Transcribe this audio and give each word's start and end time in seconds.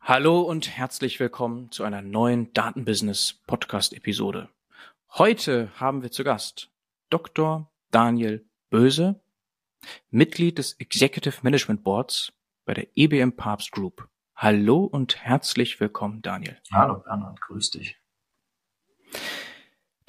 Hallo 0.00 0.40
und 0.40 0.70
herzlich 0.70 1.20
willkommen 1.20 1.70
zu 1.70 1.84
einer 1.84 2.00
neuen 2.00 2.54
Datenbusiness 2.54 3.42
Podcast 3.46 3.92
Episode. 3.92 4.48
Heute 5.10 5.70
haben 5.78 6.00
wir 6.00 6.10
zu 6.10 6.24
Gast 6.24 6.70
Dr. 7.10 7.70
Daniel 7.90 8.48
Böse, 8.70 9.20
Mitglied 10.10 10.56
des 10.56 10.72
Executive 10.80 11.36
Management 11.42 11.84
Boards 11.84 12.32
bei 12.64 12.72
der 12.72 12.86
EBM 12.94 13.32
Papst 13.32 13.72
Group. 13.72 14.08
Hallo 14.34 14.84
und 14.84 15.18
herzlich 15.18 15.78
willkommen, 15.80 16.22
Daniel. 16.22 16.58
Hallo 16.72 17.00
Bernhard, 17.00 17.38
grüß 17.42 17.72
dich. 17.72 18.00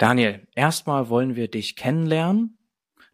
Daniel, 0.00 0.48
erstmal 0.54 1.10
wollen 1.10 1.36
wir 1.36 1.48
dich 1.48 1.76
kennenlernen. 1.76 2.56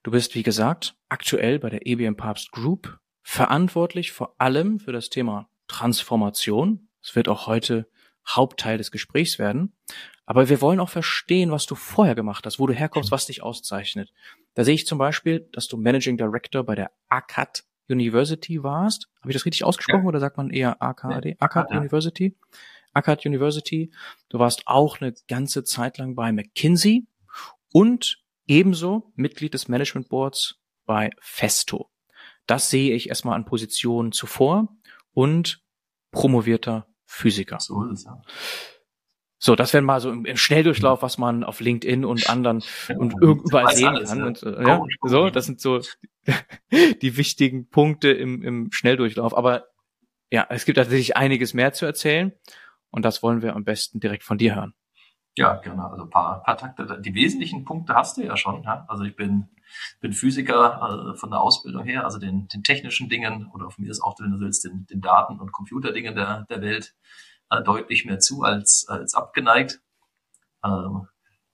Du 0.04 0.12
bist, 0.12 0.36
wie 0.36 0.44
gesagt, 0.44 0.94
aktuell 1.08 1.58
bei 1.58 1.68
der 1.68 1.84
EBM 1.84 2.14
Papst 2.14 2.52
Group 2.52 3.00
verantwortlich 3.24 4.12
vor 4.12 4.36
allem 4.38 4.78
für 4.78 4.92
das 4.92 5.10
Thema 5.10 5.50
Transformation. 5.66 6.88
Es 7.02 7.16
wird 7.16 7.26
auch 7.26 7.48
heute 7.48 7.88
Hauptteil 8.24 8.78
des 8.78 8.92
Gesprächs 8.92 9.40
werden. 9.40 9.72
Aber 10.26 10.48
wir 10.48 10.60
wollen 10.60 10.78
auch 10.78 10.88
verstehen, 10.88 11.50
was 11.50 11.66
du 11.66 11.74
vorher 11.74 12.14
gemacht 12.14 12.46
hast, 12.46 12.60
wo 12.60 12.68
du 12.68 12.72
herkommst, 12.72 13.10
was 13.10 13.26
dich 13.26 13.42
auszeichnet. 13.42 14.12
Da 14.54 14.62
sehe 14.62 14.76
ich 14.76 14.86
zum 14.86 14.98
Beispiel, 14.98 15.48
dass 15.50 15.66
du 15.66 15.76
Managing 15.76 16.16
Director 16.16 16.62
bei 16.62 16.76
der 16.76 16.92
ACAD 17.08 17.64
University 17.88 18.62
warst. 18.62 19.08
Habe 19.22 19.32
ich 19.32 19.36
das 19.36 19.44
richtig 19.44 19.64
ausgesprochen 19.64 20.04
ja. 20.04 20.08
oder 20.08 20.20
sagt 20.20 20.36
man 20.36 20.50
eher 20.50 20.80
AKAD? 20.80 21.34
ACAD 21.40 21.70
ja. 21.72 21.78
University. 21.78 22.36
ACAD 22.96 23.26
University. 23.26 23.92
Du 24.28 24.38
warst 24.38 24.62
auch 24.66 25.00
eine 25.00 25.14
ganze 25.28 25.64
Zeit 25.64 25.98
lang 25.98 26.14
bei 26.14 26.32
McKinsey 26.32 27.06
und 27.72 28.22
ebenso 28.46 29.12
Mitglied 29.14 29.54
des 29.54 29.68
Management 29.68 30.08
Boards 30.08 30.60
bei 30.86 31.10
Festo. 31.20 31.90
Das 32.46 32.70
sehe 32.70 32.94
ich 32.94 33.08
erstmal 33.08 33.34
an 33.34 33.44
Positionen 33.44 34.12
zuvor 34.12 34.68
und 35.12 35.62
promovierter 36.10 36.86
Physiker. 37.04 37.58
So 37.60 37.84
ist 37.84 38.06
es. 38.06 38.12
So, 39.38 39.54
das 39.54 39.74
wäre 39.74 39.82
mal 39.82 40.00
so 40.00 40.10
im, 40.10 40.24
im, 40.24 40.36
Schnelldurchlauf, 40.36 41.02
was 41.02 41.18
man 41.18 41.44
auf 41.44 41.60
LinkedIn 41.60 42.04
und 42.06 42.30
anderen 42.30 42.62
und 42.96 43.14
überall 43.20 43.74
sehen 43.76 43.88
alles, 43.88 44.08
kann. 44.08 44.20
Ja. 44.20 44.26
Und, 44.26 44.42
äh, 44.42 44.66
ja, 44.66 44.82
so, 45.02 45.28
das 45.28 45.44
sind 45.44 45.60
so 45.60 45.80
die 47.02 47.16
wichtigen 47.16 47.68
Punkte 47.68 48.10
im, 48.10 48.42
im 48.42 48.72
Schnelldurchlauf. 48.72 49.36
Aber 49.36 49.66
ja, 50.30 50.46
es 50.48 50.64
gibt 50.64 50.78
tatsächlich 50.78 51.16
einiges 51.16 51.52
mehr 51.52 51.74
zu 51.74 51.84
erzählen 51.84 52.32
und 52.96 53.04
das 53.04 53.22
wollen 53.22 53.42
wir 53.42 53.54
am 53.54 53.62
besten 53.62 54.00
direkt 54.00 54.24
von 54.24 54.38
dir 54.38 54.56
hören. 54.56 54.74
Ja, 55.36 55.56
genau. 55.56 55.88
Also 55.88 56.04
ein 56.04 56.10
paar, 56.10 56.42
paar 56.42 56.56
Takte. 56.56 56.98
Die 57.02 57.14
wesentlichen 57.14 57.66
Punkte 57.66 57.94
hast 57.94 58.16
du 58.16 58.22
ja 58.22 58.38
schon. 58.38 58.62
Ja? 58.62 58.86
Also 58.88 59.04
ich 59.04 59.14
bin, 59.14 59.50
bin 60.00 60.14
Physiker 60.14 61.12
äh, 61.12 61.16
von 61.18 61.30
der 61.30 61.42
Ausbildung 61.42 61.84
her, 61.84 62.04
also 62.04 62.18
den, 62.18 62.48
den 62.48 62.62
technischen 62.62 63.10
Dingen 63.10 63.50
oder 63.52 63.70
von 63.70 63.84
mir 63.84 63.90
ist 63.90 64.00
auch, 64.00 64.18
wenn 64.18 64.30
du 64.30 64.40
willst, 64.40 64.64
den, 64.64 64.86
den 64.86 65.02
Daten- 65.02 65.38
und 65.38 65.52
Computerdingen 65.52 66.14
der, 66.14 66.46
der 66.48 66.62
Welt 66.62 66.94
äh, 67.50 67.62
deutlich 67.62 68.06
mehr 68.06 68.18
zu 68.18 68.44
als, 68.44 68.86
als 68.88 69.14
abgeneigt. 69.14 69.82
Ähm, 70.64 71.06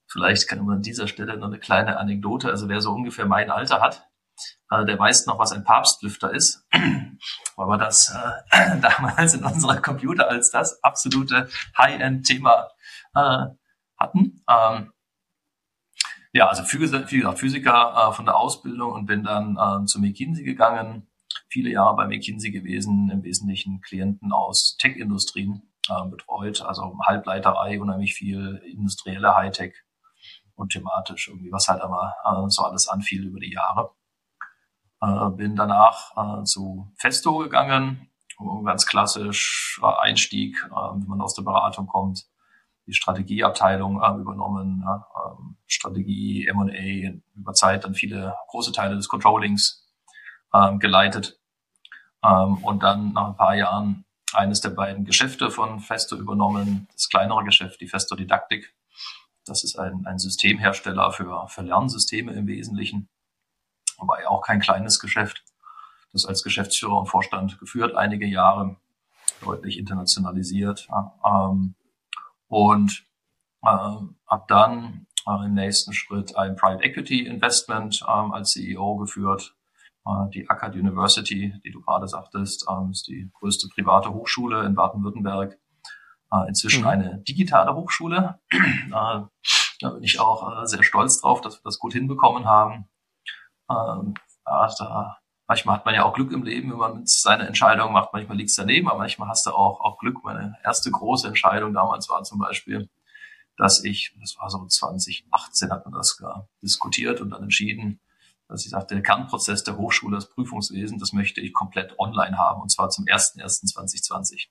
vielleicht 0.07 0.47
kann 0.47 0.65
man 0.65 0.77
an 0.77 0.83
dieser 0.83 1.09
Stelle 1.09 1.37
noch 1.37 1.49
eine 1.49 1.59
kleine 1.59 1.99
Anekdote, 1.99 2.51
also 2.51 2.69
wer 2.69 2.81
so 2.81 2.93
ungefähr 2.93 3.27
mein 3.27 3.51
Alter 3.51 3.81
hat, 3.81 4.07
äh, 4.71 4.85
der 4.85 4.97
weiß 4.97 5.27
noch, 5.27 5.41
was 5.41 5.51
ein 5.51 5.65
Papstlüfter 5.65 6.33
ist, 6.33 6.65
weil 7.63 7.79
wir 7.79 7.79
das 7.79 8.15
äh, 8.51 8.81
damals 8.81 9.35
in 9.35 9.45
unserer 9.45 9.81
Computer 9.81 10.29
als 10.29 10.51
das 10.51 10.83
absolute 10.83 11.49
High-End-Thema 11.79 12.69
äh, 13.15 13.47
hatten. 13.99 14.45
Ähm, 14.49 14.93
ja, 16.33 16.49
also 16.49 16.65
Physiker, 16.65 18.09
äh, 18.09 18.13
von 18.13 18.25
der 18.25 18.37
Ausbildung 18.37 18.93
und 18.93 19.07
bin 19.07 19.23
dann 19.23 19.57
äh, 19.57 19.87
zu 19.87 20.01
McKinsey 20.01 20.45
gegangen, 20.45 21.07
viele 21.49 21.71
Jahre 21.71 21.97
bei 21.97 22.07
McKinsey 22.07 22.51
gewesen, 22.51 23.11
im 23.11 23.23
Wesentlichen 23.23 23.81
Klienten 23.83 24.33
aus 24.33 24.77
Tech-Industrien 24.79 25.71
äh, 25.89 26.09
betreut, 26.09 26.63
also 26.63 26.99
Halbleiterei, 27.05 27.81
unheimlich 27.81 28.15
viel 28.15 28.63
industrielle 28.65 29.35
Hightech 29.35 29.75
und 30.55 30.73
thematisch 30.73 31.29
irgendwie, 31.29 31.53
was 31.53 31.69
halt 31.69 31.83
aber 31.83 32.15
äh, 32.25 32.49
so 32.49 32.63
alles 32.63 32.89
anfiel 32.89 33.27
über 33.27 33.41
die 33.41 33.53
Jahre. 33.53 33.91
Äh, 35.03 35.31
bin 35.31 35.57
danach 35.57 36.13
äh, 36.17 36.45
zu 36.45 36.93
Festo 36.97 37.39
gegangen, 37.39 38.09
ganz 38.65 38.87
klassisch 38.87 39.81
Einstieg, 39.83 40.57
äh, 40.71 40.71
wie 40.71 41.09
man 41.09 41.21
aus 41.21 41.35
der 41.35 41.43
Beratung 41.43 41.89
kommt, 41.89 42.25
die 42.87 42.93
Strategieabteilung 42.93 44.01
äh, 44.01 44.21
übernommen, 44.21 44.85
ähm, 44.87 45.57
Strategie, 45.67 46.47
M&A, 46.47 47.19
über 47.35 47.53
Zeit 47.53 47.85
dann 47.85 47.95
viele 47.95 48.37
große 48.49 48.71
Teile 48.71 48.95
des 48.95 49.09
Controllings 49.09 49.91
ähm, 50.55 50.79
geleitet 50.79 51.41
ähm, 52.23 52.59
und 52.59 52.85
dann 52.85 53.13
nach 53.13 53.27
ein 53.27 53.37
paar 53.37 53.57
Jahren 53.57 54.05
eines 54.33 54.61
der 54.61 54.71
beiden 54.71 55.05
Geschäfte 55.05 55.51
von 55.51 55.81
Festo 55.81 56.17
übernommen, 56.17 56.87
das 56.93 57.09
kleinere 57.09 57.43
Geschäft, 57.45 57.81
die 57.81 57.89
Festo 57.89 58.15
Didaktik. 58.15 58.73
Das 59.47 59.65
ist 59.65 59.77
ein, 59.77 60.07
ein 60.07 60.19
Systemhersteller 60.19 61.11
für, 61.11 61.49
für 61.49 61.63
Lernsysteme 61.63 62.33
im 62.33 62.47
Wesentlichen, 62.47 63.09
aber 63.99 64.21
ja 64.21 64.29
auch 64.29 64.43
kein 64.43 64.61
kleines 64.61 64.99
Geschäft. 64.99 65.45
Das 66.13 66.27
als 66.27 66.43
Geschäftsführer 66.43 66.99
und 66.99 67.07
Vorstand 67.07 67.59
geführt 67.59 67.97
einige 67.97 68.27
Jahre, 68.27 68.77
deutlich 69.43 69.79
internationalisiert. 69.79 70.89
Ähm, 71.25 71.75
und 72.49 73.07
äh, 73.63 73.67
habe 73.67 74.45
dann 74.49 75.07
äh, 75.27 75.47
im 75.47 75.55
nächsten 75.55 75.93
Schritt 75.93 76.37
ein 76.37 76.57
Private 76.57 76.85
Equity 76.85 77.27
Investment 77.27 78.05
ähm, 78.07 78.33
als 78.33 78.51
CEO 78.51 78.97
geführt, 78.97 79.55
äh, 80.07 80.31
die 80.35 80.49
Akkad 80.49 80.75
University, 80.75 81.55
die 81.65 81.71
du 81.71 81.81
gerade 81.81 82.09
sagtest, 82.09 82.67
ähm, 82.71 82.91
ist 82.91 83.07
die 83.07 83.31
größte 83.33 83.69
private 83.69 84.13
Hochschule 84.13 84.65
in 84.65 84.75
Baden-Württemberg. 84.75 85.59
Äh, 86.33 86.49
inzwischen 86.49 86.83
mhm. 86.83 86.89
eine 86.89 87.19
digitale 87.19 87.75
Hochschule. 87.75 88.39
Da 89.81 89.91
bin 89.91 90.05
ich 90.05 90.21
auch 90.21 90.63
äh, 90.63 90.67
sehr 90.67 90.85
stolz 90.85 91.21
drauf, 91.21 91.41
dass 91.41 91.57
wir 91.57 91.63
das 91.65 91.81
gut 91.81 91.93
hinbekommen 91.93 92.45
haben. 92.45 92.89
Ähm, 93.71 94.15
da, 94.45 95.19
manchmal 95.47 95.77
hat 95.77 95.85
man 95.85 95.95
ja 95.95 96.05
auch 96.05 96.15
Glück 96.15 96.33
im 96.33 96.43
Leben, 96.43 96.71
wenn 96.71 96.79
man 96.79 97.07
seine 97.07 97.47
Entscheidung 97.47 97.93
macht. 97.93 98.13
Manchmal 98.13 98.37
liegt 98.37 98.51
es 98.51 98.57
daneben, 98.57 98.89
aber 98.89 98.99
manchmal 98.99 99.29
hast 99.29 99.47
du 99.47 99.51
auch, 99.51 99.81
auch 99.81 99.99
Glück. 99.99 100.25
Meine 100.25 100.57
erste 100.65 100.91
große 100.91 101.29
Entscheidung 101.29 101.73
damals 101.73 102.09
war 102.09 102.23
zum 102.23 102.39
Beispiel, 102.39 102.89
dass 103.57 103.85
ich, 103.85 104.15
das 104.21 104.37
war 104.39 104.51
so 104.51 104.65
2018, 104.67 105.71
hat 105.71 105.85
man 105.85 105.95
das 105.95 106.23
diskutiert 106.63 107.21
und 107.21 107.31
dann 107.31 107.43
entschieden, 107.43 108.01
dass 108.49 108.65
ich 108.65 108.71
sagte, 108.71 108.95
der 108.95 109.03
Kernprozess 109.03 109.65
der 109.65 109.77
Hochschule, 109.77 110.17
das 110.17 110.29
Prüfungswesen, 110.29 110.99
das 110.99 111.13
möchte 111.13 111.41
ich 111.41 111.53
komplett 111.53 111.99
online 111.99 112.39
haben 112.39 112.61
und 112.61 112.71
zwar 112.71 112.91
zum 112.91 113.05
01.01.2020. 113.05 114.49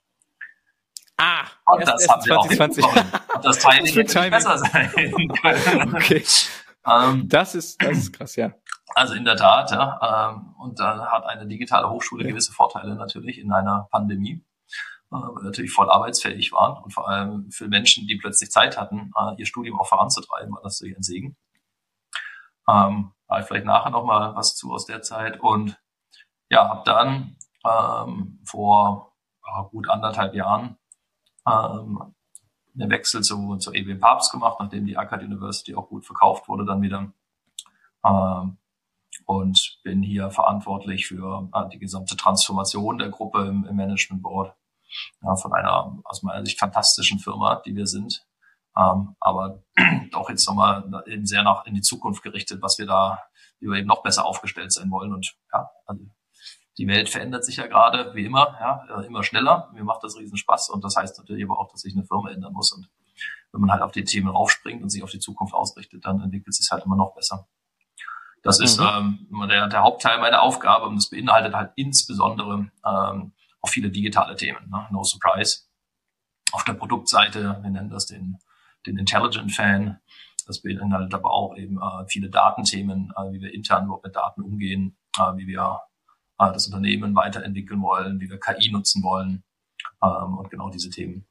Ah, 1.17 1.45
und 1.65 1.87
das 1.87 2.07
haben 2.07 2.25
wir 2.25 2.39
2020. 2.39 2.83
auch 2.83 3.35
Und 3.35 3.45
das 3.45 3.59
Timing 3.59 3.93
hätte 3.93 4.29
besser 4.31 4.57
sein 4.57 4.91
können. 4.91 5.95
Okay. 5.95 6.23
Ähm, 6.87 7.29
das 7.29 7.53
ist, 7.53 7.81
das 7.81 7.97
ist 7.97 8.13
krass, 8.13 8.35
ja. 8.35 8.53
Also 8.95 9.13
in 9.13 9.25
der 9.25 9.35
Tat, 9.35 9.71
ja. 9.71 10.31
Ähm, 10.31 10.55
und 10.59 10.79
da 10.79 11.11
hat 11.11 11.25
eine 11.25 11.47
digitale 11.47 11.89
Hochschule 11.89 12.23
ja. 12.23 12.29
gewisse 12.29 12.51
Vorteile 12.51 12.95
natürlich 12.95 13.39
in 13.39 13.51
einer 13.51 13.87
Pandemie, 13.91 14.43
äh, 15.11 15.15
weil 15.15 15.35
wir 15.35 15.43
natürlich 15.43 15.71
voll 15.71 15.89
arbeitsfähig 15.89 16.51
waren 16.51 16.81
und 16.83 16.91
vor 16.91 17.07
allem 17.07 17.51
für 17.51 17.67
Menschen, 17.67 18.07
die 18.07 18.17
plötzlich 18.17 18.51
Zeit 18.51 18.77
hatten, 18.77 19.11
äh, 19.17 19.35
ihr 19.37 19.45
Studium 19.45 19.79
auch 19.79 19.87
voranzutreiben, 19.87 20.53
war 20.53 20.61
das 20.61 20.79
natürlich 20.79 20.97
ein 20.97 21.03
Segen. 21.03 21.37
Ähm, 22.69 23.13
vielleicht 23.43 23.65
nachher 23.65 23.91
noch 23.91 24.03
mal 24.03 24.35
was 24.35 24.55
zu 24.55 24.73
aus 24.73 24.85
der 24.85 25.01
Zeit. 25.01 25.39
Und 25.39 25.79
ja, 26.49 26.67
habe 26.67 26.83
dann 26.85 27.37
ähm, 27.65 28.39
vor 28.45 29.15
ja, 29.45 29.61
gut 29.63 29.89
anderthalb 29.89 30.33
Jahren 30.33 30.77
ähm, 31.47 32.13
einen 32.75 32.89
Wechsel 32.89 33.21
zu, 33.21 33.57
zur 33.57 33.75
EW 33.75 33.95
Papst 33.95 34.31
gemacht, 34.31 34.57
nachdem 34.59 34.85
die 34.85 34.97
Akkad 34.97 35.23
University 35.23 35.75
auch 35.75 35.87
gut 35.87 36.05
verkauft 36.05 36.47
wurde 36.47 36.65
dann 36.65 36.81
wieder. 36.81 37.11
Ähm, 38.05 38.57
und 39.25 39.79
bin 39.83 40.03
hier 40.03 40.31
verantwortlich 40.31 41.07
für 41.07 41.49
äh, 41.53 41.69
die 41.69 41.79
gesamte 41.79 42.15
Transformation 42.15 42.97
der 42.97 43.09
Gruppe 43.09 43.45
im, 43.47 43.65
im 43.65 43.75
Management 43.75 44.21
Board. 44.21 44.55
Ja, 45.21 45.35
von 45.35 45.53
einer 45.53 45.99
aus 46.03 46.21
meiner 46.21 46.45
Sicht 46.45 46.59
fantastischen 46.59 47.19
Firma, 47.19 47.61
die 47.65 47.75
wir 47.75 47.87
sind, 47.87 48.25
ähm, 48.77 49.15
aber 49.19 49.63
auch 50.13 50.29
jetzt 50.29 50.47
nochmal 50.47 51.03
eben 51.07 51.25
sehr 51.25 51.43
nach 51.43 51.65
in 51.65 51.75
die 51.75 51.81
Zukunft 51.81 52.23
gerichtet, 52.23 52.61
was 52.61 52.77
wir 52.77 52.85
da, 52.85 53.19
wie 53.59 53.67
wir 53.67 53.77
eben 53.77 53.87
noch 53.87 54.03
besser 54.03 54.25
aufgestellt 54.25 54.71
sein 54.71 54.91
wollen. 54.91 55.13
Und 55.13 55.35
ja, 55.53 55.69
also 55.85 56.03
die 56.77 56.87
Welt 56.87 57.09
verändert 57.09 57.45
sich 57.45 57.57
ja 57.57 57.67
gerade, 57.67 58.13
wie 58.15 58.25
immer, 58.25 58.57
ja, 58.59 59.01
immer 59.01 59.23
schneller. 59.23 59.69
Mir 59.73 59.83
macht 59.83 60.03
das 60.03 60.17
riesen 60.17 60.37
Spaß 60.37 60.69
und 60.69 60.83
das 60.83 60.95
heißt 60.95 61.17
natürlich 61.17 61.43
aber 61.43 61.59
auch, 61.59 61.71
dass 61.71 61.81
sich 61.81 61.95
eine 61.95 62.05
Firma 62.05 62.31
ändern 62.31 62.53
muss. 62.53 62.71
Und 62.71 62.89
wenn 63.51 63.61
man 63.61 63.71
halt 63.71 63.81
auf 63.81 63.91
die 63.91 64.05
Themen 64.05 64.29
raufspringt 64.29 64.81
und 64.81 64.89
sich 64.89 65.03
auf 65.03 65.11
die 65.11 65.19
Zukunft 65.19 65.53
ausrichtet, 65.53 66.05
dann 66.05 66.21
entwickelt 66.21 66.55
sich 66.55 66.69
halt 66.71 66.85
immer 66.85 66.95
noch 66.95 67.13
besser. 67.13 67.47
Das 68.43 68.59
mhm. 68.59 68.65
ist 68.65 68.79
ähm, 68.79 69.27
der, 69.49 69.67
der 69.67 69.81
Hauptteil 69.81 70.19
meiner 70.19 70.41
Aufgabe 70.41 70.85
und 70.85 70.95
das 70.95 71.09
beinhaltet 71.09 71.53
halt 71.53 71.71
insbesondere 71.75 72.69
ähm, 72.85 73.33
auch 73.61 73.69
viele 73.69 73.91
digitale 73.91 74.35
Themen. 74.35 74.69
Ne? 74.69 74.87
No 74.91 75.03
surprise. 75.03 75.65
Auf 76.51 76.63
der 76.63 76.73
Produktseite, 76.73 77.59
wir 77.61 77.69
nennen 77.69 77.89
das 77.89 78.07
den 78.07 78.39
den 78.85 78.97
Intelligent 78.97 79.51
Fan. 79.51 79.99
Das 80.47 80.61
beinhaltet 80.61 81.13
aber 81.13 81.31
auch 81.31 81.55
eben 81.55 81.77
äh, 81.77 82.05
viele 82.07 82.29
Datenthemen, 82.29 83.13
äh, 83.15 83.31
wie 83.31 83.41
wir 83.41 83.53
intern 83.53 83.85
überhaupt 83.85 84.05
mit 84.05 84.15
Daten 84.15 84.41
umgehen, 84.41 84.97
äh, 85.17 85.35
wie 85.35 85.47
wir 85.47 85.81
äh, 86.39 86.51
das 86.51 86.67
Unternehmen 86.67 87.15
weiterentwickeln 87.15 87.81
wollen, 87.81 88.19
wie 88.19 88.29
wir 88.29 88.39
KI 88.39 88.71
nutzen 88.71 89.03
wollen. 89.03 89.43
Ähm, 90.03 90.37
und 90.37 90.49
genau 90.49 90.69
diese 90.69 90.89
Themen 90.89 91.25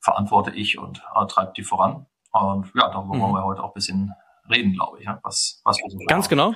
verantworte 0.00 0.52
ich 0.52 0.78
und 0.78 1.02
äh, 1.14 1.26
treibe 1.26 1.52
die 1.56 1.64
voran. 1.64 2.06
Und 2.30 2.72
ja, 2.74 2.88
darüber 2.88 3.16
mhm. 3.16 3.20
wollen 3.20 3.34
wir 3.34 3.44
heute 3.44 3.62
auch 3.62 3.70
ein 3.70 3.74
bisschen 3.74 4.12
reden, 4.50 4.74
glaube 4.74 4.98
ich, 4.98 5.06
ja, 5.06 5.20
was, 5.22 5.60
was 5.64 5.78
wir 5.78 5.90
so 5.90 5.98
Ganz 6.06 6.28
genau. 6.28 6.54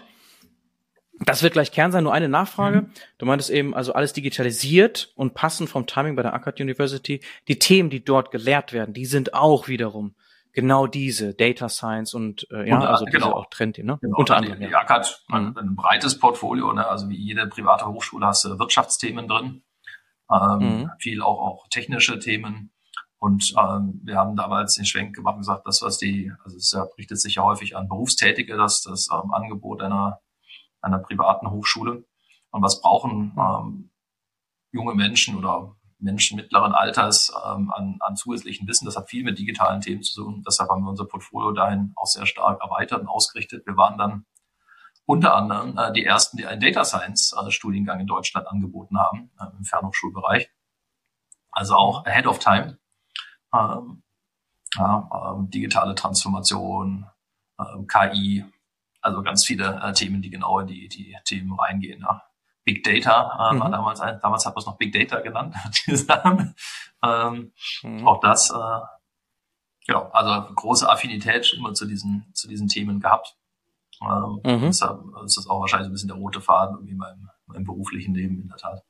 Das 1.21 1.43
wird 1.43 1.55
gleich 1.55 1.73
Kern 1.73 1.93
sein. 1.93 2.05
Nur 2.05 2.13
eine 2.13 2.29
Nachfrage. 2.29 2.83
Mhm. 2.83 2.91
Du 3.19 3.27
meintest 3.27 3.51
eben, 3.51 3.75
also 3.75 3.95
alles 3.95 4.13
digitalisiert 4.13 5.13
und 5.17 5.35
passend 5.35 5.71
vom 5.71 5.87
Timing 5.87 6.15
bei 6.15 6.23
der 6.23 6.35
Akkad 6.35 6.61
University. 6.61 7.21
Die 7.49 7.59
Themen, 7.59 7.89
die 7.89 8.05
dort 8.05 8.31
gelehrt 8.31 8.73
werden, 8.73 8.93
die 8.93 9.07
sind 9.07 9.33
auch 9.33 9.69
wiederum 9.69 10.15
genau 10.57 10.87
diese 10.87 11.35
Data 11.35 11.69
Science 11.69 12.15
und 12.15 12.47
äh, 12.51 12.69
ja, 12.69 12.77
Unter, 12.77 12.89
also 12.91 13.05
genau. 13.05 13.27
diese 13.27 13.37
auch 13.37 13.47
Trendthemen. 13.51 13.93
Ne? 13.93 13.99
Genau. 14.01 14.17
Unter 14.17 14.37
anderem. 14.37 14.59
Die, 14.59 14.67
die 14.67 14.73
ja. 14.73 14.89
hat 14.89 15.23
mhm. 15.29 15.55
ein 15.57 15.77
breites 15.77 16.19
Portfolio. 16.19 16.73
Ne? 16.73 16.87
Also 16.87 17.09
wie 17.09 17.17
jede 17.17 17.47
private 17.47 17.87
Hochschule 17.87 18.27
hast 18.27 18.45
du 18.45 18.59
Wirtschaftsthemen 18.59 19.29
drin, 19.29 19.63
ähm, 20.33 20.59
mhm. 20.59 20.91
viel 20.99 21.23
auch 21.23 21.41
auch 21.41 21.69
technische 21.69 22.19
Themen. 22.19 22.73
Und 23.19 23.55
ähm, 23.59 24.01
wir 24.05 24.17
haben 24.17 24.37
damals 24.37 24.75
den 24.75 24.85
Schwenk 24.85 25.17
gemacht 25.17 25.35
und 25.35 25.41
gesagt, 25.41 25.67
das 25.67 25.83
was 25.83 25.99
die, 25.99 26.33
also 26.45 26.57
es 26.57 26.77
richtet 26.99 27.21
sich 27.21 27.37
ja 27.37 27.43
häufig 27.43 27.77
an 27.77 27.89
Berufstätige, 27.89 28.57
das 28.57 28.83
das 28.83 29.09
ähm, 29.13 29.33
Angebot 29.33 29.83
einer 29.83 30.21
einer 30.83 30.99
privaten 30.99 31.51
Hochschule. 31.51 32.05
Und 32.51 32.63
was 32.63 32.81
brauchen 32.81 33.35
ähm, 33.39 33.91
junge 34.71 34.95
Menschen 34.95 35.37
oder 35.37 35.77
Menschen 35.99 36.37
mittleren 36.37 36.73
Alters 36.73 37.33
ähm, 37.47 37.71
an, 37.73 37.97
an 38.01 38.17
zusätzlichen 38.17 38.69
Wissen. 38.69 38.85
Das 38.85 38.97
hat 38.97 39.09
viel 39.09 39.25
mit 39.25 39.39
digitalen 39.39 39.81
Themen 39.81 40.03
zu 40.03 40.23
tun. 40.23 40.45
Deshalb 40.47 40.69
haben 40.69 40.83
wir 40.83 40.91
unser 40.91 41.07
Portfolio 41.07 41.53
dahin 41.53 41.93
auch 41.97 42.07
sehr 42.07 42.27
stark 42.27 42.61
erweitert 42.61 43.01
und 43.01 43.09
ausgerichtet. 43.09 43.67
Wir 43.67 43.77
waren 43.77 43.97
dann 43.97 44.27
unter 45.07 45.35
anderem 45.35 45.79
äh, 45.79 45.93
die 45.93 46.05
ersten, 46.05 46.37
die 46.37 46.47
einen 46.47 46.61
Data 46.61 46.85
Science 46.85 47.33
äh, 47.33 47.51
Studiengang 47.51 48.01
in 48.01 48.07
Deutschland 48.07 48.47
angeboten 48.47 48.99
haben 48.99 49.31
äh, 49.41 49.47
im 49.57 49.65
Fernhochschulbereich. 49.65 50.51
Also 51.51 51.75
auch 51.75 52.05
ahead 52.05 52.27
of 52.27 52.39
time. 52.39 52.79
Ähm, 53.57 54.03
ja, 54.75 55.35
ähm, 55.35 55.51
digitale 55.51 55.95
Transformation, 55.95 57.07
ähm, 57.59 57.87
KI, 57.87 58.45
also 59.01 59.23
ganz 59.23 59.45
viele 59.45 59.81
äh, 59.83 59.93
Themen, 59.93 60.21
die 60.23 60.31
genau 60.31 60.59
in 60.61 60.67
die, 60.67 60.89
die 60.89 61.17
Themen 61.25 61.59
reingehen. 61.59 62.01
Ja. 62.01 62.23
Big 62.65 62.83
Data 62.83 63.51
äh, 63.51 63.55
mhm. 63.55 63.61
war 63.61 63.71
damals, 63.71 64.01
ein, 64.01 64.19
damals 64.21 64.45
hat 64.45 64.55
man 64.55 64.61
es 64.61 64.67
noch 64.67 64.77
Big 64.77 64.93
Data 64.93 65.21
genannt, 65.21 65.55
ähm, 67.03 67.53
mhm. 67.83 68.07
Auch 68.07 68.21
das, 68.21 68.51
äh, 68.51 68.81
genau, 69.87 70.11
also 70.11 70.53
große 70.55 70.91
Affinität 70.91 71.53
immer 71.53 71.75
zu 71.75 71.87
diesen, 71.87 72.27
zu 72.35 72.49
diesen 72.49 72.69
Themen 72.69 73.01
gehabt. 73.01 73.37
Ähm, 74.03 74.41
mhm. 74.45 74.63
Deshalb 74.63 75.01
ist 75.25 75.39
das 75.39 75.47
auch 75.47 75.61
wahrscheinlich 75.61 75.89
ein 75.89 75.93
bisschen 75.93 76.09
der 76.09 76.19
rote 76.19 76.41
Faden 76.41 76.75
irgendwie 76.75 76.93
in 76.93 76.99
meinem, 76.99 77.31
meinem 77.47 77.65
beruflichen 77.65 78.15
Leben 78.15 78.43
in 78.43 78.49
der 78.49 78.59
Tat. 78.59 78.85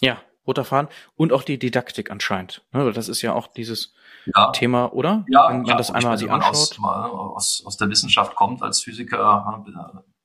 Ja, 0.00 0.18
roter 0.46 0.64
Faden 0.64 0.88
und 1.14 1.32
auch 1.32 1.42
die 1.42 1.58
Didaktik 1.58 2.10
anscheinend. 2.10 2.64
Ne, 2.72 2.92
das 2.92 3.08
ist 3.08 3.22
ja 3.22 3.32
auch 3.32 3.46
dieses 3.46 3.94
ja. 4.34 4.50
Thema, 4.52 4.92
oder? 4.92 5.24
Ja, 5.28 5.48
wenn 5.48 5.58
man 5.58 5.66
ja, 5.66 5.76
das 5.76 5.90
einmal 5.90 6.18
sich 6.18 6.30
anschaut. 6.30 6.52
Aus, 6.52 6.78
aus, 6.80 7.62
aus 7.66 7.76
der 7.76 7.88
Wissenschaft 7.90 8.34
kommt 8.34 8.62
als 8.62 8.82
Physiker, 8.82 9.64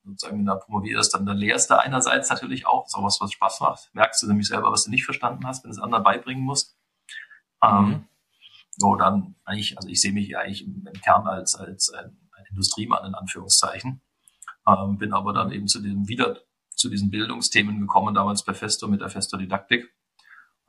sozusagen, 0.04 0.38
wenn 0.38 0.46
du 0.46 0.56
promovierst, 0.58 1.14
dann, 1.14 1.26
dann 1.26 1.36
lehrst 1.36 1.70
du 1.70 1.78
einerseits 1.78 2.30
natürlich 2.30 2.66
auch, 2.66 2.86
so 2.88 3.02
was, 3.02 3.20
was 3.20 3.32
Spaß 3.32 3.60
macht. 3.60 3.90
Merkst 3.92 4.22
du 4.22 4.26
nämlich 4.26 4.48
selber, 4.48 4.72
was 4.72 4.84
du 4.84 4.90
nicht 4.90 5.04
verstanden 5.04 5.46
hast, 5.46 5.64
wenn 5.64 5.70
du 5.70 5.76
es 5.76 5.82
anderen 5.82 6.04
beibringen 6.04 6.44
musst. 6.44 6.76
Ähm, 7.62 7.84
mhm. 7.84 7.92
Ähm, 7.92 8.08
so, 8.70 8.94
dann 8.94 9.34
eigentlich, 9.44 9.76
also 9.76 9.88
ich 9.88 10.00
sehe 10.00 10.12
mich 10.12 10.36
eigentlich 10.36 10.64
im, 10.64 10.86
im 10.86 11.00
Kern 11.00 11.26
als, 11.26 11.56
als 11.56 11.92
ein, 11.92 12.16
ein 12.32 12.44
Industriemann 12.50 13.04
in 13.04 13.14
Anführungszeichen. 13.14 14.00
Ähm, 14.66 14.98
bin 14.98 15.12
aber 15.12 15.32
dann 15.32 15.50
eben 15.50 15.66
zu 15.66 15.80
diesem 15.80 16.08
wieder 16.08 16.38
zu 16.78 16.88
diesen 16.88 17.10
Bildungsthemen 17.10 17.80
gekommen, 17.80 18.14
damals 18.14 18.44
bei 18.44 18.54
Festo 18.54 18.86
mit 18.88 19.00
der 19.00 19.10
Festo 19.10 19.36
Didaktik. 19.36 19.92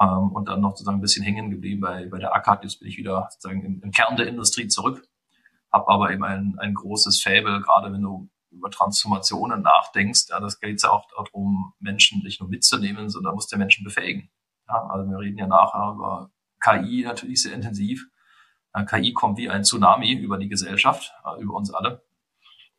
Ähm, 0.02 0.32
und 0.32 0.48
dann 0.48 0.62
noch 0.62 0.72
sozusagen 0.72 0.98
ein 0.98 1.02
bisschen 1.02 1.24
hängen 1.24 1.50
geblieben 1.50 1.82
bei, 1.82 2.08
bei 2.08 2.20
der 2.20 2.36
ACAD. 2.36 2.64
Jetzt 2.64 2.80
bin 2.80 2.88
ich 2.88 2.98
wieder 2.98 3.28
sozusagen 3.32 3.64
im, 3.64 3.82
im 3.82 3.92
Kern 3.92 4.16
der 4.16 4.28
Industrie 4.28 4.68
zurück. 4.68 5.08
Hab 5.72 5.88
aber 5.88 6.12
eben 6.12 6.24
ein, 6.24 6.56
ein 6.60 6.74
großes 6.74 7.22
Fable, 7.22 7.62
gerade 7.62 7.92
wenn 7.94 8.02
du 8.02 8.30
über 8.52 8.72
Transformationen 8.72 9.62
nachdenkst, 9.62 10.30
ja, 10.30 10.40
das 10.40 10.60
geht 10.60 10.82
ja 10.82 10.90
auch 10.90 11.08
darum, 11.16 11.74
Menschen 11.80 12.24
nicht 12.24 12.40
nur 12.40 12.50
mitzunehmen, 12.50 13.10
sondern 13.10 13.36
muss 13.36 13.48
der 13.48 13.60
Menschen 13.60 13.84
befähigen. 13.84 14.30
Ja, 14.68 14.88
also 14.88 15.10
wir 15.10 15.20
reden 15.20 15.38
ja 15.38 15.48
nachher 15.48 15.94
über 15.94 16.32
KI 16.64 17.04
natürlich 17.04 17.44
sehr 17.44 17.54
intensiv. 17.54 18.08
KI 18.88 19.14
kommt 19.14 19.38
wie 19.38 19.50
ein 19.50 19.64
Tsunami 19.64 20.14
über 20.14 20.38
die 20.38 20.48
Gesellschaft, 20.48 21.14
äh, 21.26 21.42
über 21.42 21.56
uns 21.56 21.74
alle. 21.74 22.04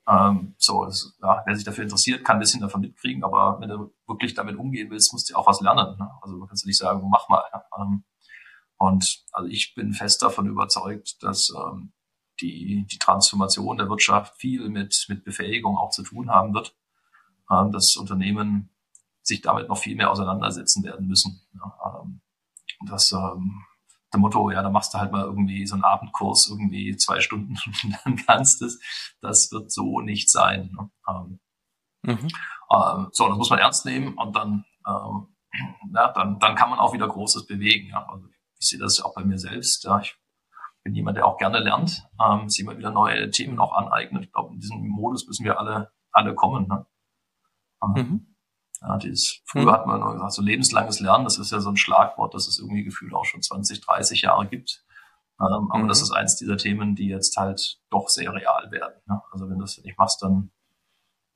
Ähm, 0.08 0.54
so, 0.58 0.84
das, 0.84 1.16
ja, 1.22 1.42
wer 1.44 1.54
sich 1.54 1.64
dafür 1.64 1.84
interessiert, 1.84 2.24
kann 2.24 2.36
ein 2.36 2.40
bisschen 2.40 2.60
davon 2.60 2.80
mitkriegen, 2.80 3.22
aber 3.22 3.60
wenn 3.60 3.68
du 3.68 3.94
wirklich 4.06 4.34
damit 4.34 4.56
umgehen 4.56 4.90
willst, 4.90 5.12
musst 5.12 5.30
du 5.30 5.36
auch 5.36 5.46
was 5.46 5.60
lernen. 5.60 5.96
Ne? 5.98 6.10
Also 6.22 6.36
man 6.36 6.48
kannst 6.48 6.64
du 6.64 6.68
nicht 6.68 6.78
sagen, 6.78 7.08
mach 7.10 7.28
mal. 7.28 7.44
Ähm, 7.78 8.04
und 8.78 9.24
also 9.32 9.48
ich 9.48 9.74
bin 9.74 9.92
fest 9.92 10.22
davon 10.22 10.46
überzeugt, 10.46 11.22
dass 11.22 11.52
ähm, 11.54 11.92
die, 12.40 12.86
die 12.90 12.98
Transformation 12.98 13.76
der 13.76 13.88
Wirtschaft 13.88 14.36
viel 14.36 14.68
mit, 14.70 15.04
mit 15.08 15.24
Befähigung 15.24 15.76
auch 15.76 15.90
zu 15.90 16.02
tun 16.02 16.30
haben 16.30 16.54
wird, 16.54 16.74
ähm, 17.50 17.70
dass 17.72 17.96
Unternehmen 17.96 18.70
sich 19.22 19.42
damit 19.42 19.68
noch 19.68 19.78
viel 19.78 19.96
mehr 19.96 20.10
auseinandersetzen 20.10 20.82
werden 20.82 21.06
müssen. 21.06 21.42
Ja? 21.54 22.02
Ähm, 22.02 22.22
das 22.86 23.12
ähm, 23.12 23.62
der 24.12 24.20
Motto, 24.20 24.50
ja, 24.50 24.62
da 24.62 24.70
machst 24.70 24.92
du 24.92 24.98
halt 24.98 25.12
mal 25.12 25.24
irgendwie 25.24 25.66
so 25.66 25.74
einen 25.74 25.84
Abendkurs, 25.84 26.48
irgendwie 26.48 26.96
zwei 26.96 27.20
Stunden 27.20 27.56
und 27.84 27.96
dann 28.04 28.16
kannst 28.16 28.60
du 28.60 28.66
es. 28.66 28.80
Das 29.20 29.50
wird 29.52 29.70
so 29.70 30.00
nicht 30.00 30.30
sein. 30.30 30.70
Ne? 30.72 30.90
Ähm, 31.08 31.40
mhm. 32.02 32.28
ähm, 32.72 33.08
so, 33.12 33.28
das 33.28 33.36
muss 33.36 33.50
man 33.50 33.58
ernst 33.58 33.86
nehmen 33.86 34.14
und 34.14 34.34
dann, 34.34 34.64
ähm, 34.86 35.28
ja, 35.94 36.12
dann, 36.12 36.38
dann 36.38 36.54
kann 36.54 36.70
man 36.70 36.78
auch 36.78 36.92
wieder 36.92 37.08
Großes 37.08 37.46
bewegen. 37.46 37.88
Ja. 37.88 38.06
Also 38.08 38.26
ich 38.58 38.68
sehe 38.68 38.78
das 38.78 39.00
auch 39.00 39.14
bei 39.14 39.24
mir 39.24 39.38
selbst. 39.38 39.84
Ja. 39.84 40.00
Ich 40.00 40.16
bin 40.82 40.94
jemand, 40.94 41.16
der 41.16 41.26
auch 41.26 41.36
gerne 41.36 41.58
lernt, 41.58 42.06
ähm, 42.22 42.48
sich 42.48 42.64
immer 42.64 42.78
wieder 42.78 42.90
neue 42.90 43.30
Themen 43.30 43.58
auch 43.58 43.72
aneignet. 43.72 44.24
Ich 44.24 44.32
glaube, 44.32 44.54
in 44.54 44.60
diesem 44.60 44.88
Modus 44.88 45.26
müssen 45.26 45.44
wir 45.44 45.58
alle, 45.58 45.92
alle 46.12 46.34
kommen. 46.34 46.66
Ne? 46.68 46.86
Ähm, 47.82 47.92
mhm. 47.92 48.36
Ja, 48.82 48.96
dieses, 48.96 49.42
früher 49.44 49.64
mhm. 49.64 49.72
hat 49.72 49.86
man 49.86 50.00
nur 50.00 50.14
gesagt, 50.14 50.32
so 50.32 50.42
lebenslanges 50.42 51.00
Lernen, 51.00 51.24
das 51.24 51.38
ist 51.38 51.52
ja 51.52 51.60
so 51.60 51.68
ein 51.70 51.76
Schlagwort, 51.76 52.34
das 52.34 52.48
es 52.48 52.58
irgendwie 52.58 52.84
gefühlt 52.84 53.12
auch 53.12 53.24
schon 53.24 53.42
20, 53.42 53.80
30 53.80 54.22
Jahre 54.22 54.46
gibt. 54.46 54.84
Ähm, 55.40 55.70
aber 55.70 55.84
mhm. 55.84 55.88
das 55.88 56.02
ist 56.02 56.10
eins 56.10 56.36
dieser 56.36 56.56
Themen, 56.56 56.94
die 56.94 57.08
jetzt 57.08 57.36
halt 57.36 57.80
doch 57.90 58.08
sehr 58.08 58.32
real 58.32 58.70
werden. 58.70 59.00
Ne? 59.06 59.22
Also 59.32 59.48
wenn 59.48 59.58
du 59.58 59.64
das 59.64 59.78
nicht 59.78 59.98
machst, 59.98 60.22
dann 60.22 60.50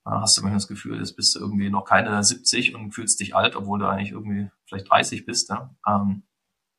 äh, 0.06 0.10
hast 0.10 0.36
du 0.36 0.42
manchmal 0.42 0.58
das 0.58 0.68
Gefühl, 0.68 0.98
jetzt 0.98 1.16
bist 1.16 1.34
du 1.34 1.40
irgendwie 1.40 1.70
noch 1.70 1.84
keine 1.84 2.22
70 2.22 2.74
und 2.74 2.92
fühlst 2.92 3.20
dich 3.20 3.34
alt, 3.34 3.56
obwohl 3.56 3.78
du 3.78 3.88
eigentlich 3.88 4.12
irgendwie 4.12 4.50
vielleicht 4.66 4.90
30 4.90 5.26
bist. 5.26 5.50
Ne? 5.50 5.74
Ähm, 5.86 6.24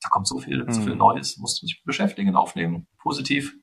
da 0.01 0.10
kommt 0.10 0.28
so 0.28 0.39
viel, 0.39 0.63
mhm. 0.63 0.72
so 0.72 0.82
viel 0.82 0.94
mhm. 0.94 1.00
Neues, 1.00 1.38
musst 1.38 1.62
du 1.62 1.66
dich 1.66 1.84
beschäftigen, 1.84 2.36
aufnehmen, 2.36 2.88
positiv. 3.00 3.56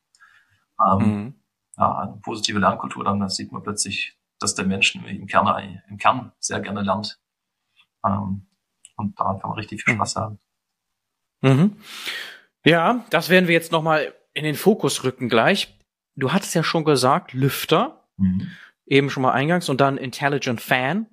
Ähm, 0.84 0.98
mhm. 0.98 1.34
ja, 1.76 1.98
eine 1.98 2.20
positive 2.22 2.58
Lernkultur, 2.58 3.04
dann 3.04 3.28
sieht 3.28 3.52
man 3.52 3.62
plötzlich 3.62 4.18
dass 4.42 4.54
der 4.54 4.66
Mensch 4.66 4.94
im 4.94 5.26
Kern, 5.26 5.82
im 5.88 5.98
Kern 5.98 6.32
sehr 6.38 6.60
gerne 6.60 6.82
lernt. 6.82 7.20
Ähm, 8.04 8.46
und 8.96 9.18
daran 9.18 9.38
kann 9.40 9.50
man 9.50 9.58
richtig 9.58 9.82
viel 9.82 9.94
Spaß 9.94 10.16
haben. 10.16 10.38
Mhm. 11.40 11.76
Ja, 12.64 13.04
das 13.10 13.28
werden 13.28 13.48
wir 13.48 13.54
jetzt 13.54 13.72
nochmal 13.72 14.14
in 14.32 14.44
den 14.44 14.54
Fokus 14.54 15.04
rücken 15.04 15.28
gleich. 15.28 15.78
Du 16.14 16.32
hattest 16.32 16.54
ja 16.54 16.62
schon 16.62 16.84
gesagt, 16.84 17.32
Lüfter, 17.32 18.08
mhm. 18.16 18.48
eben 18.86 19.10
schon 19.10 19.22
mal 19.22 19.32
eingangs, 19.32 19.68
und 19.68 19.80
dann 19.80 19.98
Intelligent 19.98 20.60
Fan, 20.60 21.06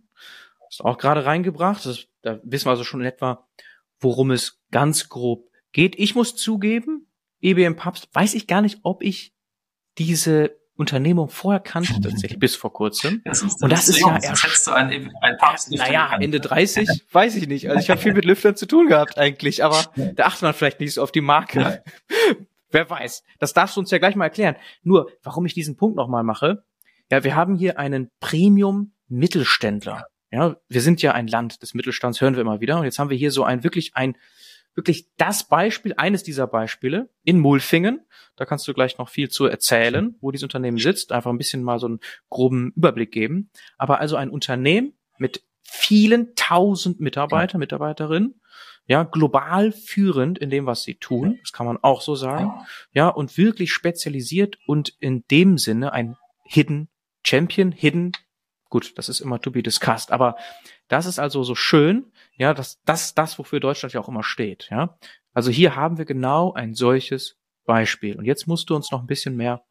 hast 0.65 0.79
du 0.79 0.83
auch 0.83 0.97
gerade 0.97 1.25
reingebracht. 1.25 1.85
Das, 1.85 2.07
da 2.21 2.39
wissen 2.43 2.67
wir 2.67 2.71
also 2.71 2.83
schon 2.83 3.01
in 3.01 3.07
etwa, 3.07 3.47
worum 3.99 4.31
es 4.31 4.61
ganz 4.71 5.09
grob 5.09 5.49
geht. 5.71 5.97
Ich 5.97 6.15
muss 6.15 6.35
zugeben, 6.35 7.07
EBM 7.41 7.75
Pubs, 7.75 8.07
weiß 8.13 8.33
ich 8.35 8.47
gar 8.47 8.61
nicht, 8.61 8.79
ob 8.83 9.01
ich 9.01 9.33
diese 9.97 10.58
Unternehmung 10.79 11.27
vorher 11.27 11.59
kannte, 11.59 11.99
tatsächlich 11.99 12.39
bis 12.39 12.55
vor 12.55 12.71
kurzem. 12.71 13.21
Das 13.25 13.43
ist, 13.43 13.61
und 13.61 13.69
das 13.69 13.89
ist 13.89 13.99
ja 13.99 14.17
erst. 14.17 14.65
Du 14.65 14.71
einen, 14.71 15.11
einen 15.21 15.37
Papst 15.37 15.69
naja, 15.71 16.15
Ende 16.17 16.39
30, 16.39 16.87
weiß 17.11 17.35
ich 17.35 17.49
nicht. 17.49 17.69
Also 17.69 17.81
ich 17.81 17.89
habe 17.89 17.99
viel 17.99 18.13
mit 18.13 18.23
Lüftern 18.23 18.55
zu 18.55 18.65
tun 18.65 18.87
gehabt 18.87 19.17
eigentlich, 19.17 19.63
aber 19.63 19.91
da 20.15 20.25
achtet 20.25 20.43
man 20.43 20.53
vielleicht 20.53 20.79
nicht 20.79 20.93
so 20.93 21.03
auf 21.03 21.11
die 21.11 21.19
Marke. 21.19 21.83
Wer 22.71 22.89
weiß. 22.89 23.23
Das 23.39 23.53
darfst 23.53 23.75
du 23.75 23.81
uns 23.81 23.91
ja 23.91 23.97
gleich 23.97 24.15
mal 24.15 24.25
erklären. 24.25 24.55
Nur, 24.81 25.11
warum 25.21 25.45
ich 25.45 25.53
diesen 25.53 25.75
Punkt 25.75 25.97
nochmal 25.97 26.23
mache. 26.23 26.63
Ja, 27.11 27.25
wir 27.25 27.35
haben 27.35 27.55
hier 27.55 27.77
einen 27.77 28.09
Premium-Mittelständler. 28.21 30.05
Ja, 30.31 30.55
wir 30.69 30.81
sind 30.81 31.01
ja 31.01 31.11
ein 31.11 31.27
Land 31.27 31.61
des 31.61 31.73
Mittelstands, 31.73 32.21
hören 32.21 32.35
wir 32.35 32.41
immer 32.41 32.61
wieder. 32.61 32.77
Und 32.77 32.85
jetzt 32.85 32.99
haben 32.99 33.09
wir 33.09 33.17
hier 33.17 33.31
so 33.31 33.43
ein 33.43 33.65
wirklich 33.65 33.95
ein 33.95 34.15
wirklich 34.79 35.07
das 35.17 35.43
Beispiel, 35.43 35.93
eines 35.97 36.23
dieser 36.23 36.47
Beispiele 36.47 37.09
in 37.23 37.39
Mulfingen. 37.39 38.05
Da 38.37 38.45
kannst 38.45 38.67
du 38.67 38.73
gleich 38.73 38.97
noch 38.97 39.09
viel 39.09 39.29
zu 39.29 39.45
erzählen, 39.45 40.15
wo 40.21 40.31
dieses 40.31 40.43
Unternehmen 40.43 40.77
sitzt, 40.77 41.11
einfach 41.11 41.29
ein 41.29 41.37
bisschen 41.37 41.63
mal 41.63 41.79
so 41.79 41.87
einen 41.87 41.99
groben 42.29 42.71
Überblick 42.75 43.11
geben. 43.11 43.49
Aber 43.77 43.99
also 43.99 44.15
ein 44.15 44.29
Unternehmen 44.29 44.93
mit 45.17 45.43
vielen 45.63 46.33
tausend 46.35 47.01
Mitarbeiter, 47.01 47.57
Mitarbeiterinnen, 47.57 48.41
ja, 48.85 49.03
global 49.03 49.71
führend 49.71 50.39
in 50.39 50.49
dem, 50.49 50.65
was 50.65 50.83
sie 50.83 50.95
tun. 50.95 51.37
Das 51.41 51.51
kann 51.51 51.65
man 51.65 51.77
auch 51.81 52.01
so 52.01 52.15
sagen. 52.15 52.51
Ja, 52.93 53.09
und 53.09 53.37
wirklich 53.37 53.71
spezialisiert 53.73 54.57
und 54.65 54.95
in 54.99 55.25
dem 55.27 55.57
Sinne 55.57 55.91
ein 55.91 56.15
Hidden 56.45 56.89
Champion, 57.23 57.71
Hidden, 57.71 58.13
gut, 58.69 58.97
das 58.97 59.09
ist 59.09 59.19
immer 59.19 59.39
to 59.41 59.51
be 59.51 59.61
discussed, 59.61 60.11
aber 60.11 60.35
das 60.87 61.05
ist 61.05 61.19
also 61.19 61.43
so 61.43 61.53
schön, 61.53 62.11
ja, 62.39 62.53
dass 62.53 62.81
das, 62.85 63.13
das, 63.13 63.37
wofür 63.37 63.59
Deutschland 63.59 63.93
ja 63.93 63.99
auch 63.99 64.07
immer 64.07 64.23
steht, 64.23 64.69
ja. 64.71 64.97
Also 65.33 65.51
hier 65.51 65.75
haben 65.75 65.97
wir 65.97 66.05
genau 66.05 66.53
ein 66.53 66.73
solches 66.73 67.37
Beispiel. 67.65 68.17
Und 68.17 68.25
jetzt 68.25 68.47
musst 68.47 68.69
du 68.69 68.75
uns 68.75 68.91
noch 68.91 69.01
ein 69.01 69.07
bisschen 69.07 69.35
mehr 69.35 69.63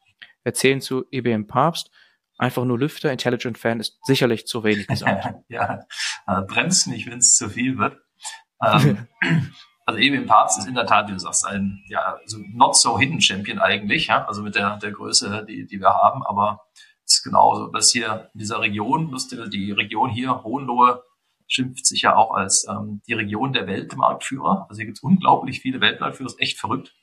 erzählen 0.44 0.80
zu 0.80 1.04
EBM 1.10 1.46
Papst. 1.46 1.90
Einfach 2.37 2.64
nur 2.64 2.78
Lüfter, 2.78 3.10
Intelligent 3.10 3.58
Fan 3.58 3.80
ist 3.80 3.98
sicherlich 4.04 4.46
zu 4.46 4.62
wenig 4.62 4.87
gesagt. 4.87 5.34
ja, 5.48 5.80
äh, 6.26 6.42
bremst 6.42 6.87
nicht, 6.87 7.10
wenn 7.10 7.18
es 7.18 7.34
zu 7.34 7.48
viel 7.48 7.78
wird. 7.78 7.98
Ähm, 8.62 9.08
also 9.87 9.98
EBM 9.98 10.26
Papst 10.26 10.58
ist 10.58 10.68
in 10.68 10.75
der 10.75 10.87
Tat, 10.87 11.08
wie 11.08 11.12
du 11.12 11.18
sagst, 11.18 11.46
ein 11.46 11.82
ja, 11.88 12.18
so 12.26 12.38
not 12.52 12.76
so 12.76 12.98
hidden 12.98 13.20
Champion 13.20 13.58
eigentlich, 13.58 14.08
ja, 14.08 14.26
also 14.26 14.42
mit 14.42 14.54
der, 14.54 14.76
der 14.76 14.92
Größe, 14.92 15.44
die, 15.48 15.66
die 15.66 15.80
wir 15.80 15.94
haben, 15.94 16.22
aber 16.22 16.60
es 17.04 17.14
ist 17.14 17.22
genauso, 17.25 17.68
dass 17.68 17.90
hier 17.90 18.28
in 18.34 18.40
dieser 18.40 18.60
Region, 18.60 19.10
lustig, 19.10 19.40
die 19.50 19.72
Region 19.72 20.10
hier, 20.10 20.44
Hohenlohe, 20.44 21.02
schimpft 21.49 21.87
sich 21.87 22.02
ja 22.02 22.14
auch 22.14 22.35
als 22.35 22.67
ähm, 22.69 23.00
die 23.09 23.14
Region 23.14 23.52
der 23.52 23.67
Weltmarktführer. 23.67 24.67
Also 24.69 24.78
hier 24.78 24.87
gibt 24.87 24.99
es 24.99 25.02
unglaublich 25.02 25.61
viele 25.61 25.81
Weltmarktführer, 25.81 26.28
ist 26.28 26.40
echt 26.40 26.59
verrückt. 26.59 26.95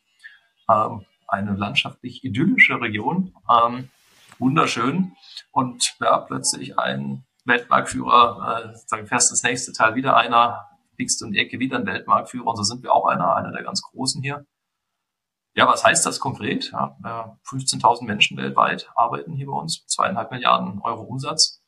Ähm, 0.69 1.05
eine 1.27 1.55
landschaftlich 1.55 2.23
idyllische 2.23 2.79
Region, 2.79 3.33
ähm, 3.49 3.89
wunderschön. 4.37 5.15
Und 5.51 5.95
ja, 5.99 6.19
plötzlich 6.19 6.77
ein 6.77 7.25
Weltmarktführer, 7.45 8.73
äh, 8.73 8.77
sagen 8.87 9.07
fährst 9.07 9.31
das 9.31 9.43
nächste 9.43 9.73
Teil 9.73 9.95
wieder 9.95 10.15
einer, 10.15 10.67
biegst 10.95 11.21
um 11.23 11.31
die 11.31 11.39
Ecke 11.39 11.59
wieder 11.59 11.77
ein 11.77 11.85
Weltmarktführer 11.85 12.47
und 12.47 12.57
so 12.57 12.63
sind 12.63 12.83
wir 12.83 12.93
auch 12.93 13.07
einer, 13.07 13.35
einer 13.35 13.51
der 13.51 13.63
ganz 13.63 13.81
großen 13.81 14.21
hier. 14.21 14.45
Ja, 15.55 15.67
was 15.67 15.85
heißt 15.85 16.05
das 16.05 16.19
konkret? 16.19 16.71
Ja, 16.71 17.37
15.000 17.47 18.03
Menschen 18.03 18.37
weltweit 18.37 18.89
arbeiten 18.95 19.33
hier 19.33 19.47
bei 19.47 19.53
uns, 19.53 19.85
zweieinhalb 19.87 20.31
Milliarden 20.31 20.81
Euro 20.81 21.03
Umsatz. 21.03 21.64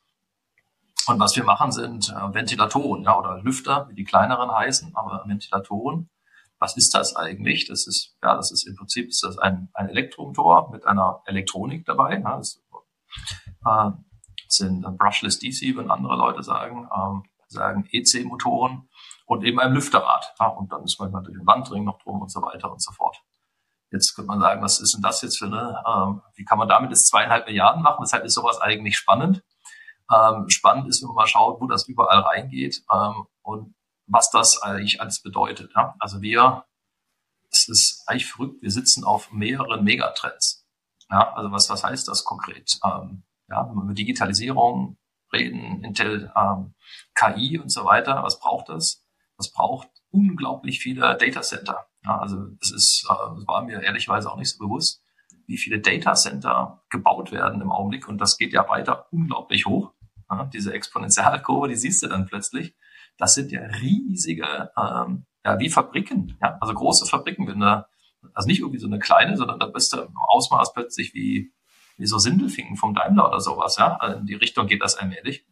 Und 1.08 1.20
was 1.20 1.36
wir 1.36 1.44
machen, 1.44 1.72
sind 1.72 2.10
äh, 2.10 2.34
Ventilatoren 2.34 3.04
ja, 3.04 3.18
oder 3.18 3.40
Lüfter, 3.42 3.88
wie 3.90 3.96
die 3.96 4.04
kleineren 4.04 4.52
heißen, 4.52 4.96
aber 4.96 5.24
Ventilatoren. 5.26 6.10
Was 6.60 6.76
ist 6.76 6.94
das 6.94 7.16
eigentlich? 7.16 7.68
Das 7.68 7.88
ist, 7.88 8.18
ja, 8.22 8.36
das 8.36 8.52
ist 8.52 8.68
im 8.68 8.76
Prinzip 8.76 9.10
ist 9.10 9.24
das 9.24 9.38
ein, 9.38 9.70
ein 9.74 9.90
Elektromotor 9.90 10.72
mit 10.72 10.86
einer 10.86 11.22
Elektronik 11.26 11.86
dabei. 11.86 12.20
Ja, 12.20 12.38
das, 12.38 12.62
äh, 13.66 13.92
sind 14.50 14.82
Brushless 14.98 15.40
DC, 15.40 15.78
wenn 15.78 15.92
andere 15.92 16.16
Leute 16.16 16.44
sagen, 16.44 16.88
ähm, 16.96 17.24
sagen 17.48 17.88
EC-Motoren 17.92 18.90
und 19.26 19.44
eben 19.44 19.60
ein 19.60 19.74
Lüfterrad. 19.74 20.34
Ja, 20.40 20.48
und 20.48 20.72
dann 20.72 20.84
ist 20.84 21.00
manchmal 21.00 21.24
durch 21.24 21.38
den 21.38 21.46
Wandring 21.46 21.84
noch 21.84 22.00
drum 22.00 22.22
und 22.22 22.32
so 22.32 22.42
weiter 22.42 22.72
und 22.72 22.82
so 22.82 22.92
fort. 22.92 23.22
Jetzt 23.92 24.16
könnte 24.16 24.28
man 24.28 24.40
sagen, 24.40 24.62
was 24.62 24.82
ist 24.82 24.96
denn 24.96 25.02
das 25.02 25.22
jetzt 25.22 25.38
für 25.38 25.46
eine, 25.46 25.82
ähm, 25.88 26.22
wie 26.36 26.44
kann 26.44 26.58
man 26.58 26.68
damit 26.68 26.90
jetzt 26.92 27.08
zweieinhalb 27.08 27.46
Milliarden 27.46 27.82
machen? 27.82 28.02
Deshalb 28.02 28.26
ist 28.26 28.34
sowas 28.34 28.60
eigentlich 28.60 28.98
spannend. 28.98 29.44
Ähm, 30.12 30.50
spannend 30.50 30.88
ist, 30.88 31.02
wenn 31.02 31.08
man 31.08 31.16
mal 31.16 31.28
schaut, 31.28 31.60
wo 31.60 31.68
das 31.68 31.88
überall 31.88 32.20
reingeht 32.20 32.84
ähm, 32.92 33.26
und 33.42 33.76
was 34.08 34.32
das 34.32 34.62
eigentlich 34.62 35.02
alles 35.02 35.22
bedeutet. 35.22 35.72
Ja? 35.76 35.96
Also 36.00 36.22
wir, 36.22 36.66
es 37.52 37.68
ist 37.68 38.04
eigentlich 38.08 38.26
verrückt, 38.26 38.62
wir 38.62 38.72
sitzen 38.72 39.04
auf 39.04 39.32
mehreren 39.32 39.84
Megatrends. 39.84 40.66
Ja? 41.10 41.34
Also 41.34 41.52
was, 41.52 41.70
was 41.70 41.84
heißt 41.84 42.08
das 42.08 42.24
konkret? 42.24 42.80
Ähm, 42.86 43.24
ja, 43.50 43.68
wenn 43.68 43.76
wir 43.76 43.84
über 43.84 43.94
Digitalisierung 43.94 44.98
reden, 45.34 45.84
Intel, 45.84 46.32
ähm, 46.36 46.74
KI 47.16 47.60
und 47.60 47.70
so 47.70 47.86
weiter, 47.86 48.24
was 48.24 48.40
braucht 48.40 48.70
das? 48.70 49.06
Das 49.38 49.52
braucht 49.52 49.90
unglaublich 50.10 50.80
viele 50.80 51.02
Datacenter. 51.18 51.88
Ja, 52.04 52.20
also 52.20 52.48
es 52.62 52.72
ist, 52.72 53.06
äh, 53.10 53.48
war 53.48 53.64
mir 53.64 53.82
ehrlicherweise 53.82 54.32
auch 54.32 54.38
nicht 54.38 54.52
so 54.52 54.66
bewusst, 54.66 55.04
wie 55.46 55.58
viele 55.58 55.80
Datacenter 55.80 56.84
gebaut 56.90 57.32
werden 57.32 57.62
im 57.62 57.72
Augenblick 57.72 58.08
und 58.08 58.20
das 58.20 58.38
geht 58.38 58.54
ja 58.54 58.68
weiter 58.68 59.08
unglaublich 59.12 59.66
hoch. 59.66 59.94
Ja, 60.30 60.46
diese 60.46 60.74
Exponentialkurve, 60.74 61.70
die 61.70 61.76
siehst 61.76 62.04
du 62.04 62.08
dann 62.08 62.26
plötzlich. 62.26 62.76
Das 63.18 63.34
sind 63.34 63.52
ja 63.52 63.62
riesige, 63.62 64.72
ähm, 64.78 65.26
ja, 65.46 65.60
wie 65.60 65.70
Fabriken, 65.70 66.38
ja, 66.42 66.58
also 66.60 66.74
große 66.74 67.06
Fabriken, 67.06 67.48
wenn 67.48 67.60
du, 67.60 67.88
also 68.34 68.48
nicht 68.48 68.60
irgendwie 68.60 68.80
so 68.80 68.88
eine 68.88 69.00
kleine, 69.00 69.38
sondern 69.38 69.60
da 69.60 69.68
bist 69.68 69.94
du 69.94 70.02
im 70.02 70.18
Ausmaß 70.18 70.74
plötzlich 70.74 71.14
wie, 71.14 71.54
wie 71.98 72.06
so 72.06 72.18
Sindelfingen 72.18 72.76
vom 72.76 72.94
Daimler 72.94 73.28
oder 73.28 73.40
sowas, 73.40 73.78
ja. 73.78 73.96
Also 73.98 74.20
in 74.20 74.26
die 74.26 74.36
Richtung 74.36 74.68
geht 74.68 74.84
das 74.84 74.96
allmählich. 74.96 75.46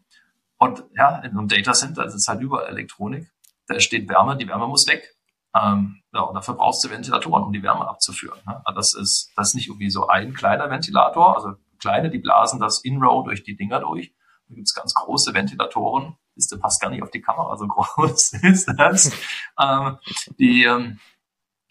Und 0.57 0.83
ja, 0.95 1.19
in 1.19 1.31
einem 1.31 1.47
Datacenter 1.47 2.05
ist 2.05 2.13
es 2.13 2.27
halt 2.27 2.41
überall 2.41 2.67
Elektronik. 2.67 3.31
Da 3.67 3.79
steht 3.79 4.07
Wärme, 4.09 4.37
die 4.37 4.47
Wärme 4.47 4.67
muss 4.67 4.87
weg. 4.87 5.15
Ähm, 5.55 6.01
ja, 6.13 6.21
und 6.21 6.35
dafür 6.35 6.55
brauchst 6.55 6.83
du 6.83 6.89
Ventilatoren, 6.89 7.43
um 7.43 7.53
die 7.53 7.63
Wärme 7.63 7.87
abzuführen. 7.87 8.39
Ne? 8.45 8.61
Also 8.65 8.75
das 8.77 8.93
ist, 8.93 9.31
das 9.35 9.49
ist 9.49 9.55
nicht 9.55 9.67
irgendwie 9.67 9.89
so 9.89 10.07
ein 10.07 10.33
kleiner 10.33 10.69
Ventilator, 10.69 11.35
also 11.35 11.53
kleine, 11.79 12.09
die 12.09 12.19
blasen 12.19 12.59
das 12.59 12.83
In-Row 12.83 13.23
durch 13.23 13.43
die 13.43 13.55
Dinger 13.55 13.79
durch, 13.79 14.13
da 14.47 14.55
gibt's 14.55 14.73
ganz 14.73 14.93
große 14.93 15.33
Ventilatoren. 15.33 16.17
Das 16.35 16.49
passt 16.59 16.81
gar 16.81 16.89
nicht 16.89 17.01
auf 17.01 17.11
die 17.11 17.21
Kamera, 17.21 17.55
so 17.57 17.67
groß 17.67 18.33
ist 18.43 18.71
das. 18.77 19.11
ähm, 19.59 19.97
die, 20.37 20.63
ähm, 20.63 20.99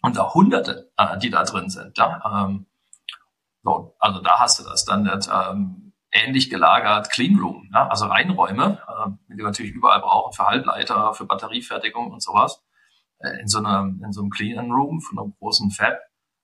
und 0.03 0.19
auch 0.19 0.35
Hunderte, 0.35 0.91
äh, 0.97 1.19
die 1.19 1.31
da 1.31 1.45
drin 1.45 1.71
sind. 1.71 1.97
Ja? 1.97 2.45
Ähm, 2.47 2.67
so, 3.63 3.95
also 3.99 4.21
da 4.21 4.39
hast 4.41 4.59
du 4.59 4.65
das. 4.65 4.85
Dann 4.85 5.05
wird 5.05 5.29
ähm, 5.33 5.93
ähnlich 6.13 6.51
gelagert 6.51 7.11
Cleanroom, 7.11 7.71
ja? 7.73 7.89
also 7.89 8.07
Reinräume, 8.07 8.81
äh, 8.87 9.11
die 9.29 9.39
wir 9.39 9.45
natürlich 9.45 9.73
überall 9.73 10.01
brauchen 10.01 10.33
für 10.33 10.47
Halbleiter, 10.47 11.15
für 11.15 11.25
Batteriefertigung 11.25 12.11
und 12.11 12.23
sowas. 12.23 12.63
Äh, 13.19 13.41
in 13.41 13.49
so 13.49 13.59
einem 13.59 14.03
in 14.05 14.13
so 14.13 14.21
einem 14.21 14.31
Clean 14.31 14.71
Room 14.71 15.01
von 15.01 15.19
einem 15.19 15.35
großen 15.39 15.71
Fab, 15.71 15.99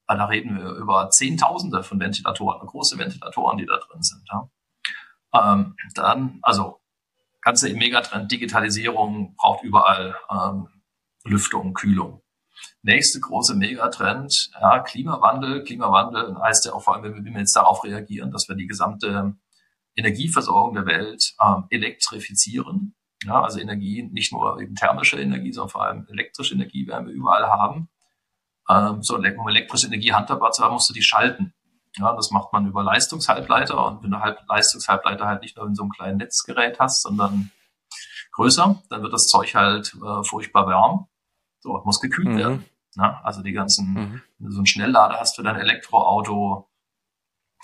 da 0.07 0.25
reden 0.25 0.57
wir 0.57 0.73
über 0.73 1.11
Zehntausende 1.11 1.83
von 1.83 2.01
Ventilatoren, 2.01 2.67
große 2.67 2.99
Ventilatoren, 2.99 3.59
die 3.59 3.67
da 3.67 3.77
drin 3.77 4.03
sind. 4.03 4.23
Ja? 4.33 4.49
Ähm, 5.35 5.77
dann, 5.95 6.39
also 6.43 6.81
ganze 7.41 7.73
Megatrend 7.75 8.31
Digitalisierung 8.31 9.35
braucht 9.37 9.65
überall 9.65 10.17
ähm, 10.31 10.69
Lüftung, 11.25 11.75
Kühlung. 11.75 12.23
Nächste 12.83 13.21
große 13.21 13.55
Megatrend, 13.55 14.51
ja, 14.61 14.81
Klimawandel. 14.81 15.65
Klimawandel 15.65 16.39
heißt 16.41 16.67
ja 16.67 16.73
auch 16.73 16.83
vor 16.83 16.95
allem, 16.95 17.05
wenn 17.05 17.25
wir 17.25 17.41
jetzt 17.41 17.57
darauf 17.57 17.85
reagieren, 17.85 18.31
dass 18.31 18.49
wir 18.49 18.57
die 18.57 18.67
gesamte 18.67 19.35
Energieversorgung 19.97 20.75
der 20.75 20.87
Welt 20.87 21.35
ähm, 21.43 21.65
elektrifizieren. 21.71 22.95
Ja, 23.25 23.43
also 23.43 23.61
Energie, 23.61 24.03
nicht 24.03 24.33
nur 24.33 24.61
eben 24.61 24.75
thermische 24.75 25.21
Energie, 25.21 25.53
sondern 25.53 25.71
vor 25.71 25.85
allem 25.85 26.07
elektrische 26.09 26.55
Energie 26.55 26.87
werden 26.87 27.07
wir 27.07 27.15
überall 27.15 27.47
haben. 27.49 27.91
Ähm, 28.69 29.03
so, 29.03 29.17
um 29.17 29.49
elektrische 29.49 29.87
Energie 29.87 30.13
handhabbar 30.13 30.53
zu 30.53 30.65
haben, 30.65 30.73
musst 30.73 30.89
du 30.89 30.95
die 30.95 31.03
schalten. 31.03 31.53
Ja, 31.97 32.15
das 32.15 32.31
macht 32.31 32.53
man 32.53 32.67
über 32.67 32.83
Leistungshalbleiter 32.83 33.85
und 33.87 34.03
wenn 34.03 34.13
du 34.13 34.21
halt 34.21 34.39
Leistungshalbleiter 34.49 35.27
halt 35.27 35.43
nicht 35.43 35.57
nur 35.57 35.67
in 35.67 35.75
so 35.75 35.83
einem 35.83 35.91
kleinen 35.91 36.19
Netzgerät 36.19 36.79
hast, 36.79 37.03
sondern 37.03 37.51
größer, 38.33 38.81
dann 38.89 39.03
wird 39.03 39.13
das 39.13 39.27
Zeug 39.27 39.55
halt 39.55 39.95
äh, 39.95 40.25
furchtbar 40.25 40.67
warm. 40.67 41.09
So, 41.61 41.81
muss 41.85 42.01
gekühlt 42.01 42.29
mhm. 42.29 42.39
werden. 42.39 42.65
Ja, 42.97 43.21
also 43.23 43.43
die 43.43 43.53
ganzen, 43.53 43.93
mhm. 43.93 44.23
wenn 44.39 44.47
du 44.47 44.53
so 44.53 44.59
einen 44.59 44.67
Schnelllader 44.67 45.19
hast 45.19 45.37
für 45.37 45.43
dein 45.43 45.57
Elektroauto 45.57 46.69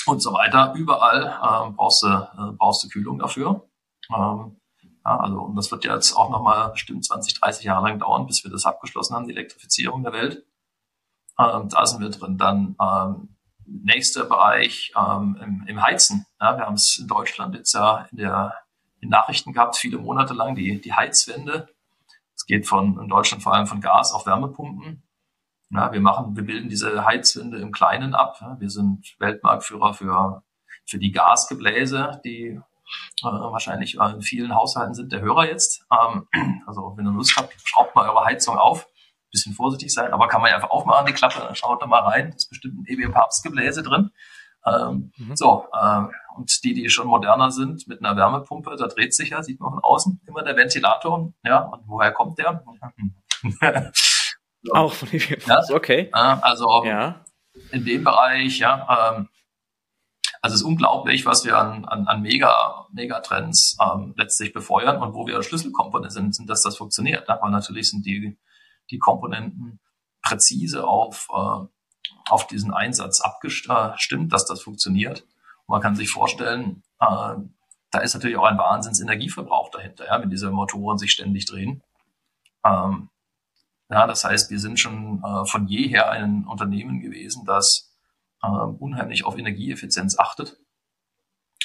und 0.06 0.20
so 0.20 0.32
weiter, 0.32 0.74
überall 0.76 1.24
äh, 1.24 1.72
brauchst 1.72 2.02
du 2.02 2.08
äh, 2.08 2.52
brauchst 2.52 2.84
du 2.84 2.88
Kühlung 2.88 3.18
dafür. 3.18 3.68
Ähm, 4.14 4.60
ja, 5.04 5.18
also 5.18 5.40
und 5.40 5.56
das 5.56 5.70
wird 5.70 5.84
jetzt 5.84 6.16
auch 6.16 6.30
nochmal 6.30 6.70
bestimmt 6.70 7.04
20, 7.04 7.40
30 7.40 7.64
Jahre 7.64 7.88
lang 7.88 7.98
dauern, 7.98 8.26
bis 8.26 8.44
wir 8.44 8.50
das 8.50 8.66
abgeschlossen 8.66 9.14
haben, 9.14 9.26
die 9.26 9.34
Elektrifizierung 9.34 10.02
der 10.02 10.12
Welt. 10.12 10.44
Ähm, 11.38 11.68
da 11.68 11.86
sind 11.86 12.00
wir 12.00 12.10
drin. 12.10 12.38
Dann 12.38 12.76
ähm, 12.80 13.35
nächster 13.66 14.24
Bereich 14.24 14.92
ähm, 14.96 15.36
im, 15.42 15.64
im 15.66 15.82
Heizen. 15.82 16.26
Ja, 16.40 16.56
wir 16.56 16.66
haben 16.66 16.74
es 16.74 16.98
in 16.98 17.08
Deutschland 17.08 17.54
jetzt 17.54 17.72
ja 17.74 18.06
in 18.10 18.18
der 18.18 18.54
in 19.00 19.10
Nachrichten 19.10 19.52
gehabt, 19.52 19.76
viele 19.76 19.98
Monate 19.98 20.34
lang, 20.34 20.54
die, 20.54 20.80
die 20.80 20.92
Heizwende. 20.92 21.68
Es 22.34 22.46
geht 22.46 22.66
von 22.66 22.98
in 22.98 23.08
Deutschland 23.08 23.42
vor 23.42 23.54
allem 23.54 23.66
von 23.66 23.80
Gas 23.80 24.12
auf 24.12 24.26
Wärmepumpen. 24.26 25.02
Ja, 25.70 25.92
wir 25.92 26.00
machen, 26.00 26.36
wir 26.36 26.44
bilden 26.44 26.68
diese 26.68 27.04
Heizwende 27.04 27.58
im 27.58 27.72
Kleinen 27.72 28.14
ab. 28.14 28.38
Ja, 28.40 28.56
wir 28.58 28.70
sind 28.70 29.16
Weltmarktführer 29.18 29.94
für, 29.94 30.42
für 30.86 30.98
die 30.98 31.12
Gasgebläse, 31.12 32.20
die 32.24 32.60
äh, 33.22 33.24
wahrscheinlich 33.24 33.96
in 33.96 34.22
vielen 34.22 34.54
Haushalten 34.54 34.94
sind 34.94 35.12
der 35.12 35.20
Hörer 35.20 35.48
jetzt. 35.48 35.84
Ähm, 35.92 36.28
also 36.66 36.94
wenn 36.96 37.06
ihr 37.06 37.12
Lust 37.12 37.36
habt, 37.36 37.54
schraubt 37.64 37.94
mal 37.94 38.08
eure 38.08 38.24
Heizung 38.24 38.56
auf 38.56 38.88
bisschen 39.30 39.54
vorsichtig 39.54 39.92
sein, 39.92 40.12
aber 40.12 40.28
kann 40.28 40.40
man 40.40 40.50
ja 40.50 40.56
einfach 40.56 40.70
aufmachen, 40.70 41.06
die 41.06 41.12
Klappe, 41.12 41.54
schaut 41.54 41.82
da 41.82 41.86
mal 41.86 42.00
rein, 42.00 42.32
ist 42.34 42.48
bestimmt 42.48 42.78
ein 42.78 42.84
EB 42.86 43.12
Papstgebläse 43.12 43.82
drin. 43.82 44.10
Ähm, 44.66 45.12
mhm. 45.16 45.36
So, 45.36 45.66
äh, 45.72 46.02
und 46.36 46.64
die, 46.64 46.74
die 46.74 46.90
schon 46.90 47.06
moderner 47.06 47.50
sind, 47.50 47.86
mit 47.86 48.04
einer 48.04 48.16
Wärmepumpe, 48.16 48.74
da 48.76 48.88
dreht 48.88 49.14
sich 49.14 49.30
ja, 49.30 49.42
sieht 49.42 49.60
man 49.60 49.70
von 49.70 49.82
außen, 49.82 50.20
immer 50.26 50.42
der 50.42 50.56
Ventilator. 50.56 51.32
Ja, 51.44 51.60
und 51.60 51.82
woher 51.86 52.12
kommt 52.12 52.38
der? 52.38 52.64
so. 54.62 54.72
Auch 54.72 54.92
von 54.92 55.08
EB 55.12 55.44
Papst, 55.44 55.70
ja? 55.70 55.76
okay. 55.76 56.10
Äh, 56.12 56.18
also 56.18 56.84
ja. 56.84 57.24
in 57.70 57.84
dem 57.84 58.02
Bereich, 58.02 58.58
ja, 58.58 59.14
ähm, 59.16 59.28
also 60.42 60.54
es 60.54 60.60
ist 60.60 60.66
unglaublich, 60.66 61.26
was 61.26 61.44
wir 61.44 61.58
an, 61.58 61.84
an, 61.86 62.06
an 62.06 62.22
Mega, 62.22 62.86
Megatrends 62.92 63.76
ähm, 63.82 64.14
letztlich 64.16 64.52
befeuern 64.52 65.02
und 65.02 65.14
wo 65.14 65.26
wir 65.26 65.42
Schlüsselkomponente 65.42 66.12
sind, 66.12 66.34
sind, 66.34 66.48
dass 66.48 66.62
das 66.62 66.76
funktioniert. 66.76 67.28
Ja? 67.28 67.38
Weil 67.40 67.50
natürlich 67.50 67.90
sind 67.90 68.06
die 68.06 68.36
die 68.90 68.98
Komponenten 68.98 69.80
präzise 70.22 70.86
auf, 70.86 71.28
äh, 71.32 71.66
auf 72.30 72.46
diesen 72.46 72.72
Einsatz 72.72 73.20
abgestimmt, 73.20 74.32
dass 74.32 74.46
das 74.46 74.62
funktioniert. 74.62 75.22
Und 75.66 75.74
man 75.74 75.80
kann 75.80 75.96
sich 75.96 76.10
vorstellen, 76.10 76.82
äh, 77.00 77.34
da 77.90 78.00
ist 78.00 78.14
natürlich 78.14 78.36
auch 78.36 78.44
ein 78.44 78.58
Wahnsinns 78.58 79.00
Energieverbrauch 79.00 79.70
dahinter, 79.70 80.06
ja, 80.06 80.20
wenn 80.20 80.30
diese 80.30 80.50
Motoren 80.50 80.98
sich 80.98 81.12
ständig 81.12 81.46
drehen. 81.46 81.82
Ähm, 82.64 83.08
ja, 83.88 84.06
das 84.06 84.24
heißt, 84.24 84.50
wir 84.50 84.58
sind 84.58 84.80
schon 84.80 85.22
äh, 85.22 85.44
von 85.46 85.68
jeher 85.68 86.10
ein 86.10 86.44
Unternehmen 86.46 87.00
gewesen, 87.00 87.44
das 87.44 87.96
äh, 88.42 88.48
unheimlich 88.48 89.24
auf 89.24 89.38
Energieeffizienz 89.38 90.18
achtet 90.18 90.58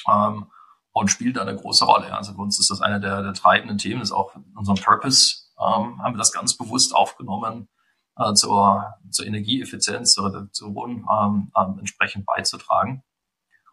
ähm, 0.08 0.46
und 0.92 1.10
spielt 1.10 1.36
da 1.36 1.42
eine 1.42 1.56
große 1.56 1.84
Rolle. 1.84 2.14
Also 2.14 2.34
für 2.34 2.40
uns 2.40 2.60
ist 2.60 2.70
das 2.70 2.80
eine 2.80 3.00
der, 3.00 3.22
der 3.22 3.34
treibenden 3.34 3.78
Themen, 3.78 4.02
ist 4.02 4.12
auch 4.12 4.34
in 4.36 4.74
Purpose, 4.82 5.41
ähm, 5.62 6.02
haben 6.02 6.14
wir 6.14 6.18
das 6.18 6.32
ganz 6.32 6.56
bewusst 6.56 6.94
aufgenommen, 6.94 7.68
äh, 8.16 8.32
zur, 8.34 8.94
zur 9.10 9.26
Energieeffizienz, 9.26 10.12
zur 10.12 10.26
Reduktion 10.26 11.06
ähm, 11.10 11.52
ähm, 11.56 11.78
entsprechend 11.78 12.26
beizutragen. 12.26 13.02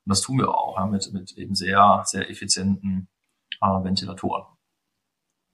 Und 0.05 0.09
das 0.09 0.21
tun 0.21 0.37
wir 0.37 0.49
auch 0.49 0.77
ja, 0.77 0.85
mit, 0.85 1.11
mit 1.13 1.31
eben 1.33 1.55
sehr, 1.55 2.03
sehr 2.05 2.29
effizienten 2.29 3.09
äh, 3.61 3.65
Ventilatoren. 3.65 4.45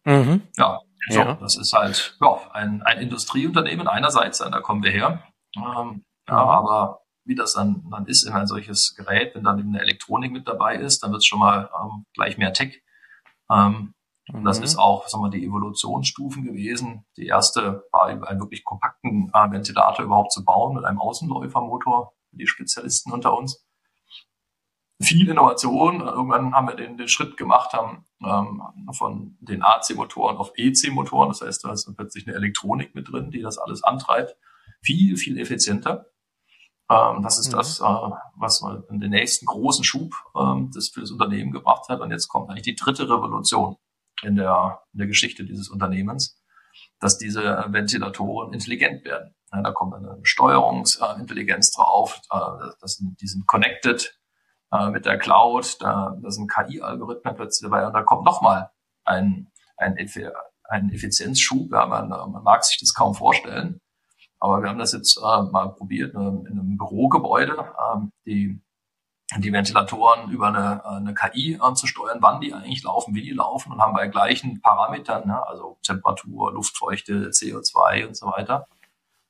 Mhm. 0.06 0.44
Ja, 0.58 0.82
so, 1.10 1.20
ja. 1.20 1.34
das 1.36 1.58
ist 1.58 1.74
halt 1.74 2.18
ja, 2.22 2.52
ein, 2.52 2.84
ein 2.84 3.00
Industrieunternehmen 3.00 3.88
einerseits, 3.88 4.38
da 4.40 4.62
kommen 4.62 4.84
wir 4.84 4.92
her. 4.92 5.24
Ähm, 5.56 6.06
ja, 6.28 6.38
aber 6.38 7.02
wie 7.26 7.36
das 7.36 7.54
dann, 7.54 7.90
dann 7.90 8.06
ist 8.06 8.24
in 8.24 8.34
ein 8.34 8.48
solches 8.48 8.96
Gerät, 8.96 9.36
wenn 9.36 9.44
dann 9.44 9.60
eben 9.60 9.70
eine 9.70 9.82
Elektronik 9.82 10.32
mit 10.32 10.48
dabei 10.48 10.76
ist, 10.76 11.02
dann 11.02 11.12
wird 11.12 11.22
es 11.22 11.26
schon 11.26 11.40
mal 11.40 11.70
ähm, 11.82 12.06
gleich 12.14 12.38
mehr 12.38 12.54
Tech. 12.54 12.84
Ähm, 13.52 13.72
mhm. 13.72 13.95
Und 14.34 14.44
das 14.44 14.60
mhm. 14.60 14.64
ist 14.66 14.78
auch 14.78 15.08
sagen 15.08 15.24
wir, 15.24 15.30
die 15.30 15.46
Evolutionsstufen 15.46 16.44
gewesen. 16.44 17.06
Die 17.16 17.28
erste 17.28 17.84
war 17.92 18.06
einen 18.06 18.40
wirklich 18.40 18.64
kompakten 18.64 19.32
äh, 19.34 19.52
Ventilator 19.52 20.04
überhaupt 20.06 20.32
zu 20.32 20.44
bauen 20.44 20.76
mit 20.76 20.86
einem 20.86 21.00
Außenläufermotor 21.00 22.14
die 22.32 22.48
Spezialisten 22.48 23.12
unter 23.12 23.38
uns 23.38 23.66
viel 25.02 25.30
Innovation. 25.30 26.02
Irgendwann 26.02 26.54
haben 26.54 26.68
wir 26.68 26.76
den, 26.76 26.98
den 26.98 27.08
Schritt 27.08 27.38
gemacht, 27.38 27.74
haben 27.74 28.06
ähm, 28.24 28.62
von 28.94 29.38
den 29.40 29.62
AC-Motoren 29.62 30.38
auf 30.38 30.52
EC-Motoren. 30.56 31.30
Das 31.30 31.42
heißt, 31.42 31.64
da 31.64 31.74
ist 31.74 31.92
plötzlich 31.96 32.28
eine 32.28 32.36
Elektronik 32.36 32.96
mit 32.96 33.12
drin, 33.12 33.32
die 33.32 33.42
das 33.42 33.58
alles 33.58 33.84
antreibt. 33.84 34.38
Viel, 34.82 35.18
viel 35.18 35.38
effizienter. 35.38 36.08
Ähm, 36.90 37.24
das 37.24 37.40
ist 37.40 37.50
mhm. 37.50 37.58
das, 37.58 37.80
äh, 37.80 37.84
was 38.36 38.64
in 38.90 39.00
den 39.00 39.12
nächsten 39.12 39.46
großen 39.46 39.84
Schub 39.84 40.14
ähm, 40.38 40.72
das 40.74 40.90
für 40.90 41.02
das 41.02 41.12
Unternehmen 41.12 41.52
gebracht 41.52 41.90
hat. 41.90 42.00
Und 42.00 42.12
jetzt 42.12 42.28
kommt 42.28 42.50
eigentlich 42.50 42.64
die 42.64 42.76
dritte 42.76 43.04
Revolution 43.04 43.78
in 44.26 44.36
der, 44.36 44.82
in 44.94 45.00
der 45.00 45.08
Geschichte 45.08 45.46
dieses 45.46 45.70
Unternehmens, 45.70 46.42
dass 47.00 47.18
diese 47.18 47.66
Ventilatoren 47.70 48.54
intelligent 48.54 49.06
werden. 49.06 49.36
Ja, 49.54 49.62
da 49.62 49.72
kommt 49.72 49.94
eine 49.94 50.20
Steuerungsintelligenz 50.24 51.72
drauf, 51.72 52.20
äh, 52.32 52.70
das 52.82 52.98
die 52.98 53.28
sind 53.28 53.48
connected, 53.48 54.18
äh, 54.72 54.90
mit 54.90 55.06
der 55.06 55.18
Cloud, 55.18 55.78
da, 55.82 56.18
da 56.22 56.32
sind 56.32 56.52
KI-Algorithmen 56.52 57.36
plötzlich 57.36 57.70
dabei 57.70 57.86
und 57.86 57.94
da 57.94 58.02
kommt 58.04 58.26
nochmal 58.26 58.72
ein, 59.04 59.52
ein, 59.78 59.98
ein 60.64 60.90
Effizienzschub. 60.92 61.72
Ja, 61.72 61.86
man, 61.86 62.10
man 62.10 62.44
mag 62.44 62.64
sich 62.64 62.80
das 62.80 62.94
kaum 62.94 63.14
vorstellen. 63.14 63.80
Aber 64.40 64.62
wir 64.62 64.70
haben 64.70 64.80
das 64.80 64.94
jetzt 64.94 65.18
äh, 65.18 65.42
mal 65.52 65.74
probiert 65.74 66.14
äh, 66.14 66.18
in 66.18 66.48
einem 66.48 66.78
Bürogebäude, 66.78 67.54
äh, 67.54 68.00
die, 68.26 68.62
die 69.38 69.52
Ventilatoren 69.52 70.30
über 70.30 70.50
eine, 70.50 70.86
eine 70.86 71.14
KI 71.14 71.58
anzusteuern, 71.60 72.20
wann 72.22 72.42
die 72.42 72.54
eigentlich 72.54 72.84
laufen, 72.84 73.16
wie 73.16 73.24
die 73.24 73.32
laufen 73.32 73.72
und 73.72 73.82
haben 73.82 73.94
bei 73.94 74.08
gleichen 74.08 74.62
Parametern, 74.62 75.28
ne, 75.28 75.46
also 75.48 75.78
Temperatur, 75.84 76.54
Luftfeuchte, 76.54 77.30
CO2 77.30 78.08
und 78.08 78.16
so 78.16 78.28
weiter, 78.28 78.68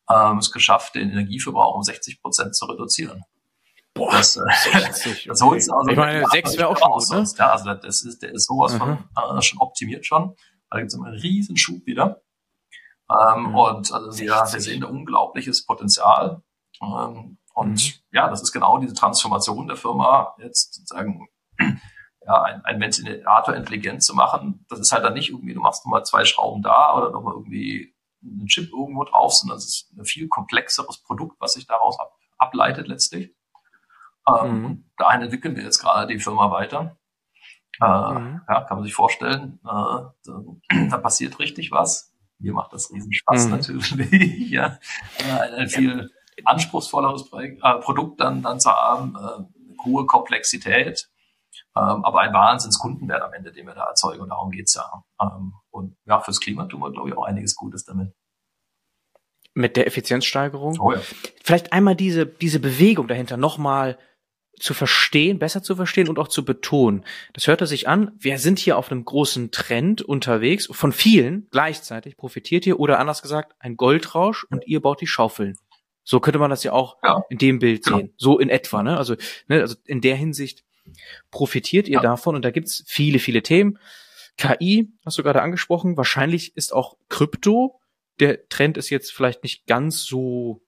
ähm, 0.10 0.40
es 0.40 0.52
geschafft, 0.52 0.96
den 0.96 1.12
Energieverbrauch 1.12 1.76
um 1.76 1.84
60 1.84 2.22
Prozent 2.22 2.56
zu 2.56 2.66
reduzieren. 2.66 3.24
Boah, 3.94 4.12
das, 4.12 4.36
äh, 4.36 4.42
60, 4.80 5.26
das 5.26 5.42
holst 5.44 5.72
also 5.72 5.90
ich 5.90 5.98
meine, 5.98 6.26
sechs 6.28 6.58
wäre 6.58 6.68
auch 6.68 6.78
schon 6.78 6.92
gut, 6.92 7.10
ne? 7.12 7.26
Ja, 7.38 7.52
also 7.52 7.74
das 7.74 8.04
ist, 8.04 8.22
der 8.22 8.34
ist 8.34 8.48
sowas 8.48 8.74
mhm. 8.74 8.78
von 9.16 9.38
äh, 9.38 9.42
schon 9.42 9.60
optimiert 9.60 10.06
schon. 10.06 10.36
Da 10.70 10.80
gibt 10.80 10.92
es 10.92 11.00
einen 11.00 11.14
riesen 11.14 11.56
Schub 11.56 11.86
wieder. 11.86 12.22
Ähm, 13.10 13.44
mhm. 13.44 13.56
Und 13.56 13.94
also 13.94 14.20
wir, 14.20 14.32
wir 14.32 14.60
sehen 14.60 14.82
da 14.82 14.88
unglaubliches 14.88 15.66
Potenzial. 15.66 16.42
Ähm, 16.82 17.38
und 17.56 17.84
mhm. 17.84 17.94
ja, 18.12 18.30
das 18.30 18.42
ist 18.42 18.52
genau 18.52 18.78
diese 18.78 18.94
Transformation 18.94 19.68
der 19.68 19.78
Firma, 19.78 20.36
jetzt 20.40 20.74
sozusagen 20.74 21.28
ja, 21.58 22.44
ein, 22.44 22.66
ein 22.66 22.80
Ventilator 22.82 23.56
intelligent 23.56 24.04
zu 24.04 24.14
machen. 24.14 24.66
Das 24.70 24.80
ist 24.80 24.92
halt 24.92 25.06
dann 25.06 25.14
nicht 25.14 25.30
irgendwie, 25.30 25.54
du 25.54 25.62
machst 25.62 25.86
nochmal 25.86 26.04
zwei 26.06 26.26
Schrauben 26.26 26.62
da 26.62 26.96
oder 26.98 27.12
nochmal 27.12 27.34
irgendwie 27.34 27.96
einen 28.22 28.48
Chip 28.48 28.72
irgendwo 28.74 29.06
drauf, 29.06 29.34
sondern 29.34 29.58
es 29.58 29.66
ist 29.66 29.94
ein 29.98 30.04
viel 30.04 30.28
komplexeres 30.28 31.02
Produkt, 31.02 31.40
was 31.40 31.54
sich 31.54 31.66
daraus 31.66 31.98
ab, 31.98 32.18
ableitet 32.38 32.88
letztlich. 32.88 33.34
Ähm, 34.28 34.62
mhm. 34.62 34.90
Dahin 34.98 35.22
entwickeln 35.22 35.56
wir 35.56 35.64
jetzt 35.64 35.80
gerade 35.80 36.12
die 36.12 36.20
Firma 36.20 36.52
weiter. 36.52 36.98
Äh, 37.82 37.86
mhm. 37.86 38.42
Ja, 38.50 38.66
kann 38.66 38.78
man 38.78 38.84
sich 38.84 38.94
vorstellen, 38.94 39.60
äh, 39.64 39.68
da, 39.68 40.12
da, 40.90 40.98
passiert 40.98 41.40
richtig 41.40 41.72
was. 41.72 42.14
Mir 42.40 42.52
macht 42.52 42.74
das 42.74 42.92
riesen 42.92 43.14
Spaß 43.14 43.46
mhm. 43.46 43.52
natürlich, 43.52 44.50
ja, 44.50 44.78
äh, 45.20 45.68
viel 45.68 46.12
anspruchsvolleres 46.44 47.30
Projekt, 47.30 47.62
äh, 47.64 47.80
Produkt 47.80 48.20
dann, 48.20 48.42
dann 48.42 48.60
zu 48.60 48.70
haben, 48.70 49.16
äh, 49.16 49.84
hohe 49.86 50.06
Komplexität, 50.06 51.10
ähm, 51.76 52.04
aber 52.04 52.20
ein 52.22 52.34
Wahnsinnskundenwert 52.34 53.22
am 53.22 53.34
Ende, 53.34 53.52
den 53.52 53.68
wir 53.68 53.74
da 53.74 53.86
erzeugen 53.86 54.22
und 54.22 54.30
darum 54.30 54.52
geht's 54.52 54.74
ja. 54.76 55.04
Ähm, 55.22 55.54
und 55.70 55.96
ja, 56.06 56.20
fürs 56.20 56.40
Klima 56.40 56.66
tun 56.66 56.82
wir, 56.82 56.92
glaube 56.92 57.10
ich, 57.10 57.18
auch 57.18 57.26
einiges 57.26 57.56
Gutes 57.56 57.86
damit 57.86 58.14
mit 59.56 59.78
der 59.78 59.88
Effizienzsteigerung. 59.88 60.78
Oh 60.80 60.92
ja. 60.92 61.00
Vielleicht 61.44 61.74
einmal 61.74 61.96
diese, 61.96 62.26
diese 62.26 62.60
Bewegung 62.60 63.08
dahinter 63.08 63.38
nochmal 63.38 63.98
zu 64.60 64.74
verstehen, 64.74 65.40
besser 65.40 65.64
zu 65.64 65.76
verstehen 65.76 66.08
und 66.08 66.20
auch 66.20 66.28
zu 66.28 66.46
betonen. 66.46 67.04
Das 67.34 67.48
hörte 67.48 67.68
sich 67.68 67.88
an, 67.88 68.12
wir 68.20 68.38
sind 68.38 68.60
hier 68.60 68.78
auf 68.78 68.92
einem 68.92 69.04
großen 69.04 69.52
Trend 69.52 70.02
unterwegs, 70.02 70.70
von 70.72 70.92
vielen 70.92 71.48
gleichzeitig 71.52 72.16
profitiert 72.16 72.66
ihr 72.66 72.80
oder 72.80 73.00
anders 73.00 73.22
gesagt, 73.22 73.54
ein 73.60 73.76
Goldrausch 73.76 74.46
und 74.50 74.66
ihr 74.68 74.82
baut 74.82 75.02
die 75.02 75.08
Schaufeln. 75.08 75.58
So 76.06 76.20
könnte 76.20 76.40
man 76.40 76.52
das 76.52 76.64
ja 76.64 76.72
auch 76.72 76.98
ja. 77.04 77.24
in 77.30 77.40
dem 77.40 77.60
Bild 77.60 77.84
genau. 77.84 77.98
sehen. 77.98 78.14
So 78.16 78.40
in 78.40 78.50
etwa, 78.50 78.84
ne? 78.84 78.98
Also, 78.98 79.16
ne, 79.48 79.60
also 79.60 79.76
in 79.86 80.02
der 80.02 80.16
Hinsicht 80.16 80.64
profitiert 81.32 81.88
ihr 81.88 81.96
ja. 81.96 82.02
davon 82.02 82.36
und 82.36 82.46
da 82.46 82.52
gibt's 82.52 82.84
viele, 82.88 83.20
viele 83.20 83.42
Themen. 83.42 83.80
KI, 84.38 84.94
hast 85.04 85.18
du 85.18 85.24
gerade 85.24 85.42
angesprochen, 85.42 85.98
wahrscheinlich 85.98 86.56
ist 86.56 86.74
auch 86.74 86.96
Krypto. 87.10 87.82
Der 88.20 88.48
Trend 88.48 88.78
ist 88.78 88.90
jetzt 88.90 89.12
vielleicht 89.12 89.44
nicht 89.44 89.66
ganz 89.66 90.04
so 90.04 90.62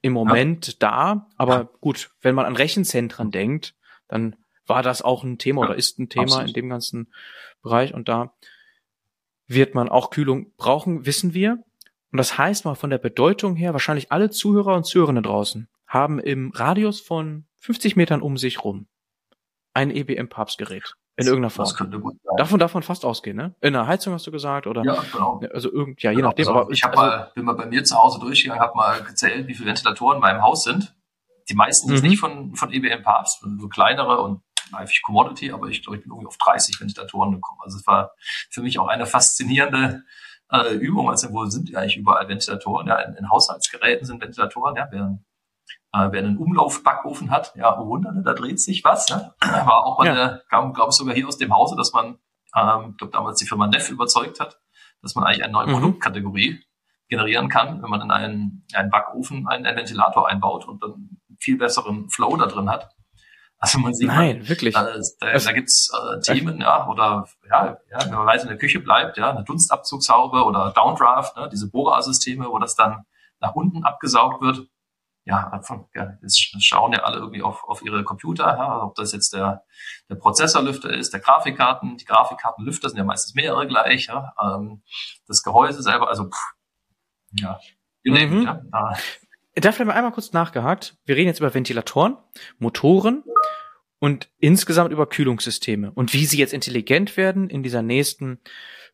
im 0.00 0.14
Moment 0.14 0.68
ja. 0.68 0.74
da. 0.78 1.28
Aber 1.36 1.66
gut, 1.80 2.10
wenn 2.22 2.34
man 2.34 2.46
an 2.46 2.56
Rechenzentren 2.56 3.30
denkt, 3.30 3.74
dann 4.08 4.36
war 4.66 4.82
das 4.82 5.02
auch 5.02 5.22
ein 5.22 5.38
Thema 5.38 5.62
ja, 5.62 5.68
oder 5.68 5.76
ist 5.76 5.98
ein 5.98 6.08
Thema 6.08 6.24
absolut. 6.24 6.48
in 6.48 6.54
dem 6.54 6.68
ganzen 6.70 7.12
Bereich. 7.62 7.92
Und 7.92 8.08
da 8.08 8.32
wird 9.46 9.74
man 9.74 9.88
auch 9.88 10.10
Kühlung 10.10 10.52
brauchen, 10.56 11.04
wissen 11.04 11.34
wir. 11.34 11.62
Und 12.10 12.18
das 12.18 12.38
heißt 12.38 12.64
mal 12.64 12.74
von 12.74 12.90
der 12.90 12.98
Bedeutung 12.98 13.56
her, 13.56 13.72
wahrscheinlich 13.72 14.12
alle 14.12 14.30
Zuhörer 14.30 14.74
und 14.74 14.84
Zuhörerinnen 14.84 15.22
draußen 15.22 15.68
haben 15.86 16.18
im 16.18 16.50
Radius 16.52 17.00
von 17.00 17.46
50 17.60 17.96
Metern 17.96 18.22
um 18.22 18.36
sich 18.36 18.64
rum 18.64 18.86
ein 19.74 19.90
EBM-Papstgerät. 19.90 20.94
In 21.16 21.26
irgendeiner 21.26 21.50
Form. 21.50 21.64
Das 21.64 21.76
könnte 21.76 21.98
gut 21.98 22.16
sein. 22.22 22.36
Davon 22.36 22.60
darf 22.60 22.74
man 22.74 22.84
fast 22.84 23.04
ausgehen, 23.04 23.36
ne? 23.36 23.54
In 23.60 23.72
der 23.72 23.88
Heizung 23.88 24.12
hast 24.12 24.26
du 24.26 24.30
gesagt, 24.30 24.68
oder? 24.68 24.84
Ja, 24.84 25.02
genau. 25.12 25.40
Also 25.52 25.72
irgend, 25.72 26.00
ja, 26.00 26.10
je 26.10 26.16
genau. 26.16 26.28
nachdem. 26.28 26.46
Also, 26.46 26.60
aber 26.60 26.70
ich 26.70 26.84
habe 26.84 26.96
also, 26.96 27.10
mal, 27.10 27.32
bin 27.34 27.44
mal 27.44 27.54
bei 27.54 27.66
mir 27.66 27.82
zu 27.82 27.96
Hause 27.96 28.20
durchgegangen, 28.20 28.62
habe 28.62 28.76
mal 28.76 29.02
gezählt, 29.02 29.48
wie 29.48 29.54
viele 29.54 29.68
Ventilatoren 29.68 30.16
in 30.16 30.20
meinem 30.20 30.42
Haus 30.42 30.62
sind. 30.62 30.94
Die 31.48 31.54
meisten 31.54 31.88
sind 31.88 32.04
mhm. 32.04 32.08
nicht 32.08 32.20
von, 32.20 32.54
von 32.54 32.72
EBM 32.72 33.02
Papst, 33.02 33.44
so 33.58 33.68
kleinere 33.68 34.20
und 34.20 34.42
häufig 34.76 35.02
Commodity, 35.02 35.50
aber 35.50 35.66
ich 35.68 35.82
glaube, 35.82 35.96
ich 35.96 36.02
bin 36.04 36.12
irgendwie 36.12 36.28
auf 36.28 36.36
30 36.36 36.80
Ventilatoren 36.80 37.32
gekommen. 37.32 37.60
Also 37.64 37.78
es 37.78 37.86
war 37.86 38.12
für 38.50 38.62
mich 38.62 38.78
auch 38.78 38.86
eine 38.86 39.06
faszinierende 39.06 40.04
äh, 40.50 40.74
Übung. 40.74 41.10
Also 41.10 41.32
wo 41.32 41.44
sind 41.46 41.74
eigentlich 41.74 41.96
überall 41.96 42.28
Ventilatoren? 42.28 42.86
Ja, 42.86 43.00
in, 43.00 43.14
in 43.14 43.30
Haushaltsgeräten 43.30 44.06
sind 44.06 44.20
Ventilatoren, 44.20 44.76
ja, 44.76 44.88
während 44.90 45.20
äh, 45.92 46.08
wer 46.10 46.20
einen 46.20 46.36
Umlaufbackofen 46.36 47.30
hat, 47.30 47.54
ja, 47.56 47.78
oh 47.78 47.86
Wunder, 47.86 48.12
da 48.24 48.34
dreht 48.34 48.60
sich 48.60 48.84
was. 48.84 49.08
Ne? 49.08 49.34
War 49.40 49.84
auch 49.84 49.98
mal, 49.98 50.06
ja. 50.06 50.12
eine, 50.12 50.42
kam, 50.50 50.72
glaube 50.72 50.90
ich, 50.90 50.96
sogar 50.96 51.14
hier 51.14 51.26
aus 51.26 51.38
dem 51.38 51.54
Hause, 51.54 51.76
dass 51.76 51.92
man, 51.92 52.18
ähm, 52.56 52.96
glaube 52.96 53.12
damals 53.12 53.38
die 53.38 53.46
Firma 53.46 53.66
Neff 53.66 53.90
überzeugt 53.90 54.40
hat, 54.40 54.58
dass 55.02 55.14
man 55.14 55.24
eigentlich 55.24 55.44
eine 55.44 55.52
neue 55.52 55.68
mhm. 55.68 55.72
Produktkategorie 55.72 56.62
generieren 57.08 57.48
kann, 57.48 57.82
wenn 57.82 57.88
man 57.88 58.02
in 58.02 58.10
einen, 58.10 58.66
einen 58.74 58.90
Backofen 58.90 59.48
einen, 59.48 59.64
einen 59.64 59.78
Ventilator 59.78 60.28
einbaut 60.28 60.66
und 60.68 60.82
dann 60.82 60.92
einen 60.92 61.38
viel 61.40 61.56
besseren 61.56 62.10
Flow 62.10 62.36
da 62.36 62.46
drin 62.46 62.68
hat. 62.68 62.94
Also 63.58 63.78
man 63.80 63.92
sieht, 63.92 64.06
Nein, 64.06 64.38
man, 64.38 64.48
wirklich. 64.48 64.74
Da, 64.74 64.84
da, 65.20 65.32
da 65.32 65.52
gibt's 65.52 65.90
äh, 65.92 66.20
Themen, 66.20 66.60
ja, 66.60 66.86
oder 66.88 67.26
ja, 67.50 67.78
ja, 67.90 68.04
wenn 68.04 68.14
man 68.14 68.26
weiter 68.26 68.44
in 68.44 68.48
der 68.50 68.58
Küche 68.58 68.80
bleibt, 68.80 69.16
ja, 69.16 69.30
eine 69.30 69.44
Dunstabzugshaube 69.44 70.44
oder 70.44 70.70
Downdraft, 70.70 71.36
ne, 71.36 71.48
diese 71.50 71.68
Bohrersysteme, 71.70 72.48
wo 72.48 72.58
das 72.58 72.76
dann 72.76 73.04
nach 73.40 73.54
unten 73.54 73.84
abgesaugt 73.84 74.42
wird 74.42 74.68
ja, 75.28 75.60
ja, 75.94 76.18
es 76.22 76.38
schauen 76.38 76.92
ja 76.92 77.02
alle 77.02 77.18
irgendwie 77.18 77.42
auf, 77.42 77.62
auf 77.64 77.82
ihre 77.82 78.02
Computer, 78.02 78.44
ja, 78.44 78.82
ob 78.82 78.94
das 78.94 79.12
jetzt 79.12 79.34
der, 79.34 79.62
der 80.08 80.14
Prozessorlüfter 80.14 80.90
ist, 80.90 81.12
der 81.12 81.20
Grafikkarten, 81.20 81.98
die 81.98 82.06
Grafikkartenlüfter 82.06 82.88
sind 82.88 82.96
ja 82.98 83.04
meistens 83.04 83.34
mehrere 83.34 83.66
gleich, 83.66 84.06
ja, 84.06 84.32
ähm, 84.42 84.82
das 85.26 85.42
Gehäuse 85.42 85.82
selber, 85.82 86.08
also 86.08 86.30
pff, 86.30 86.54
Ja. 87.32 87.60
Mhm. 88.04 88.42
ja. 88.42 88.62
Ah. 88.72 88.96
Da 89.60 89.72
vielleicht 89.72 89.88
mal 89.88 89.94
einmal 89.94 90.12
kurz 90.12 90.32
nachgehakt. 90.32 90.96
Wir 91.04 91.16
reden 91.16 91.28
jetzt 91.28 91.40
über 91.40 91.52
Ventilatoren, 91.52 92.16
Motoren 92.58 93.24
und 93.98 94.28
insgesamt 94.38 94.92
über 94.92 95.08
Kühlungssysteme 95.08 95.90
und 95.90 96.12
wie 96.12 96.26
sie 96.26 96.38
jetzt 96.38 96.52
intelligent 96.52 97.16
werden 97.16 97.50
in 97.50 97.64
dieser 97.64 97.82
nächsten 97.82 98.38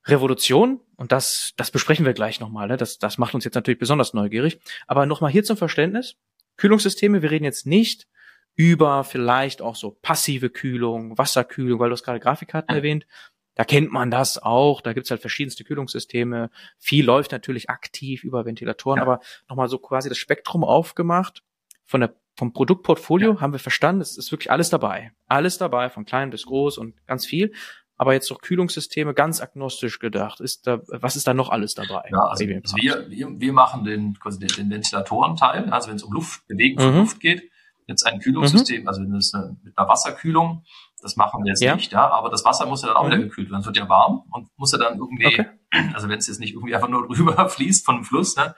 Revolution. 0.06 0.80
Und 0.96 1.12
das, 1.12 1.52
das 1.56 1.70
besprechen 1.70 2.06
wir 2.06 2.14
gleich 2.14 2.40
nochmal. 2.40 2.68
Ne? 2.68 2.76
Das, 2.78 2.98
das 2.98 3.18
macht 3.18 3.34
uns 3.34 3.44
jetzt 3.44 3.54
natürlich 3.54 3.78
besonders 3.78 4.14
neugierig. 4.14 4.58
Aber 4.86 5.04
nochmal 5.04 5.30
hier 5.30 5.44
zum 5.44 5.56
Verständnis. 5.56 6.16
Kühlungssysteme, 6.56 7.20
wir 7.20 7.30
reden 7.30 7.44
jetzt 7.44 7.66
nicht 7.66 8.06
über 8.54 9.04
vielleicht 9.04 9.60
auch 9.60 9.76
so 9.76 9.90
passive 9.90 10.48
Kühlung, 10.48 11.18
Wasserkühlung, 11.18 11.80
weil 11.80 11.88
du 11.88 11.94
hast 11.94 12.04
gerade 12.04 12.20
Grafikkarten 12.20 12.74
erwähnt. 12.74 13.06
Da 13.54 13.64
kennt 13.64 13.92
man 13.92 14.10
das 14.10 14.42
auch. 14.42 14.80
Da 14.80 14.92
gibt's 14.92 15.10
halt 15.10 15.20
verschiedenste 15.20 15.64
Kühlungssysteme. 15.64 16.50
Viel 16.78 17.04
läuft 17.04 17.32
natürlich 17.32 17.70
aktiv 17.70 18.24
über 18.24 18.44
Ventilatoren, 18.44 18.98
ja. 18.98 19.02
aber 19.02 19.20
nochmal 19.48 19.68
so 19.68 19.78
quasi 19.78 20.08
das 20.08 20.18
Spektrum 20.18 20.64
aufgemacht. 20.64 21.42
Von 21.84 22.00
der, 22.00 22.14
vom 22.36 22.52
Produktportfolio 22.52 23.34
ja. 23.34 23.40
haben 23.40 23.52
wir 23.52 23.60
verstanden, 23.60 24.00
es 24.00 24.18
ist 24.18 24.32
wirklich 24.32 24.50
alles 24.50 24.70
dabei. 24.70 25.12
Alles 25.26 25.58
dabei, 25.58 25.88
von 25.88 26.04
klein 26.04 26.30
bis 26.30 26.46
groß 26.46 26.78
und 26.78 26.94
ganz 27.06 27.26
viel. 27.26 27.52
Aber 27.96 28.12
jetzt 28.12 28.28
doch 28.30 28.40
Kühlungssysteme 28.40 29.14
ganz 29.14 29.40
agnostisch 29.40 30.00
gedacht. 30.00 30.40
Ist 30.40 30.66
da, 30.66 30.80
was 30.88 31.14
ist 31.14 31.28
da 31.28 31.34
noch 31.34 31.50
alles 31.50 31.74
dabei? 31.74 32.08
Ja, 32.10 32.26
also, 32.26 32.44
also 32.44 32.76
wir, 32.76 33.08
wir, 33.08 33.40
wir 33.40 33.52
machen 33.52 33.84
den, 33.84 34.18
quasi 34.18 34.40
den, 34.40 34.48
den 34.48 34.70
Ventilatorenteil. 34.70 35.70
Also 35.70 35.90
wenn 35.90 35.96
es 35.96 36.02
um 36.02 36.12
Luft, 36.12 36.44
Bewegen 36.48 36.80
von 36.80 36.92
mhm. 36.92 36.98
Luft 36.98 37.20
geht, 37.20 37.50
jetzt 37.86 38.04
ein 38.04 38.18
Kühlungssystem, 38.18 38.82
mhm. 38.82 38.88
also 38.88 39.02
wenn 39.02 39.14
es 39.14 39.32
eine, 39.32 39.56
mit 39.62 39.78
einer 39.78 39.88
Wasserkühlung, 39.88 40.64
das 41.04 41.16
machen 41.16 41.44
wir 41.44 41.50
jetzt 41.50 41.62
ja. 41.62 41.74
nicht, 41.74 41.92
ja, 41.92 42.08
aber 42.10 42.30
das 42.30 42.44
Wasser 42.44 42.66
muss 42.66 42.82
ja 42.82 42.88
dann 42.88 42.96
auch 42.96 43.04
mhm. 43.04 43.10
wieder 43.10 43.18
gekühlt 43.18 43.50
werden. 43.50 43.60
Es 43.60 43.66
wird 43.66 43.76
ja 43.76 43.88
warm 43.88 44.24
und 44.30 44.48
muss 44.56 44.72
ja 44.72 44.78
dann 44.78 44.98
irgendwie, 44.98 45.26
okay. 45.26 45.46
also 45.92 46.08
wenn 46.08 46.18
es 46.18 46.26
jetzt 46.26 46.40
nicht 46.40 46.54
irgendwie 46.54 46.74
einfach 46.74 46.88
nur 46.88 47.06
drüber 47.08 47.48
fließt 47.48 47.84
von 47.84 47.96
dem 47.96 48.04
Fluss, 48.04 48.36
ne, 48.36 48.54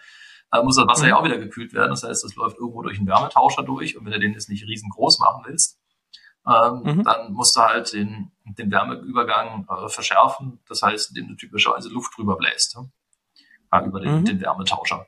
muss 0.63 0.77
das 0.77 0.87
Wasser 0.87 1.05
mhm. 1.05 1.09
ja 1.09 1.17
auch 1.17 1.25
wieder 1.25 1.39
gekühlt 1.39 1.75
werden. 1.75 1.91
Das 1.91 2.05
heißt, 2.05 2.23
das 2.23 2.35
läuft 2.37 2.57
irgendwo 2.57 2.83
durch 2.83 2.99
einen 2.99 3.09
Wärmetauscher 3.09 3.65
durch 3.65 3.99
und 3.99 4.05
wenn 4.05 4.13
du 4.13 4.21
den 4.21 4.33
jetzt 4.33 4.49
nicht 4.49 4.65
riesengroß 4.67 5.19
machen 5.19 5.43
willst, 5.47 5.81
ähm, 6.47 6.83
mhm. 6.85 7.03
dann 7.03 7.33
musst 7.33 7.57
du 7.57 7.61
halt 7.61 7.93
den, 7.93 8.31
den 8.45 8.71
Wärmeübergang 8.71 9.67
äh, 9.69 9.89
verschärfen. 9.89 10.61
Das 10.69 10.83
heißt, 10.83 11.11
indem 11.11 11.29
du 11.29 11.35
typischerweise 11.35 11.89
Luft 11.89 12.17
drüber 12.17 12.37
bläst, 12.37 12.79
ja, 13.73 13.85
über 13.85 14.01
den, 14.01 14.21
mhm. 14.21 14.25
den 14.25 14.41
Wärmetauscher. 14.41 15.07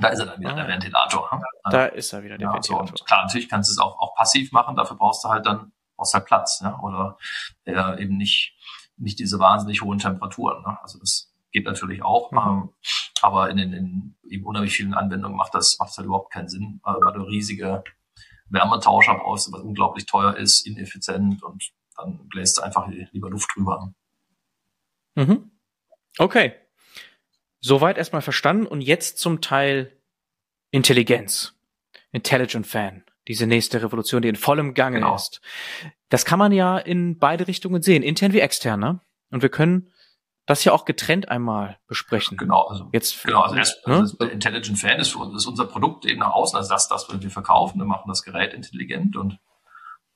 Da 0.00 0.08
ist 0.08 0.20
er 0.20 0.26
dann 0.26 0.40
wieder 0.40 0.52
ah. 0.52 0.56
der 0.56 0.68
Ventilator. 0.68 1.28
Ne? 1.32 1.42
Da 1.70 1.86
ist 1.86 2.12
er 2.12 2.22
wieder 2.22 2.38
der 2.38 2.48
ja, 2.48 2.54
Ventilator. 2.54 2.96
So, 2.96 3.04
klar, 3.04 3.22
natürlich 3.22 3.48
kannst 3.48 3.70
du 3.70 3.72
es 3.72 3.78
auch, 3.78 3.98
auch 4.00 4.14
passiv 4.14 4.50
machen, 4.52 4.76
dafür 4.76 4.96
brauchst 4.96 5.24
du 5.24 5.28
halt 5.28 5.46
dann 5.46 5.72
halt 6.14 6.26
Platz, 6.26 6.60
ja, 6.62 6.78
oder 6.80 7.18
äh, 7.64 8.02
eben 8.02 8.16
nicht, 8.16 8.54
nicht 8.96 9.18
diese 9.18 9.38
wahnsinnig 9.38 9.82
hohen 9.82 9.98
Temperaturen. 9.98 10.62
Ne? 10.62 10.78
Also 10.82 10.98
das 10.98 11.32
geht 11.52 11.66
natürlich 11.66 12.02
auch, 12.02 12.30
mhm. 12.32 12.38
ähm, 12.38 12.68
aber 13.22 13.50
in 13.50 13.56
den 13.56 13.72
in 13.72 14.16
eben 14.28 14.44
unheimlich 14.44 14.74
vielen 14.74 14.94
Anwendungen 14.94 15.36
macht 15.36 15.54
das, 15.54 15.78
macht 15.78 15.90
das 15.90 15.98
halt 15.98 16.06
überhaupt 16.06 16.32
keinen 16.32 16.48
Sinn, 16.48 16.80
weil 16.82 17.12
du 17.12 17.22
riesige 17.22 17.82
Wärmetauscher 18.48 19.14
brauchst, 19.14 19.52
was 19.52 19.60
unglaublich 19.60 20.06
teuer 20.06 20.36
ist, 20.36 20.66
ineffizient 20.66 21.42
und 21.42 21.72
dann 21.96 22.28
bläst 22.28 22.58
du 22.58 22.62
einfach 22.62 22.88
lieber 22.88 23.30
Luft 23.30 23.50
drüber. 23.54 23.92
Mhm. 25.14 25.50
Okay. 26.18 26.54
Soweit 27.60 27.98
erstmal 27.98 28.22
verstanden 28.22 28.66
und 28.66 28.80
jetzt 28.80 29.18
zum 29.18 29.40
Teil 29.40 29.96
Intelligenz. 30.70 31.54
Intelligent 32.12 32.66
Fan. 32.66 33.04
Diese 33.30 33.46
nächste 33.46 33.80
Revolution, 33.80 34.22
die 34.22 34.28
in 34.28 34.34
vollem 34.34 34.74
Gange 34.74 34.98
genau. 34.98 35.14
ist. 35.14 35.40
Das 36.08 36.24
kann 36.24 36.40
man 36.40 36.50
ja 36.50 36.78
in 36.78 37.16
beide 37.16 37.46
Richtungen 37.46 37.80
sehen, 37.80 38.02
intern 38.02 38.32
wie 38.32 38.40
extern, 38.40 38.80
ne? 38.80 39.00
Und 39.30 39.42
wir 39.42 39.50
können 39.50 39.92
das 40.46 40.64
ja 40.64 40.72
auch 40.72 40.84
getrennt 40.84 41.28
einmal 41.28 41.78
besprechen. 41.86 42.36
Genau, 42.36 42.62
also 42.66 42.88
jetzt 42.92 43.22
genau, 43.22 43.42
also, 43.42 43.54
erst, 43.54 43.86
ne? 43.86 43.98
also 43.98 44.18
Intelligent 44.18 44.80
Fan 44.80 44.98
ist, 44.98 45.10
für 45.10 45.20
uns, 45.20 45.36
ist 45.36 45.46
unser 45.46 45.64
Produkt 45.64 46.06
eben 46.06 46.18
nach 46.18 46.32
außen, 46.32 46.56
also 46.56 46.68
das, 46.70 46.88
das 46.88 47.06
wir 47.08 47.30
verkaufen, 47.30 47.78
wir 47.78 47.86
machen 47.86 48.08
das 48.08 48.24
Gerät 48.24 48.52
intelligent 48.52 49.14
und 49.14 49.38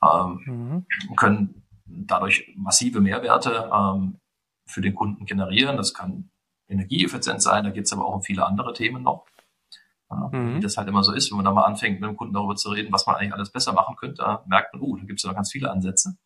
ähm, 0.02 0.40
mhm. 0.44 1.14
können 1.14 1.62
dadurch 1.86 2.52
massive 2.56 3.00
Mehrwerte 3.00 3.70
ähm, 3.72 4.18
für 4.66 4.80
den 4.80 4.96
Kunden 4.96 5.24
generieren. 5.24 5.76
Das 5.76 5.94
kann 5.94 6.30
energieeffizient 6.66 7.40
sein, 7.40 7.62
da 7.62 7.70
geht 7.70 7.84
es 7.84 7.92
aber 7.92 8.04
auch 8.04 8.16
um 8.16 8.22
viele 8.22 8.44
andere 8.44 8.72
Themen 8.72 9.04
noch. 9.04 9.26
Ja, 10.10 10.30
mhm. 10.32 10.56
Wie 10.56 10.60
das 10.60 10.76
halt 10.76 10.88
immer 10.88 11.02
so 11.02 11.12
ist, 11.12 11.30
wenn 11.30 11.36
man 11.36 11.44
da 11.44 11.52
mal 11.52 11.64
anfängt, 11.64 12.00
mit 12.00 12.08
dem 12.08 12.16
Kunden 12.16 12.34
darüber 12.34 12.56
zu 12.56 12.70
reden, 12.70 12.92
was 12.92 13.06
man 13.06 13.16
eigentlich 13.16 13.32
alles 13.32 13.50
besser 13.50 13.72
machen 13.72 13.96
könnte, 13.96 14.22
da 14.22 14.44
merkt 14.46 14.74
man, 14.74 14.82
uh, 14.82 14.96
da 14.96 15.04
gibt 15.04 15.18
es 15.18 15.24
ja 15.24 15.30
noch 15.30 15.36
ganz 15.36 15.50
viele 15.50 15.70
Ansätze. 15.70 16.16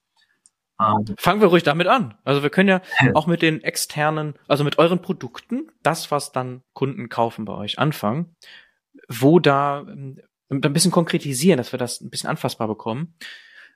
Ähm, 0.81 1.05
Fangen 1.19 1.41
wir 1.41 1.49
ruhig 1.49 1.63
damit 1.63 1.87
an. 1.89 2.15
Also 2.25 2.43
wir 2.43 2.51
können 2.51 2.69
ja 2.69 2.83
auch 3.15 3.27
mit 3.27 3.43
den 3.43 3.63
externen, 3.63 4.35
also 4.47 4.65
mit 4.65 4.79
euren 4.79 5.03
Produkten, 5.03 5.71
das, 5.83 6.11
was 6.11 6.33
dann 6.33 6.63
Kunden 6.73 7.09
kaufen 7.09 7.45
bei 7.45 7.55
euch, 7.55 7.79
anfangen, 7.79 8.37
wo 9.09 9.39
da 9.41 9.81
ähm, 9.81 10.21
ein 10.51 10.61
bisschen 10.73 10.93
konkretisieren, 10.93 11.59
dass 11.59 11.73
wir 11.73 11.79
das 11.79 12.01
ein 12.01 12.11
bisschen 12.11 12.31
anfassbar 12.31 12.69
bekommen, 12.69 13.15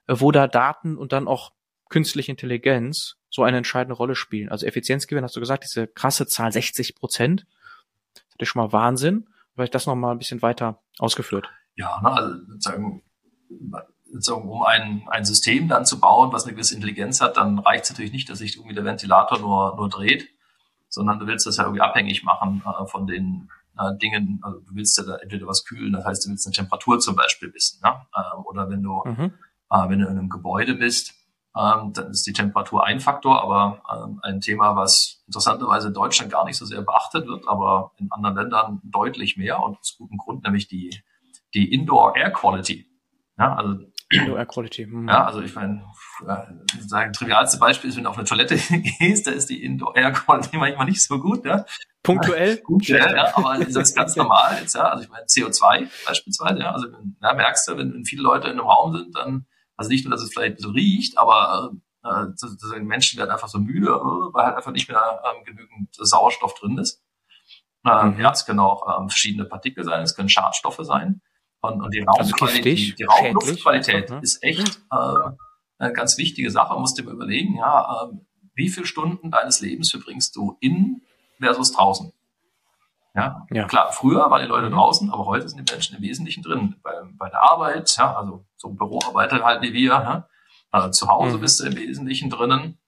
wo 0.08 0.32
da 0.32 0.48
Daten 0.48 0.96
und 0.96 1.12
dann 1.12 1.28
auch 1.28 1.52
künstliche 1.90 2.30
Intelligenz 2.30 3.16
so 3.28 3.42
eine 3.42 3.58
entscheidende 3.58 3.94
Rolle 3.94 4.14
spielen. 4.14 4.48
Also 4.48 4.66
Effizienzgewinn, 4.66 5.24
hast 5.24 5.36
du 5.36 5.40
gesagt, 5.40 5.64
diese 5.64 5.86
krasse 5.86 6.26
Zahl 6.26 6.52
60 6.52 6.94
Prozent. 6.94 7.46
Das 8.14 8.24
ist 8.46 8.48
schon 8.48 8.62
mal 8.62 8.72
Wahnsinn. 8.72 9.28
Vielleicht 9.54 9.74
das 9.74 9.86
noch 9.86 9.94
mal 9.94 10.12
ein 10.12 10.18
bisschen 10.18 10.42
weiter 10.42 10.82
ausgeführt. 10.98 11.48
Ja, 11.74 12.00
ne, 12.02 12.12
also 12.12 12.36
sozusagen, 12.46 13.02
sozusagen 14.10 14.48
um 14.48 14.62
ein, 14.62 15.04
ein 15.08 15.24
System 15.24 15.68
dann 15.68 15.86
zu 15.86 16.00
bauen, 16.00 16.32
was 16.32 16.44
eine 16.44 16.52
gewisse 16.52 16.74
Intelligenz 16.74 17.20
hat, 17.20 17.36
dann 17.36 17.58
reicht 17.58 17.84
es 17.84 17.90
natürlich 17.90 18.12
nicht, 18.12 18.28
dass 18.28 18.38
sich 18.38 18.56
irgendwie 18.56 18.74
der 18.74 18.84
Ventilator 18.84 19.38
nur, 19.38 19.76
nur 19.76 19.88
dreht, 19.88 20.28
sondern 20.88 21.18
du 21.18 21.26
willst 21.26 21.46
das 21.46 21.56
ja 21.56 21.64
irgendwie 21.64 21.82
abhängig 21.82 22.22
machen 22.22 22.62
äh, 22.66 22.86
von 22.86 23.06
den 23.06 23.50
äh, 23.78 23.96
Dingen, 23.98 24.40
also 24.42 24.60
du 24.60 24.74
willst 24.74 24.98
ja 24.98 25.04
da 25.04 25.16
entweder 25.16 25.46
was 25.46 25.64
kühlen, 25.64 25.92
das 25.92 26.04
heißt, 26.04 26.26
du 26.26 26.30
willst 26.30 26.46
eine 26.46 26.54
Temperatur 26.54 26.98
zum 26.98 27.16
Beispiel 27.16 27.52
wissen, 27.54 27.80
ne? 27.82 27.94
äh, 28.14 28.36
oder 28.44 28.68
wenn 28.68 28.82
du, 28.82 29.02
mhm. 29.04 29.32
äh, 29.70 29.88
wenn 29.88 29.98
du 29.98 30.06
in 30.06 30.18
einem 30.18 30.28
Gebäude 30.28 30.74
bist, 30.74 31.14
ähm, 31.56 31.92
dann 31.92 32.10
ist 32.10 32.26
die 32.26 32.32
Temperatur 32.32 32.84
ein 32.84 33.00
Faktor, 33.00 33.42
aber 33.42 33.82
ähm, 33.92 34.20
ein 34.22 34.40
Thema, 34.40 34.74
was 34.74 35.22
interessanterweise 35.26 35.88
in 35.88 35.94
Deutschland 35.94 36.32
gar 36.32 36.44
nicht 36.44 36.56
so 36.56 36.64
sehr 36.64 36.82
beachtet 36.82 37.26
wird, 37.26 37.46
aber 37.46 37.92
in 37.98 38.10
anderen 38.10 38.36
Ländern 38.36 38.80
deutlich 38.84 39.36
mehr 39.36 39.62
und 39.62 39.78
aus 39.78 39.96
gutem 39.98 40.16
Grund, 40.16 40.44
nämlich 40.44 40.68
die, 40.68 41.02
die 41.54 41.72
Indoor 41.72 42.16
Air 42.16 42.30
Quality. 42.30 42.86
Ja, 43.38 43.54
also 43.54 43.76
Indoor 44.10 44.38
Air 44.38 44.46
Quality. 44.46 44.86
Mhm. 44.86 45.08
Ja, 45.08 45.26
also 45.26 45.42
ich 45.42 45.54
meine, 45.54 45.84
äh, 46.26 46.80
sagen 46.80 47.12
trivialste 47.12 47.58
Beispiel 47.58 47.90
ist, 47.90 47.96
wenn 47.96 48.04
du 48.04 48.10
auf 48.10 48.16
eine 48.16 48.26
Toilette 48.26 48.56
gehst, 48.98 49.26
da 49.26 49.30
ist 49.30 49.50
die 49.50 49.62
Indoor 49.62 49.94
Air 49.94 50.12
Quality 50.12 50.56
manchmal 50.56 50.86
nicht 50.86 51.02
so 51.02 51.18
gut, 51.18 51.44
ja. 51.44 51.66
Punktuell? 52.02 52.56
Punktuell, 52.64 53.14
ja, 53.14 53.36
aber 53.36 53.58
das 53.58 53.76
ist 53.76 53.94
ganz 53.94 54.16
normal 54.16 54.58
jetzt, 54.58 54.74
ja. 54.74 54.84
Also 54.84 55.04
ich 55.04 55.10
meine, 55.10 55.26
CO2 55.26 55.88
beispielsweise, 56.06 56.60
ja. 56.60 56.72
Also 56.72 56.88
ja, 57.20 57.34
merkst 57.34 57.68
du, 57.68 57.76
wenn, 57.76 57.92
wenn 57.92 58.04
viele 58.06 58.22
Leute 58.22 58.48
in 58.48 58.58
einem 58.58 58.68
Raum 58.68 58.96
sind, 58.96 59.14
dann 59.14 59.46
also 59.82 59.90
nicht 59.90 60.04
nur, 60.04 60.12
dass 60.12 60.22
es 60.22 60.32
vielleicht 60.32 60.60
so 60.60 60.70
riecht, 60.70 61.18
aber 61.18 61.72
äh, 62.04 62.26
die 62.76 62.80
Menschen 62.80 63.18
werden 63.18 63.30
einfach 63.30 63.48
so 63.48 63.58
müde, 63.58 63.88
äh, 63.88 64.34
weil 64.34 64.46
halt 64.46 64.56
einfach 64.56 64.72
nicht 64.72 64.88
mehr 64.88 65.22
ähm, 65.24 65.44
genügend 65.44 65.88
Sauerstoff 65.92 66.54
drin 66.54 66.78
ist. 66.78 67.02
Ähm, 67.84 68.14
mhm. 68.14 68.20
Ja, 68.20 68.30
es 68.30 68.46
können 68.46 68.60
auch 68.60 69.00
ähm, 69.00 69.08
verschiedene 69.08 69.44
Partikel 69.44 69.84
sein, 69.84 70.02
es 70.02 70.14
können 70.14 70.28
Schadstoffe 70.28 70.80
sein. 70.82 71.20
Und, 71.60 71.80
und 71.80 71.94
die 71.94 72.04
also 72.06 72.30
Raumqualität, 72.30 72.78
die, 72.78 72.94
die 72.94 73.04
Raumluftqualität 73.04 74.10
mhm. 74.10 74.18
ist 74.20 74.42
echt 74.42 74.80
äh, 74.90 75.30
eine 75.78 75.92
ganz 75.92 76.18
wichtige 76.18 76.50
Sache. 76.50 76.72
Man 76.72 76.80
muss 76.80 76.94
dir 76.94 77.02
überlegen, 77.02 77.56
ja, 77.56 78.04
äh, 78.04 78.16
wie 78.54 78.68
viele 78.68 78.86
Stunden 78.86 79.30
deines 79.30 79.60
Lebens 79.60 79.90
verbringst 79.90 80.34
du 80.36 80.56
in 80.60 81.02
versus 81.40 81.72
draußen? 81.72 82.12
Ja, 83.14 83.46
ja. 83.50 83.66
klar, 83.66 83.92
früher 83.92 84.30
waren 84.30 84.42
die 84.42 84.48
Leute 84.48 84.70
mhm. 84.70 84.74
draußen, 84.74 85.10
aber 85.10 85.26
heute 85.26 85.48
sind 85.48 85.68
die 85.68 85.72
Menschen 85.72 85.96
im 85.96 86.02
Wesentlichen 86.02 86.42
drin. 86.42 86.76
Bei, 86.82 86.92
bei 87.12 87.28
der 87.28 87.42
Arbeit, 87.42 87.94
ja, 87.96 88.16
also 88.16 88.44
so 88.62 88.70
Büroarbeiter 88.70 89.44
halt 89.44 89.62
wie 89.62 89.72
wir, 89.72 89.90
ja. 89.90 90.28
Also 90.70 90.90
zu 90.90 91.08
Hause 91.08 91.36
mhm. 91.36 91.40
bist 91.40 91.60
du 91.60 91.64
im 91.64 91.76
Wesentlichen 91.76 92.30
drinnen. 92.30 92.80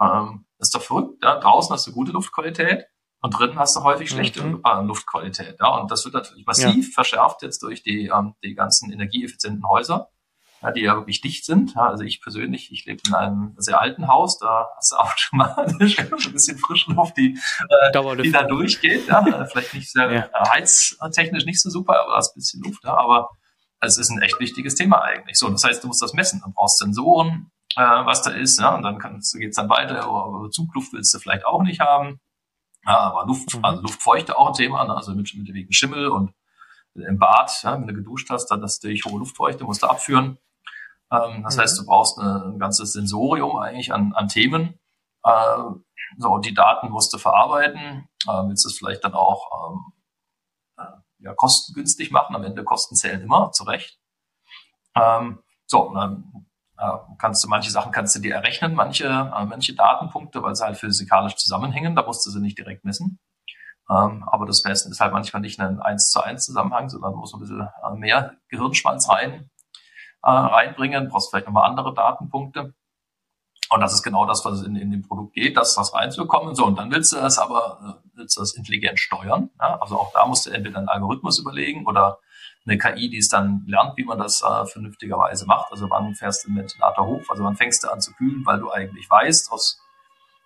Ähm, 0.00 0.46
das 0.58 0.68
ist 0.68 0.74
doch 0.74 0.82
verrückt, 0.82 1.22
ja. 1.22 1.38
Draußen 1.38 1.72
hast 1.72 1.86
du 1.86 1.92
gute 1.92 2.12
Luftqualität 2.12 2.86
und 3.20 3.30
drinnen 3.36 3.58
hast 3.58 3.74
du 3.76 3.82
häufig 3.82 4.10
schlechte 4.10 4.42
mhm. 4.42 4.62
äh, 4.64 4.82
Luftqualität, 4.82 5.56
ja. 5.60 5.68
Und 5.78 5.90
das 5.90 6.04
wird 6.04 6.14
natürlich 6.14 6.46
massiv 6.46 6.86
ja. 6.88 6.92
verschärft 6.94 7.42
jetzt 7.42 7.62
durch 7.62 7.82
die, 7.82 8.06
ähm, 8.06 8.34
die 8.44 8.54
ganzen 8.54 8.92
energieeffizienten 8.92 9.68
Häuser 9.68 10.10
ja, 10.64 10.70
die 10.70 10.80
ja 10.80 10.96
wirklich 10.96 11.20
dicht 11.20 11.44
sind. 11.44 11.74
Ja, 11.74 11.88
also 11.88 12.04
ich 12.04 12.22
persönlich, 12.22 12.72
ich 12.72 12.86
lebe 12.86 13.02
in 13.06 13.14
einem 13.14 13.54
sehr 13.58 13.80
alten 13.80 14.08
Haus, 14.08 14.38
da 14.38 14.68
hast 14.76 14.92
du 14.92 14.96
mal 15.36 15.54
ein 15.56 15.78
bisschen 15.78 16.58
frische 16.58 16.92
Luft, 16.92 17.16
die, 17.16 17.38
äh, 17.68 18.22
die 18.22 18.32
da 18.32 18.44
durchgeht. 18.44 19.06
Ja. 19.06 19.44
Vielleicht 19.46 19.74
nicht 19.74 19.92
sehr 19.92 20.10
ja. 20.10 20.20
Äh, 20.20 20.48
heiztechnisch 20.52 21.44
nicht 21.44 21.60
so 21.60 21.68
super, 21.68 22.00
aber 22.00 22.12
da 22.12 22.18
ist 22.18 22.34
ein 22.34 22.40
bisschen 22.40 22.62
Luft 22.62 22.82
da. 22.82 22.96
Aber 22.96 23.30
es 23.84 23.98
ist 23.98 24.10
ein 24.10 24.22
echt 24.22 24.38
wichtiges 24.40 24.74
Thema 24.74 25.02
eigentlich. 25.02 25.38
So, 25.38 25.48
das 25.48 25.64
heißt, 25.64 25.82
du 25.82 25.88
musst 25.88 26.02
das 26.02 26.14
messen. 26.14 26.42
Du 26.44 26.52
brauchst 26.52 26.78
Sensoren, 26.78 27.50
äh, 27.76 27.82
was 27.82 28.22
da 28.22 28.30
ist, 28.30 28.60
ja, 28.60 28.74
und 28.74 28.82
dann 28.82 28.98
kannst, 28.98 29.34
geht's 29.38 29.56
dann 29.56 29.68
weiter. 29.68 30.04
Aber 30.04 30.50
Zugluft 30.50 30.92
willst 30.92 31.14
du 31.14 31.18
vielleicht 31.18 31.46
auch 31.46 31.62
nicht 31.62 31.80
haben. 31.80 32.20
Ja, 32.86 32.98
aber 32.98 33.26
Luft, 33.26 33.56
mhm. 33.56 33.64
also 33.64 33.82
Luftfeuchte 33.82 34.36
auch 34.36 34.48
ein 34.48 34.54
Thema, 34.54 34.84
ne? 34.84 34.94
also 34.94 35.14
mit, 35.14 35.34
mit 35.34 35.52
wegen 35.54 35.72
Schimmel 35.72 36.08
und 36.08 36.34
im 36.94 37.18
Bad, 37.18 37.50
ja, 37.62 37.72
wenn 37.72 37.86
du 37.86 37.94
geduscht 37.94 38.30
hast, 38.30 38.46
dann 38.48 38.60
das 38.60 38.78
durch 38.78 39.04
hohe 39.04 39.18
Luftfeuchte 39.18 39.64
musst 39.64 39.82
du 39.82 39.86
abführen. 39.86 40.38
Ähm, 41.10 41.42
das 41.42 41.56
mhm. 41.56 41.60
heißt, 41.60 41.78
du 41.78 41.86
brauchst 41.86 42.18
eine, 42.18 42.44
ein 42.44 42.58
ganzes 42.58 42.92
Sensorium 42.92 43.56
eigentlich 43.56 43.92
an, 43.92 44.12
an 44.12 44.28
Themen. 44.28 44.78
Äh, 45.24 45.62
so, 46.18 46.38
die 46.38 46.54
Daten 46.54 46.90
musst 46.90 47.12
du 47.12 47.18
verarbeiten, 47.18 48.08
äh, 48.28 48.42
willst 48.46 48.66
es 48.66 48.78
vielleicht 48.78 49.02
dann 49.04 49.14
auch 49.14 49.72
ähm, 49.72 49.93
ja, 51.18 51.34
kostengünstig 51.34 52.10
machen. 52.10 52.36
Am 52.36 52.44
Ende 52.44 52.64
Kosten 52.64 52.96
zählen 52.96 53.22
immer, 53.22 53.50
zu 53.52 53.64
Recht. 53.64 53.98
Ähm, 54.96 55.42
so, 55.66 55.92
dann 55.94 56.46
äh, 56.78 56.98
kannst 57.18 57.42
du 57.44 57.48
manche 57.48 57.70
Sachen 57.70 57.92
kannst 57.92 58.14
du 58.16 58.20
dir 58.20 58.34
errechnen, 58.34 58.74
manche, 58.74 59.06
äh, 59.06 59.44
manche 59.44 59.74
Datenpunkte, 59.74 60.42
weil 60.42 60.54
sie 60.54 60.64
halt 60.64 60.76
physikalisch 60.76 61.36
zusammenhängen, 61.36 61.94
da 61.94 62.04
musst 62.04 62.26
du 62.26 62.30
sie 62.30 62.40
nicht 62.40 62.58
direkt 62.58 62.84
messen. 62.84 63.18
Ähm, 63.90 64.24
aber 64.26 64.46
das 64.46 64.64
Messen 64.64 64.90
ist 64.92 65.00
halt 65.00 65.12
manchmal 65.12 65.42
nicht 65.42 65.60
ein 65.60 65.80
1 65.80 66.10
zu 66.10 66.22
1 66.22 66.46
Zusammenhang, 66.46 66.88
sondern 66.88 67.14
muss 67.14 67.34
ein 67.34 67.40
bisschen 67.40 67.60
äh, 67.60 67.94
mehr 67.96 68.36
Gehirnschmalz 68.48 69.08
rein, 69.08 69.50
äh, 70.22 70.30
reinbringen, 70.30 71.08
brauchst 71.08 71.30
vielleicht 71.30 71.46
nochmal 71.46 71.68
andere 71.68 71.92
Datenpunkte. 71.92 72.74
Und 73.70 73.80
das 73.80 73.94
ist 73.94 74.02
genau 74.02 74.26
das, 74.26 74.44
was 74.44 74.62
in, 74.62 74.76
in 74.76 74.90
dem 74.90 75.02
Produkt 75.02 75.34
geht, 75.34 75.56
das 75.56 75.76
was 75.76 75.94
reinzubekommen. 75.94 76.54
So, 76.54 76.66
und 76.66 76.78
dann 76.78 76.90
willst 76.90 77.12
du 77.12 77.16
das 77.16 77.38
aber, 77.38 78.00
äh, 78.04 78.08
willst 78.18 78.36
du 78.36 78.40
das 78.40 78.54
intelligent 78.54 78.98
steuern. 78.98 79.50
Ja? 79.60 79.78
Also 79.80 79.98
auch 79.98 80.12
da 80.12 80.26
musst 80.26 80.46
du 80.46 80.50
entweder 80.50 80.78
einen 80.78 80.88
Algorithmus 80.88 81.38
überlegen 81.38 81.86
oder 81.86 82.18
eine 82.66 82.78
KI, 82.78 83.10
die 83.10 83.18
es 83.18 83.28
dann 83.28 83.64
lernt, 83.66 83.96
wie 83.96 84.04
man 84.04 84.18
das 84.18 84.42
äh, 84.42 84.66
vernünftigerweise 84.66 85.46
macht. 85.46 85.70
Also 85.70 85.88
wann 85.90 86.14
fährst 86.14 86.44
du 86.44 86.48
den 86.48 86.58
Ventilator 86.58 87.06
hoch? 87.06 87.22
Also 87.28 87.44
wann 87.44 87.56
fängst 87.56 87.84
du 87.84 87.88
an 87.88 88.00
zu 88.00 88.12
kühlen, 88.14 88.44
weil 88.46 88.58
du 88.58 88.70
eigentlich 88.70 89.08
weißt 89.08 89.50
aus, 89.52 89.80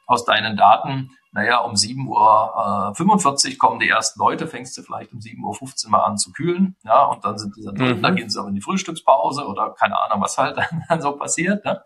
aus 0.07 0.25
deinen 0.25 0.57
Daten, 0.57 1.11
naja, 1.33 1.59
um 1.59 1.75
7.45 1.75 2.09
Uhr 2.09 2.91
äh, 2.93 2.95
45 2.97 3.59
kommen 3.59 3.79
die 3.79 3.89
ersten 3.89 4.19
Leute, 4.19 4.47
fängst 4.47 4.77
du 4.79 4.83
vielleicht 4.83 5.13
um 5.13 5.19
7.15 5.19 5.85
Uhr 5.85 5.91
mal 5.91 6.05
an 6.05 6.17
zu 6.17 6.33
kühlen, 6.33 6.77
ja, 6.85 7.05
und 7.05 7.25
dann 7.25 7.39
sind 7.39 7.55
die 7.57 7.65
dann 7.65 7.75
drin, 7.75 7.99
mhm. 7.99 8.03
dann 8.03 8.17
gehen 8.17 8.31
sie 8.31 8.39
aber 8.39 8.49
in 8.49 8.55
die 8.55 8.63
Frühstückspause 8.63 9.47
oder 9.47 9.75
keine 9.79 10.01
Ahnung, 10.01 10.23
was 10.23 10.39
halt 10.39 10.57
dann 10.89 11.03
so 11.03 11.13
passiert. 11.13 11.65
Ne? 11.65 11.83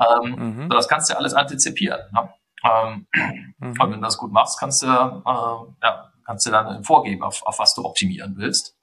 Ähm, 0.00 0.64
mhm. 0.64 0.70
Das 0.70 0.88
kannst 0.88 1.10
du 1.10 1.16
alles 1.16 1.34
antizipieren. 1.34 2.00
Ne? 2.12 2.32
Ähm, 2.64 3.06
mhm. 3.58 3.80
Und 3.80 3.80
wenn 3.80 4.00
du 4.00 4.00
das 4.00 4.18
gut 4.18 4.32
machst, 4.32 4.58
kannst 4.58 4.82
du, 4.82 4.86
äh, 4.86 5.86
ja, 5.86 6.12
kannst 6.24 6.46
du 6.46 6.50
dann 6.50 6.82
vorgeben, 6.82 7.22
auf, 7.22 7.42
auf 7.44 7.58
was 7.58 7.74
du 7.74 7.84
optimieren 7.84 8.36
willst. 8.36 8.76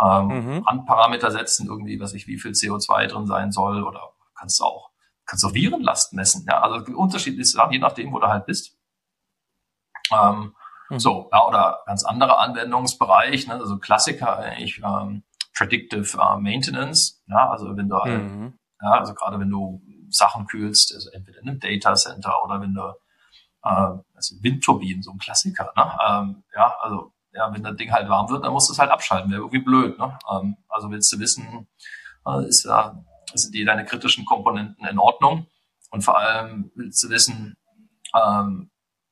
Ähm, 0.00 0.26
mhm. 0.26 0.62
Randparameter 0.66 1.30
setzen, 1.30 1.68
irgendwie, 1.68 1.98
was 1.98 2.12
ich, 2.12 2.26
wie 2.26 2.38
viel 2.38 2.52
CO2 2.52 3.06
drin 3.06 3.26
sein 3.26 3.50
soll, 3.50 3.82
oder 3.82 4.12
kannst 4.38 4.60
du 4.60 4.64
auch, 4.64 4.90
kannst 5.24 5.42
du 5.42 5.48
auch 5.48 5.54
Virenlast 5.54 6.12
messen. 6.12 6.44
Ja, 6.48 6.60
also 6.60 6.84
unterschiedlich 6.94 7.40
ist 7.40 7.58
je 7.70 7.78
nachdem, 7.78 8.12
wo 8.12 8.18
du 8.18 8.28
halt 8.28 8.44
bist. 8.44 8.76
Ähm, 10.12 10.52
mhm. 10.90 10.98
So, 10.98 11.30
ja, 11.32 11.46
oder 11.46 11.80
ganz 11.86 12.04
anderer 12.04 12.38
Anwendungsbereich, 12.40 13.46
ne, 13.48 13.54
also 13.54 13.78
Klassiker 13.78 14.36
eigentlich 14.38 14.80
ähm, 14.84 15.24
Predictive 15.56 16.18
uh, 16.18 16.38
Maintenance, 16.38 17.22
ja, 17.28 17.48
also 17.48 17.74
wenn 17.76 17.88
du 17.88 17.96
halt, 17.96 18.22
mhm. 18.22 18.58
ja, 18.82 18.90
also 18.90 19.14
gerade 19.14 19.40
wenn 19.40 19.48
du 19.48 19.80
Sachen 20.10 20.46
kühlst, 20.46 20.94
also 20.94 21.10
entweder 21.10 21.40
in 21.40 21.48
einem 21.48 21.60
Data 21.60 21.94
Center 21.94 22.42
oder 22.44 22.60
wenn 22.60 22.74
du 22.74 22.82
äh, 23.62 23.98
also 24.14 24.36
Windturbinen, 24.42 25.02
so 25.02 25.10
ein 25.12 25.18
Klassiker, 25.18 25.72
ne? 25.76 25.98
Ähm, 26.08 26.44
ja, 26.54 26.74
also 26.80 27.12
ja, 27.32 27.52
wenn 27.52 27.62
das 27.62 27.76
Ding 27.76 27.92
halt 27.92 28.08
warm 28.08 28.30
wird, 28.30 28.44
dann 28.44 28.52
musst 28.52 28.68
du 28.68 28.72
es 28.72 28.78
halt 28.78 28.90
abschalten. 28.90 29.30
Wäre 29.30 29.42
irgendwie 29.42 29.60
blöd. 29.60 29.98
Ne? 29.98 30.18
Ähm, 30.32 30.56
also 30.68 30.90
willst 30.90 31.12
du 31.12 31.18
wissen, 31.18 31.68
äh, 32.26 32.46
ist 32.48 32.64
ja, 32.64 33.04
sind 33.34 33.54
die 33.54 33.64
deine 33.64 33.84
kritischen 33.84 34.24
Komponenten 34.24 34.86
in 34.86 34.98
Ordnung? 34.98 35.46
Und 35.90 36.02
vor 36.02 36.18
allem 36.18 36.70
willst 36.74 37.02
du 37.02 37.10
wissen, 37.10 37.56
ähm, 38.14 38.70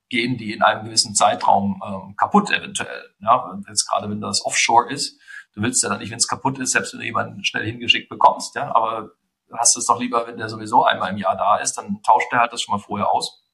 gehen 0.08 0.38
die 0.38 0.52
in 0.52 0.62
einem 0.62 0.84
gewissen 0.84 1.14
Zeitraum 1.14 1.82
ähm, 1.84 2.16
kaputt 2.16 2.50
eventuell. 2.50 3.14
Ja, 3.20 3.58
jetzt 3.68 3.88
gerade 3.88 4.08
wenn 4.08 4.20
das 4.20 4.44
Offshore 4.44 4.90
ist, 4.90 5.20
du 5.54 5.62
willst 5.62 5.82
ja 5.82 5.88
dann 5.88 5.98
nicht, 5.98 6.10
wenn 6.10 6.18
es 6.18 6.28
kaputt 6.28 6.58
ist, 6.58 6.72
selbst 6.72 6.92
wenn 6.92 7.00
du 7.00 7.06
jemanden 7.06 7.44
schnell 7.44 7.64
hingeschickt 7.64 8.08
bekommst, 8.08 8.54
ja, 8.54 8.74
aber 8.74 9.10
hast 9.58 9.76
es 9.76 9.86
doch 9.86 9.98
lieber, 9.98 10.26
wenn 10.26 10.36
der 10.36 10.48
sowieso 10.48 10.84
einmal 10.84 11.10
im 11.10 11.18
Jahr 11.18 11.36
da 11.36 11.56
ist, 11.56 11.74
dann 11.78 12.02
tauscht 12.02 12.30
der 12.32 12.40
halt 12.40 12.52
das 12.52 12.62
schon 12.62 12.72
mal 12.72 12.82
vorher 12.82 13.10
aus. 13.10 13.44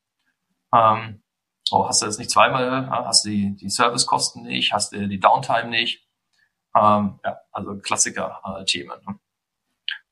Ähm, 0.75 1.23
oh, 1.71 1.87
hast 1.87 2.03
du 2.03 2.07
jetzt 2.07 2.19
nicht 2.19 2.31
zweimal, 2.31 2.89
hast 2.91 3.25
du 3.25 3.31
die, 3.31 3.57
die 3.57 3.71
Servicekosten 3.71 4.43
nicht, 4.43 4.73
hast 4.73 4.93
du 4.93 5.09
die 5.09 5.21
Downtime 5.21 5.69
nicht. 5.69 6.07
Ähm, 6.75 7.19
ja, 7.25 7.39
also 7.53 7.77
Klassiker-Themen. 7.79 8.99
Äh, 9.01 9.11
ne? 9.11 9.19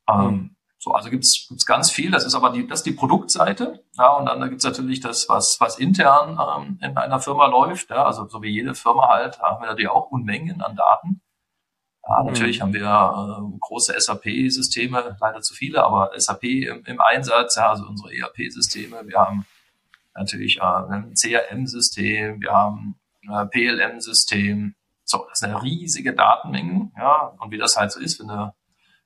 ähm, 0.09 0.25
mhm. 0.25 0.57
So, 0.81 0.93
also 0.93 1.11
gibt's 1.11 1.49
gibt's 1.49 1.67
ganz 1.67 1.91
viel. 1.91 2.11
Das 2.13 2.25
ist 2.25 2.35
aber 2.35 2.51
die, 2.51 2.67
das 2.67 2.81
ist 2.81 2.87
die 2.87 2.93
Produktseite. 2.93 3.85
Ja, 3.99 4.13
und 4.13 4.27
dann 4.27 4.49
gibt's 4.49 4.65
natürlich 4.65 5.01
das, 5.01 5.29
was, 5.29 5.61
was 5.61 5.79
intern 5.79 6.39
ähm, 6.41 6.79
in 6.81 6.97
einer 6.97 7.21
Firma 7.21 7.47
läuft. 7.47 7.91
Ja, 7.91 8.05
also 8.05 8.29
so 8.29 8.43
wie 8.43 8.51
jede 8.51 8.75
Firma 8.75 9.09
halt, 9.09 9.41
haben 9.41 9.61
wir 9.61 9.67
natürlich 9.67 9.91
auch 9.91 10.11
Unmengen 10.11 10.63
an 10.63 10.77
Daten. 10.77 11.21
Ja, 12.09 12.23
natürlich 12.23 12.59
mhm. 12.59 12.63
haben 12.63 12.73
wir 12.75 13.53
äh, 13.55 13.59
große 13.61 13.95
SAP-Systeme, 13.99 15.17
leider 15.21 15.41
zu 15.43 15.55
viele, 15.55 15.85
aber 15.85 16.11
SAP 16.17 16.45
im, 16.45 16.85
im 16.85 17.01
Einsatz, 17.01 17.57
ja, 17.57 17.69
also 17.69 17.87
unsere 17.87 18.15
ERP-Systeme. 18.15 19.07
Wir 19.07 19.19
haben 19.19 19.47
natürlich 20.15 20.59
äh, 20.59 20.63
ein 20.63 21.15
CRM-System, 21.15 22.41
wir 22.41 22.53
haben 22.53 22.99
ein 23.29 23.47
äh, 23.47 23.47
PLM-System. 23.47 24.75
So, 25.05 25.27
das 25.29 25.41
sind 25.41 25.51
eine 25.51 25.63
riesige 25.63 26.15
Datenmengen, 26.15 26.93
ja, 26.97 27.35
und 27.39 27.51
wie 27.51 27.59
das 27.59 27.77
halt 27.77 27.93
so 27.93 28.01
ist, 28.01 28.21
wenn 28.21 28.31
eine, 28.31 28.55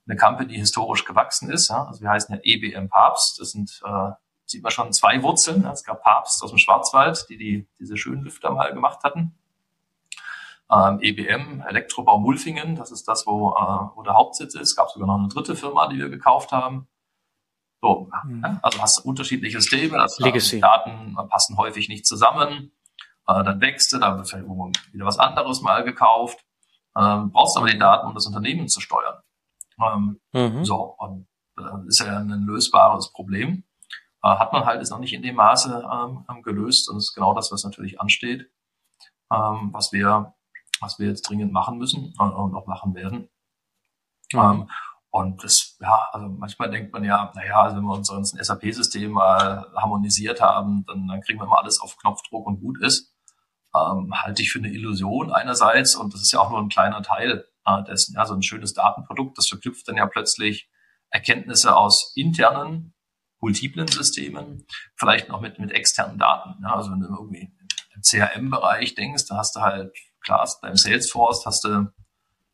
eine 0.06 0.16
Company 0.16 0.54
historisch 0.54 1.04
gewachsen 1.04 1.50
ist, 1.50 1.70
ja, 1.70 1.84
also 1.84 2.00
wir 2.02 2.10
heißen 2.10 2.34
ja 2.34 2.40
EBM 2.44 2.88
Papst, 2.88 3.40
das 3.40 3.50
sind, 3.50 3.80
äh, 3.84 4.10
sieht 4.44 4.62
man 4.62 4.70
schon 4.70 4.92
zwei 4.92 5.22
Wurzeln, 5.22 5.62
ja, 5.62 5.72
es 5.72 5.82
gab 5.82 6.02
Papst 6.02 6.42
aus 6.42 6.50
dem 6.50 6.58
Schwarzwald, 6.58 7.26
die, 7.28 7.36
die 7.36 7.68
diese 7.80 7.96
schönen 7.96 8.22
Lüfter 8.22 8.52
mal 8.52 8.72
gemacht 8.72 9.02
hatten. 9.02 9.36
Ähm, 10.72 11.00
EBM, 11.00 11.62
Elektrobau 11.68 12.18
Mulfingen, 12.18 12.76
das 12.76 12.90
ist 12.92 13.06
das, 13.06 13.26
wo, 13.26 13.50
äh, 13.50 13.96
wo 13.96 14.02
der 14.02 14.14
Hauptsitz 14.14 14.54
ist. 14.54 14.70
Es 14.70 14.76
gab 14.76 14.90
sogar 14.90 15.06
noch 15.06 15.18
eine 15.18 15.28
dritte 15.28 15.54
Firma, 15.54 15.88
die 15.88 15.98
wir 15.98 16.08
gekauft 16.08 16.52
haben. 16.52 16.88
So, 17.82 18.08
mhm. 18.24 18.60
also 18.62 18.80
hast 18.80 18.98
du 18.98 19.08
unterschiedliche 19.08 19.60
Systeme, 19.60 19.98
das 19.98 20.18
Legacy. 20.18 20.60
Daten 20.60 21.16
passen 21.28 21.56
häufig 21.56 21.88
nicht 21.88 22.06
zusammen, 22.06 22.72
äh, 23.26 23.44
dann 23.44 23.60
wächst 23.60 23.92
du, 23.92 23.98
da 23.98 24.16
wird 24.16 24.28
vielleicht 24.28 24.46
wieder 24.46 25.04
was 25.04 25.18
anderes 25.18 25.62
mal 25.62 25.84
gekauft, 25.84 26.44
ähm, 26.96 27.32
brauchst 27.32 27.56
aber 27.56 27.68
die 27.68 27.78
Daten, 27.78 28.06
um 28.06 28.14
das 28.14 28.26
Unternehmen 28.26 28.68
zu 28.68 28.80
steuern. 28.80 29.20
Ähm, 29.80 30.20
mhm. 30.32 30.64
So, 30.64 30.94
und 30.98 31.26
äh, 31.58 31.86
ist 31.88 32.00
ja 32.00 32.18
ein 32.18 32.44
lösbares 32.46 33.12
Problem. 33.12 33.64
Äh, 34.22 34.28
hat 34.28 34.52
man 34.52 34.64
halt 34.64 34.80
ist 34.80 34.90
noch 34.90 34.98
nicht 34.98 35.12
in 35.12 35.22
dem 35.22 35.36
Maße 35.36 35.88
ähm, 35.92 36.42
gelöst 36.42 36.88
und 36.88 36.96
das 36.96 37.06
ist 37.06 37.14
genau 37.14 37.34
das, 37.34 37.50
was 37.50 37.64
natürlich 37.64 38.00
ansteht, 38.00 38.50
ähm, 39.32 39.70
was 39.72 39.92
wir, 39.92 40.34
was 40.82 40.98
wir 40.98 41.08
jetzt 41.08 41.22
dringend 41.22 41.52
machen 41.52 41.78
müssen 41.78 42.12
und, 42.18 42.32
und 42.32 42.54
auch 42.54 42.66
machen 42.66 42.94
werden. 42.94 43.28
Mhm. 44.32 44.38
Ähm, 44.38 44.70
und 45.10 45.44
das, 45.44 45.76
ja, 45.78 46.08
also 46.12 46.26
manchmal 46.26 46.70
denkt 46.70 46.92
man 46.92 47.04
ja, 47.04 47.30
naja, 47.34 47.62
also 47.62 47.76
wenn 47.76 47.84
wir 47.84 47.94
unser 47.94 48.24
SAP-System 48.24 49.10
mal 49.10 49.66
harmonisiert 49.76 50.40
haben, 50.40 50.84
dann, 50.86 51.06
dann 51.06 51.20
kriegen 51.20 51.38
wir 51.38 51.46
mal 51.46 51.60
alles 51.60 51.80
auf 51.80 51.98
Knopfdruck 51.98 52.46
und 52.46 52.60
gut 52.60 52.80
ist. 52.80 53.14
Ähm, 53.74 54.10
halte 54.22 54.40
ich 54.40 54.50
für 54.50 54.58
eine 54.58 54.70
Illusion 54.70 55.30
einerseits 55.30 55.96
und 55.96 56.14
das 56.14 56.22
ist 56.22 56.32
ja 56.32 56.40
auch 56.40 56.50
nur 56.50 56.60
ein 56.60 56.70
kleiner 56.70 57.02
Teil 57.02 57.46
äh, 57.66 57.82
dessen. 57.84 58.14
Ja, 58.14 58.24
so 58.24 58.34
ein 58.34 58.42
schönes 58.42 58.72
Datenprodukt, 58.72 59.36
das 59.36 59.48
verknüpft 59.48 59.86
dann 59.86 59.96
ja 59.96 60.06
plötzlich 60.06 60.70
Erkenntnisse 61.10 61.76
aus 61.76 62.12
internen, 62.16 62.94
multiplen 63.38 63.88
Systemen, 63.88 64.66
vielleicht 64.96 65.28
noch 65.28 65.42
mit, 65.42 65.58
mit 65.58 65.72
externen 65.72 66.18
Daten. 66.18 66.62
Ja, 66.62 66.74
also 66.74 66.90
wenn 66.90 67.00
du 67.00 67.08
irgendwie 67.08 67.52
im 67.94 68.00
CRM-Bereich 68.00 68.94
denkst, 68.94 69.26
da 69.28 69.36
hast 69.36 69.56
du 69.56 69.60
halt, 69.60 69.92
klar, 70.22 70.48
beim 70.60 70.76
Salesforce 70.76 71.44
hast 71.46 71.64
du 71.64 71.88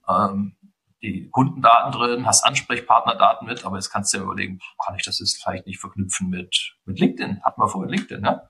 ähm, 0.09 0.57
die 1.03 1.29
Kundendaten 1.31 1.93
drin, 1.93 2.27
hast 2.27 2.45
Ansprechpartnerdaten 2.45 3.47
mit, 3.47 3.65
aber 3.65 3.77
jetzt 3.77 3.91
kannst 3.91 4.13
du 4.13 4.19
ja 4.19 4.25
überlegen, 4.25 4.59
kann 4.85 4.97
ich 4.97 5.05
das 5.05 5.21
jetzt 5.21 5.43
vielleicht 5.43 5.67
nicht 5.67 5.79
verknüpfen 5.79 6.29
mit, 6.29 6.77
mit 6.85 6.99
LinkedIn? 6.99 7.43
Hatten 7.45 7.61
wir 7.61 7.69
vorher 7.69 7.91
LinkedIn, 7.91 8.21
ne? 8.21 8.49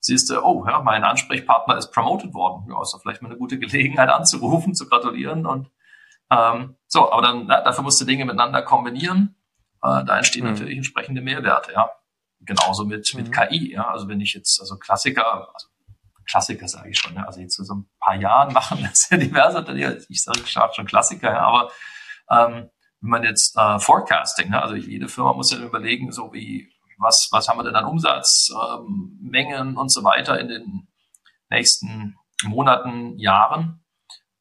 Siehst 0.00 0.30
du, 0.30 0.40
oh, 0.44 0.64
ja, 0.68 0.80
mein 0.82 1.02
Ansprechpartner 1.02 1.76
ist 1.76 1.90
promoted 1.90 2.32
worden. 2.32 2.70
Ja, 2.70 2.80
ist 2.82 2.92
doch 2.94 3.00
vielleicht 3.00 3.20
mal 3.20 3.30
eine 3.30 3.38
gute 3.38 3.58
Gelegenheit 3.58 4.08
anzurufen, 4.10 4.74
zu 4.74 4.88
gratulieren 4.88 5.46
und 5.46 5.70
ähm, 6.30 6.76
so, 6.86 7.10
aber 7.10 7.22
dann, 7.22 7.46
na, 7.46 7.62
dafür 7.62 7.82
musst 7.84 8.00
du 8.00 8.04
Dinge 8.04 8.24
miteinander 8.24 8.62
kombinieren. 8.62 9.36
Äh, 9.82 10.04
da 10.04 10.16
entstehen 10.18 10.44
mhm. 10.44 10.52
natürlich 10.52 10.76
entsprechende 10.76 11.22
Mehrwerte, 11.22 11.72
ja. 11.72 11.90
Genauso 12.40 12.84
mit, 12.84 13.12
mhm. 13.14 13.22
mit 13.22 13.32
KI, 13.32 13.72
ja. 13.72 13.88
Also 13.88 14.08
wenn 14.08 14.20
ich 14.20 14.34
jetzt, 14.34 14.60
also 14.60 14.76
Klassiker, 14.76 15.48
also 15.54 15.68
Klassiker 16.28 16.68
sage 16.68 16.90
ich 16.90 16.98
schon, 16.98 17.14
ne? 17.14 17.26
also 17.26 17.40
jetzt 17.40 17.56
so 17.56 17.74
ein 17.74 17.88
paar 18.00 18.16
Jahren 18.16 18.52
machen 18.52 18.82
das 18.82 19.08
ja 19.10 19.16
diverse 19.16 19.64
ich 20.08 20.22
sage 20.22 20.72
schon 20.74 20.86
Klassiker, 20.86 21.32
ja, 21.32 21.40
aber 21.40 21.70
ähm, 22.30 22.70
wenn 23.00 23.10
man 23.10 23.24
jetzt 23.24 23.56
äh, 23.56 23.78
Forecasting, 23.78 24.50
ne? 24.50 24.60
also 24.60 24.74
jede 24.74 25.08
Firma 25.08 25.32
muss 25.32 25.52
ja 25.52 25.58
überlegen, 25.58 26.12
so 26.12 26.32
wie, 26.32 26.68
was, 26.98 27.28
was 27.30 27.48
haben 27.48 27.58
wir 27.58 27.64
denn 27.64 27.76
an 27.76 27.84
Umsatz, 27.84 28.50
ähm, 28.52 29.18
Mengen 29.20 29.76
und 29.76 29.90
so 29.90 30.04
weiter 30.04 30.38
in 30.38 30.48
den 30.48 30.88
nächsten 31.48 32.16
Monaten, 32.44 33.18
Jahren. 33.18 33.84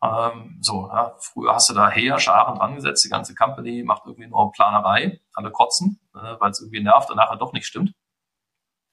Ähm, 0.03 0.59
so, 0.61 0.89
ja, 0.93 1.15
früher 1.19 1.55
hast 1.55 1.69
du 1.69 1.73
da 1.73 1.89
her 1.89 2.19
Scharen 2.19 2.57
dran 2.57 2.75
gesetzt, 2.75 3.03
die 3.03 3.09
ganze 3.09 3.33
Company 3.33 3.83
macht 3.83 4.03
irgendwie 4.05 4.27
nur 4.27 4.51
Planerei, 4.51 5.19
alle 5.33 5.51
kotzen, 5.51 5.99
äh, 6.15 6.35
weil 6.39 6.51
es 6.51 6.59
irgendwie 6.61 6.83
nervt 6.83 7.09
und 7.09 7.17
nachher 7.17 7.37
doch 7.37 7.53
nicht 7.53 7.65
stimmt. 7.65 7.93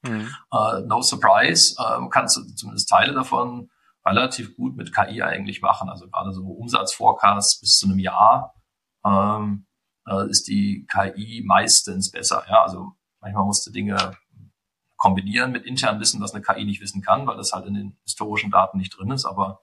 Mhm. 0.04 0.28
Uh, 0.52 0.80
no 0.86 1.02
surprise, 1.02 1.74
uh, 1.78 2.08
kannst 2.08 2.36
du 2.36 2.42
zumindest 2.54 2.88
Teile 2.88 3.12
davon 3.12 3.70
relativ 4.04 4.56
gut 4.56 4.76
mit 4.76 4.94
KI 4.94 5.22
eigentlich 5.22 5.62
machen. 5.62 5.88
Also 5.88 6.08
gerade 6.08 6.32
so 6.32 6.44
Umsatzforecasts 6.44 7.60
bis 7.60 7.78
zu 7.78 7.86
einem 7.86 7.98
Jahr 7.98 8.54
ähm, 9.04 9.66
äh, 10.06 10.28
ist 10.28 10.46
die 10.48 10.86
KI 10.86 11.42
meistens 11.46 12.10
besser. 12.10 12.44
Ja, 12.48 12.62
also 12.62 12.92
manchmal 13.20 13.44
musst 13.44 13.66
du 13.66 13.70
Dinge 13.70 14.16
kombinieren 14.96 15.52
mit 15.52 15.64
internem 15.64 16.00
Wissen, 16.00 16.20
was 16.20 16.34
eine 16.34 16.42
KI 16.42 16.64
nicht 16.64 16.80
wissen 16.80 17.02
kann, 17.02 17.26
weil 17.26 17.36
das 17.36 17.52
halt 17.52 17.66
in 17.66 17.74
den 17.74 17.98
historischen 18.04 18.50
Daten 18.50 18.78
nicht 18.78 18.96
drin 18.96 19.10
ist. 19.10 19.24
Aber 19.24 19.60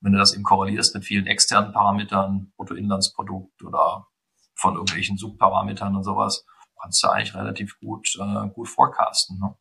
wenn 0.00 0.12
du 0.12 0.18
das 0.18 0.32
eben 0.34 0.42
korrelierst 0.42 0.94
mit 0.94 1.04
vielen 1.04 1.26
externen 1.26 1.72
Parametern, 1.72 2.52
Bruttoinlandsprodukt 2.56 3.62
oder 3.62 4.06
von 4.54 4.74
irgendwelchen 4.74 5.16
Subparametern 5.16 5.96
und 5.96 6.04
sowas, 6.04 6.44
kannst 6.80 7.02
du 7.02 7.08
eigentlich 7.08 7.34
relativ 7.34 7.78
gut, 7.80 8.08
äh, 8.18 8.48
gut 8.48 8.68
forecasten. 8.68 9.38
Ne? 9.38 9.54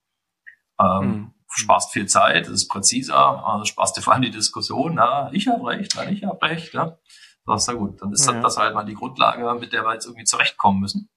Ähm, 0.80 1.08
mhm. 1.08 1.34
Sparst 1.52 1.92
viel 1.92 2.06
Zeit, 2.06 2.46
es 2.46 2.54
ist 2.54 2.68
präziser, 2.68 3.46
also 3.46 3.66
sparst 3.66 3.98
dir 3.98 4.02
vor 4.02 4.14
allem 4.14 4.22
die 4.22 4.30
Diskussion, 4.30 4.96
na, 4.96 5.32
ich 5.34 5.48
habe 5.48 5.66
recht, 5.66 5.96
nein, 5.96 6.14
ich 6.14 6.24
habe 6.24 6.40
recht. 6.44 6.74
Ja? 6.74 6.98
Das 7.46 7.64
ist 7.64 7.68
ja 7.68 7.74
gut, 7.74 8.02
dann 8.02 8.14
ist 8.14 8.28
ja. 8.28 8.40
das 8.40 8.58
halt 8.58 8.76
mal 8.76 8.86
die 8.86 8.94
Grundlage, 8.94 9.52
mit 9.56 9.74
der 9.74 9.84
wir 9.84 9.94
jetzt 9.94 10.06
irgendwie 10.06 10.26
zurechtkommen 10.26 10.80
müssen. 10.80 11.10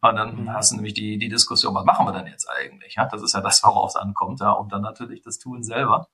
Und 0.00 0.16
dann 0.16 0.42
mhm. 0.42 0.52
hast 0.52 0.72
du 0.72 0.76
nämlich 0.76 0.94
die, 0.94 1.16
die 1.16 1.28
Diskussion, 1.28 1.74
was 1.76 1.84
machen 1.84 2.04
wir 2.06 2.12
denn 2.12 2.26
jetzt 2.26 2.48
eigentlich? 2.50 2.96
Ja, 2.96 3.06
das 3.06 3.22
ist 3.22 3.34
ja 3.34 3.40
das, 3.40 3.62
worauf 3.62 3.90
es 3.90 3.96
ankommt, 3.96 4.40
ja, 4.40 4.50
und 4.50 4.72
dann 4.72 4.82
natürlich 4.82 5.22
das 5.22 5.38
Tun 5.38 5.62
selber. 5.62 6.08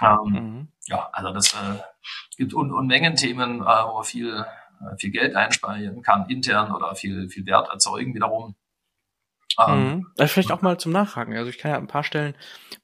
Ähm, 0.00 0.18
mhm. 0.24 0.68
Ja, 0.86 1.08
also 1.12 1.32
das 1.32 1.52
äh, 1.54 1.80
gibt 2.36 2.54
Un 2.54 2.72
Unmengen 2.72 3.16
Themen, 3.16 3.60
äh, 3.60 3.64
wo 3.64 3.94
man 3.94 4.04
viel, 4.04 4.44
äh, 4.80 4.96
viel 4.98 5.10
Geld 5.10 5.34
einsparen 5.34 6.02
kann, 6.02 6.28
intern 6.28 6.72
oder 6.72 6.94
viel, 6.94 7.28
viel 7.28 7.44
Wert 7.46 7.70
erzeugen 7.70 8.14
wiederum. 8.14 8.54
Ähm, 9.58 9.84
mhm. 9.84 10.06
Also 10.18 10.32
vielleicht 10.32 10.52
auch 10.52 10.62
mal 10.62 10.78
zum 10.78 10.92
Nachhaken. 10.92 11.36
Also 11.36 11.50
ich 11.50 11.58
kann 11.58 11.70
ja 11.70 11.78
ein 11.78 11.86
paar 11.86 12.04
Stellen 12.04 12.34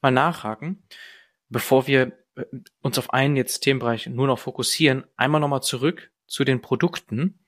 mal 0.01 0.11
nachhaken, 0.11 0.83
bevor 1.49 1.87
wir 1.87 2.13
äh, 2.37 2.45
uns 2.83 2.99
auf 2.99 3.13
einen 3.13 3.37
jetzt 3.37 3.61
Themenbereich 3.61 4.07
nur 4.07 4.27
noch 4.27 4.39
fokussieren. 4.39 5.05
Einmal 5.17 5.41
nochmal 5.41 5.63
zurück 5.63 6.11
zu 6.27 6.45
den 6.45 6.61
Produkten. 6.61 7.45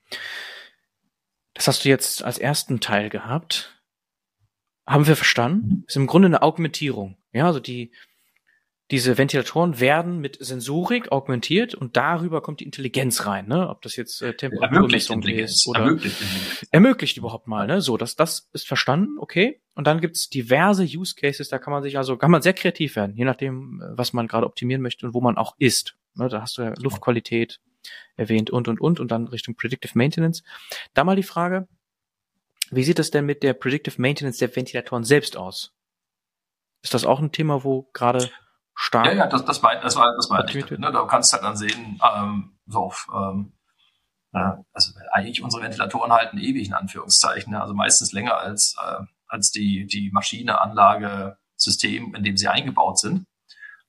Das 1.53 1.67
hast 1.67 1.85
du 1.85 1.89
jetzt 1.89 2.23
als 2.23 2.37
ersten 2.37 2.79
Teil 2.79 3.09
gehabt. 3.09 3.81
Haben 4.87 5.07
wir 5.07 5.15
verstanden? 5.15 5.83
Ist 5.87 5.95
im 5.95 6.07
Grunde 6.07 6.27
eine 6.27 6.41
Augmentierung. 6.41 7.17
Ja, 7.33 7.45
also 7.45 7.59
die, 7.59 7.93
diese 8.91 9.17
Ventilatoren 9.17 9.79
werden 9.79 10.19
mit 10.19 10.37
Sensorik 10.43 11.13
augmentiert 11.13 11.73
und 11.73 11.95
darüber 11.95 12.41
kommt 12.41 12.59
die 12.59 12.65
Intelligenz 12.65 13.25
rein, 13.25 13.47
ne? 13.47 13.69
Ob 13.69 13.81
das 13.81 13.95
jetzt 13.95 14.21
äh, 14.21 14.35
Temperaturmessung 14.35 15.23
ist 15.23 15.65
oder 15.65 15.79
ermöglicht, 15.79 16.17
ermöglicht 16.71 17.17
überhaupt 17.17 17.47
mal, 17.47 17.67
ne? 17.67 17.79
So, 17.81 17.95
das 17.95 18.17
das 18.17 18.49
ist 18.51 18.67
verstanden, 18.67 19.17
okay. 19.17 19.61
Und 19.75 19.87
dann 19.87 20.01
gibt's 20.01 20.29
diverse 20.29 20.83
Use 20.83 21.15
Cases, 21.15 21.47
da 21.47 21.57
kann 21.57 21.71
man 21.71 21.83
sich 21.83 21.97
also 21.97 22.17
kann 22.17 22.31
man 22.31 22.41
sehr 22.41 22.51
kreativ 22.51 22.97
werden, 22.97 23.15
je 23.15 23.23
nachdem, 23.23 23.81
äh, 23.81 23.97
was 23.97 24.11
man 24.11 24.27
gerade 24.27 24.45
optimieren 24.45 24.81
möchte 24.81 25.05
und 25.05 25.13
wo 25.13 25.21
man 25.21 25.37
auch 25.37 25.55
ist. 25.57 25.95
Ne? 26.15 26.27
Da 26.27 26.41
hast 26.41 26.57
du 26.57 26.63
ja 26.63 26.73
Luftqualität 26.77 27.61
erwähnt 28.17 28.49
und 28.49 28.67
und 28.67 28.81
und 28.81 28.99
und 28.99 29.09
dann 29.09 29.29
Richtung 29.29 29.55
Predictive 29.55 29.97
Maintenance. 29.97 30.43
Da 30.93 31.05
mal 31.05 31.15
die 31.15 31.23
Frage, 31.23 31.69
wie 32.71 32.83
sieht 32.83 32.99
das 32.99 33.09
denn 33.09 33.25
mit 33.25 33.41
der 33.41 33.53
Predictive 33.53 34.01
Maintenance 34.01 34.39
der 34.39 34.53
Ventilatoren 34.53 35.05
selbst 35.05 35.37
aus? 35.37 35.73
Ist 36.83 36.93
das 36.93 37.05
auch 37.05 37.19
ein 37.19 37.31
Thema, 37.31 37.63
wo 37.63 37.83
gerade 37.93 38.29
stark. 38.81 39.05
Ja, 39.05 39.13
ja, 39.13 39.27
das, 39.27 39.45
das, 39.45 39.61
mein, 39.61 39.79
das 39.81 39.95
war 39.95 40.13
das 40.15 40.29
meinte 40.29 40.57
ich. 40.57 40.69
Ne? 40.71 40.91
Da 40.91 41.05
kannst 41.05 41.31
du 41.31 41.35
halt 41.35 41.45
dann 41.45 41.55
sehen, 41.55 41.99
ähm, 42.15 42.57
so 42.65 42.79
auf, 42.79 43.07
ähm, 43.13 43.53
äh, 44.33 44.51
also 44.73 44.91
eigentlich 45.11 45.43
unsere 45.43 45.61
Ventilatoren 45.61 46.11
halten 46.11 46.39
ewig 46.39 46.67
in 46.67 46.73
Anführungszeichen, 46.73 47.53
ne? 47.53 47.61
also 47.61 47.73
meistens 47.73 48.11
länger 48.11 48.37
als, 48.37 48.75
äh, 48.83 49.03
als 49.27 49.51
die, 49.51 49.85
die 49.85 50.09
Maschine, 50.11 50.59
Anlage, 50.61 51.37
System, 51.55 52.15
in 52.15 52.23
dem 52.23 52.37
sie 52.37 52.47
eingebaut 52.47 52.97
sind. 52.97 53.27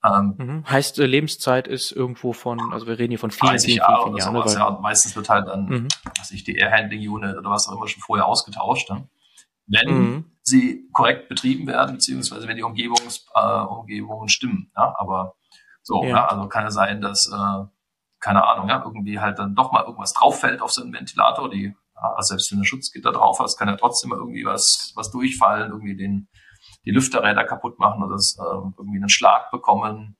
Ähm, 0.04 0.34
mhm. 0.36 0.68
Heißt, 0.68 0.98
äh, 0.98 1.06
Lebenszeit 1.06 1.68
ist 1.68 1.92
irgendwo 1.92 2.34
von, 2.34 2.72
also 2.72 2.86
wir 2.86 2.98
reden 2.98 3.12
hier 3.12 3.18
von 3.18 3.30
vielen, 3.30 3.52
30 3.52 3.66
vielen, 3.66 3.78
Jahre 3.78 3.94
vielen, 3.94 4.16
vielen 4.16 4.34
Jahren. 4.34 4.34
Sowas, 4.34 4.54
ja, 4.54 4.70
meistens 4.82 5.16
wird 5.16 5.28
halt 5.30 5.46
dann, 5.48 5.66
mhm. 5.66 5.88
was 6.18 6.32
ich, 6.32 6.44
die 6.44 6.56
Air 6.56 6.70
Handling 6.70 7.08
Unit 7.08 7.36
oder 7.36 7.48
was 7.48 7.66
auch 7.68 7.76
immer 7.76 7.88
schon 7.88 8.02
vorher 8.02 8.26
ausgetauscht. 8.26 8.90
Ne? 8.90 9.08
Wenn 9.66 9.88
mhm 9.88 10.31
sie 10.52 10.88
korrekt 10.92 11.28
betrieben 11.28 11.66
werden, 11.66 11.94
beziehungsweise 11.94 12.46
wenn 12.46 12.56
die 12.56 12.62
Umgebungs, 12.62 13.26
äh, 13.34 13.60
Umgebungen 13.62 14.28
stimmen. 14.28 14.70
Ja? 14.76 14.94
Aber 14.98 15.34
so, 15.82 16.04
ja. 16.04 16.10
ja. 16.10 16.26
also 16.26 16.48
kann 16.48 16.64
ja 16.64 16.70
sein, 16.70 17.00
dass, 17.00 17.26
äh, 17.26 17.64
keine 18.20 18.46
Ahnung, 18.46 18.68
ja, 18.68 18.82
irgendwie 18.84 19.18
halt 19.18 19.38
dann 19.38 19.54
doch 19.54 19.72
mal 19.72 19.84
irgendwas 19.84 20.12
drauf 20.12 20.40
fällt 20.40 20.60
auf 20.60 20.70
so 20.70 20.82
einen 20.82 20.92
Ventilator, 20.92 21.50
die, 21.50 21.74
ja, 21.96 22.12
also 22.14 22.28
selbst 22.28 22.52
wenn 22.52 22.58
du 22.58 22.64
Schutzgitter 22.64 23.12
drauf 23.12 23.40
hast, 23.40 23.58
kann 23.58 23.68
ja 23.68 23.76
trotzdem 23.76 24.10
mal 24.10 24.18
irgendwie 24.18 24.44
was, 24.44 24.92
was 24.94 25.10
durchfallen, 25.10 25.72
irgendwie 25.72 25.96
den, 25.96 26.28
die 26.84 26.92
Lüfterräder 26.92 27.44
kaputt 27.44 27.78
machen 27.78 28.02
oder 28.02 28.14
das, 28.14 28.36
äh, 28.38 28.42
irgendwie 28.78 28.98
einen 28.98 29.08
Schlag 29.08 29.50
bekommen. 29.50 30.16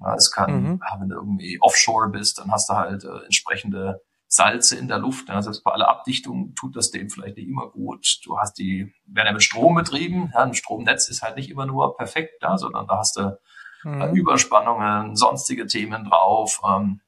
Ja, 0.00 0.14
es 0.14 0.32
kann, 0.32 0.62
mhm. 0.62 0.80
wenn 0.98 1.08
du 1.08 1.14
irgendwie 1.14 1.58
offshore 1.60 2.10
bist, 2.10 2.38
dann 2.38 2.50
hast 2.50 2.68
du 2.68 2.74
halt 2.74 3.04
äh, 3.04 3.24
entsprechende 3.24 4.00
Salze 4.26 4.76
in 4.76 4.88
der 4.88 4.98
Luft. 4.98 5.28
Ja, 5.28 5.40
selbst 5.42 5.62
bei 5.62 5.72
aller 5.72 5.88
Abdichtung 5.88 6.54
tut 6.54 6.76
das 6.76 6.90
dem 6.90 7.10
vielleicht 7.10 7.36
nicht 7.36 7.48
immer 7.48 7.68
gut. 7.68 8.20
Du 8.24 8.38
hast 8.38 8.58
die, 8.58 8.92
werden 9.06 9.26
ja 9.26 9.32
mit 9.32 9.42
Strom 9.42 9.74
betrieben. 9.74 10.30
Ja, 10.34 10.40
ein 10.40 10.54
Stromnetz 10.54 11.08
ist 11.08 11.22
halt 11.22 11.36
nicht 11.36 11.50
immer 11.50 11.66
nur 11.66 11.96
perfekt, 11.96 12.42
ja, 12.42 12.58
sondern 12.58 12.86
da 12.86 12.98
hast 12.98 13.16
du 13.16 13.38
mhm. 13.84 14.00
äh, 14.00 14.10
Überspannungen, 14.12 15.16
sonstige 15.16 15.66
Themen 15.66 16.04
drauf. 16.04 16.60
Ähm, 16.68 17.00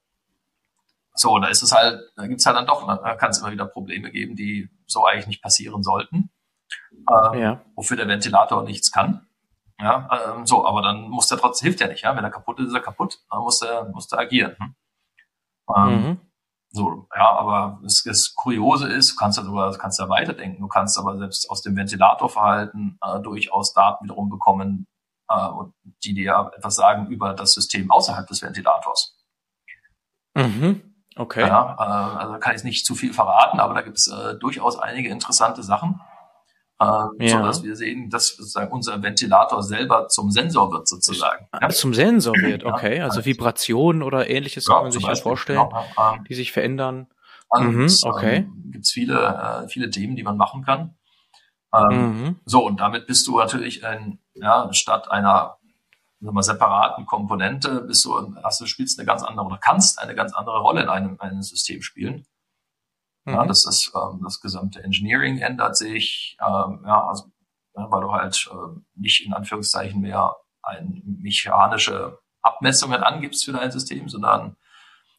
so, 1.15 1.39
da 1.39 1.49
ist 1.49 1.63
es 1.63 1.73
halt, 1.73 2.01
da 2.17 2.27
gibt's 2.27 2.45
halt 2.45 2.57
dann 2.57 2.67
doch, 2.67 2.87
da 2.87 3.15
kann 3.17 3.31
es 3.31 3.39
immer 3.39 3.51
wieder 3.51 3.67
Probleme 3.67 4.11
geben, 4.11 4.37
die 4.37 4.69
so 4.87 5.07
eigentlich 5.07 5.27
nicht 5.27 5.43
passieren 5.43 5.83
sollten. 5.83 6.31
Ähm, 6.93 7.39
ja. 7.41 7.63
Wofür 7.75 7.97
der 7.97 8.09
Ventilator 8.09 8.63
nichts 8.63 8.93
kann. 8.93 9.27
Ja, 9.81 10.09
ähm, 10.35 10.47
so, 10.47 10.67
aber 10.67 10.81
dann 10.81 11.09
muss 11.09 11.29
der 11.29 11.39
trotzdem, 11.39 11.67
hilft 11.67 11.81
ja 11.81 11.89
nicht, 11.89 12.03
ja. 12.03 12.17
Wenn 12.17 12.25
er 12.25 12.31
kaputt 12.31 12.59
ist, 12.61 12.69
ist 12.69 12.75
er 12.75 12.81
kaputt, 12.81 13.19
dann 13.31 13.41
muss 13.41 13.61
er, 13.63 13.85
muss 13.89 14.11
er 14.11 14.19
agieren. 14.21 14.57
Hm? 14.59 14.75
Ähm, 15.77 16.09
mhm. 16.09 16.21
So, 16.71 17.09
ja, 17.15 17.31
aber 17.31 17.81
das, 17.83 18.03
das 18.05 18.35
Kuriose 18.35 18.89
ist, 18.89 19.13
du 19.13 19.17
kannst 19.17 19.39
ja 19.39 19.45
sogar, 19.45 19.73
du 19.73 19.79
kannst 19.79 19.99
ja 19.99 20.09
weiterdenken. 20.09 20.61
Du 20.61 20.69
kannst 20.69 20.99
aber 20.99 21.17
selbst 21.17 21.51
aus 21.51 21.63
dem 21.63 21.77
Ventilatorverhalten 21.77 22.99
äh, 23.03 23.21
durchaus 23.21 23.73
Daten 23.73 24.05
wiederum 24.05 24.29
bekommen, 24.29 24.87
äh, 25.29 25.49
die 26.05 26.15
dir 26.15 26.53
etwas 26.57 26.77
sagen 26.77 27.07
über 27.07 27.35
das 27.35 27.53
System 27.53 27.91
außerhalb 27.91 28.27
des 28.27 28.43
Ventilators. 28.43 29.17
Mhm. 30.35 30.83
Okay. 31.17 31.41
Ja, 31.41 31.77
äh, 31.79 32.19
also 32.19 32.39
kann 32.39 32.55
ich 32.55 32.65
nicht 32.65 32.85
zu 32.85 32.95
viel 32.95 33.15
verraten, 33.15 33.59
aber 33.59 33.73
da 33.73 33.81
gibt's 33.81 34.07
äh, 34.09 34.35
durchaus 34.35 34.79
einige 34.79 35.09
interessante 35.09 35.63
Sachen 35.63 36.01
äh, 36.79 36.85
ja. 36.85 37.29
so 37.29 37.39
dass 37.39 37.63
wir 37.63 37.75
sehen, 37.75 38.11
dass 38.11 38.37
sozusagen 38.37 38.71
unser 38.71 39.03
Ventilator 39.03 39.63
selber 39.63 40.09
zum 40.09 40.31
Sensor 40.31 40.71
wird 40.73 40.87
sozusagen. 40.89 41.49
Ja? 41.61 41.69
Zum 41.71 41.95
Sensor 41.95 42.35
wird, 42.35 42.65
okay. 42.65 43.01
Also 43.01 43.25
Vibrationen 43.25 44.03
oder 44.03 44.29
ähnliches 44.29 44.67
ja, 44.67 44.75
kann 44.75 44.83
man 44.85 44.93
sich 44.93 45.07
ja 45.07 45.15
vorstellen, 45.15 45.69
genau, 45.69 46.17
die 46.29 46.35
sich 46.35 46.53
verändern. 46.53 47.09
Mhm, 47.59 47.89
okay. 48.03 48.37
Ähm, 48.37 48.71
Gibt 48.73 48.85
es 48.85 48.91
viele, 48.91 49.65
äh, 49.65 49.69
viele 49.69 49.91
Themen, 49.91 50.17
die 50.17 50.23
man 50.23 50.37
machen 50.37 50.65
kann. 50.65 50.97
Ähm, 51.75 51.99
mhm. 51.99 52.37
So, 52.45 52.65
und 52.65 52.81
damit 52.81 53.07
bist 53.07 53.27
du 53.27 53.39
natürlich 53.39 53.83
in, 53.83 54.19
ja, 54.35 54.73
statt 54.73 55.11
einer 55.11 55.57
wir, 56.21 56.43
separaten 56.43 57.07
Komponente, 57.07 57.83
bist 57.83 58.05
du, 58.05 58.35
hast 58.43 58.61
du 58.61 58.67
spielst 58.67 58.99
eine 58.99 59.07
ganz 59.07 59.23
andere 59.23 59.47
oder 59.47 59.59
kannst 59.59 59.99
eine 60.01 60.15
ganz 60.15 60.33
andere 60.33 60.61
Rolle 60.61 60.83
in 60.83 60.89
einem, 60.89 61.17
einem 61.21 61.43
System 61.43 61.83
spielen. 61.83 62.27
Ja, 63.27 63.43
mhm. 63.43 63.49
das 63.49 63.67
ist 63.67 63.93
ähm, 63.95 64.21
das 64.23 64.41
gesamte 64.41 64.83
Engineering 64.83 65.39
ändert 65.39 65.77
sich, 65.77 66.37
ähm, 66.41 66.85
ja, 66.87 67.07
also, 67.09 67.25
ja, 67.75 67.91
weil 67.91 68.01
du 68.01 68.13
halt 68.13 68.49
äh, 68.51 68.81
nicht 68.95 69.27
in 69.27 69.33
Anführungszeichen 69.33 70.01
mehr 70.01 70.37
ein 70.63 71.03
mechanische 71.05 72.19
Abmessungen 72.43 73.03
angibst 73.03 73.45
für 73.45 73.53
dein 73.53 73.73
System, 73.73 74.09
sondern 74.09 74.57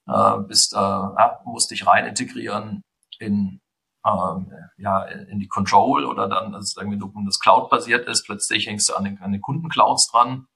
äh, 0.07 0.37
bist, 0.39 0.73
äh, 0.73 0.77
ja, 0.77 1.39
musst 1.45 1.71
dich 1.71 1.85
rein 1.85 2.05
integrieren 2.05 2.83
in 3.19 3.61
ähm, 4.05 4.51
ja, 4.77 5.03
in 5.03 5.39
die 5.39 5.47
Control 5.47 6.05
oder 6.05 6.27
dann, 6.29 6.55
also 6.55 6.79
wenn 6.79 6.97
du 6.97 7.11
das 7.25 7.39
Cloud 7.39 7.69
basiert 7.69 8.07
ist, 8.07 8.25
plötzlich 8.25 8.67
hängst 8.67 8.89
du 8.89 8.95
an 8.95 9.03
den, 9.03 9.19
an 9.19 9.31
den 9.31 9.41
Kundenclouds 9.41 10.09
dran. 10.09 10.47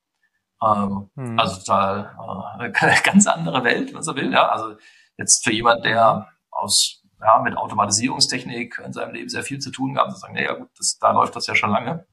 Ähm, 0.63 1.09
mhm. 1.15 1.39
Also 1.39 1.59
total 1.59 2.59
äh, 2.59 2.71
ganz 3.03 3.27
andere 3.27 3.63
Welt, 3.63 3.87
wenn 3.87 3.95
man 3.95 4.03
so 4.03 4.15
will. 4.15 4.31
Ja, 4.31 4.47
also 4.49 4.75
jetzt 5.17 5.43
für 5.43 5.51
jemand, 5.51 5.83
der 5.83 6.27
aus 6.51 7.00
ja, 7.21 7.39
mit 7.39 7.55
Automatisierungstechnik 7.55 8.81
in 8.83 8.93
seinem 8.93 9.13
Leben 9.13 9.29
sehr 9.29 9.43
viel 9.43 9.59
zu 9.59 9.71
tun 9.71 9.93
gehabt, 9.93 10.11
zu 10.11 10.17
sagen, 10.17 10.33
naja 10.33 10.53
gut, 10.53 10.69
das, 10.77 10.97
da 10.99 11.11
läuft 11.11 11.35
das 11.35 11.47
ja 11.47 11.55
schon 11.55 11.71
lange, 11.71 12.07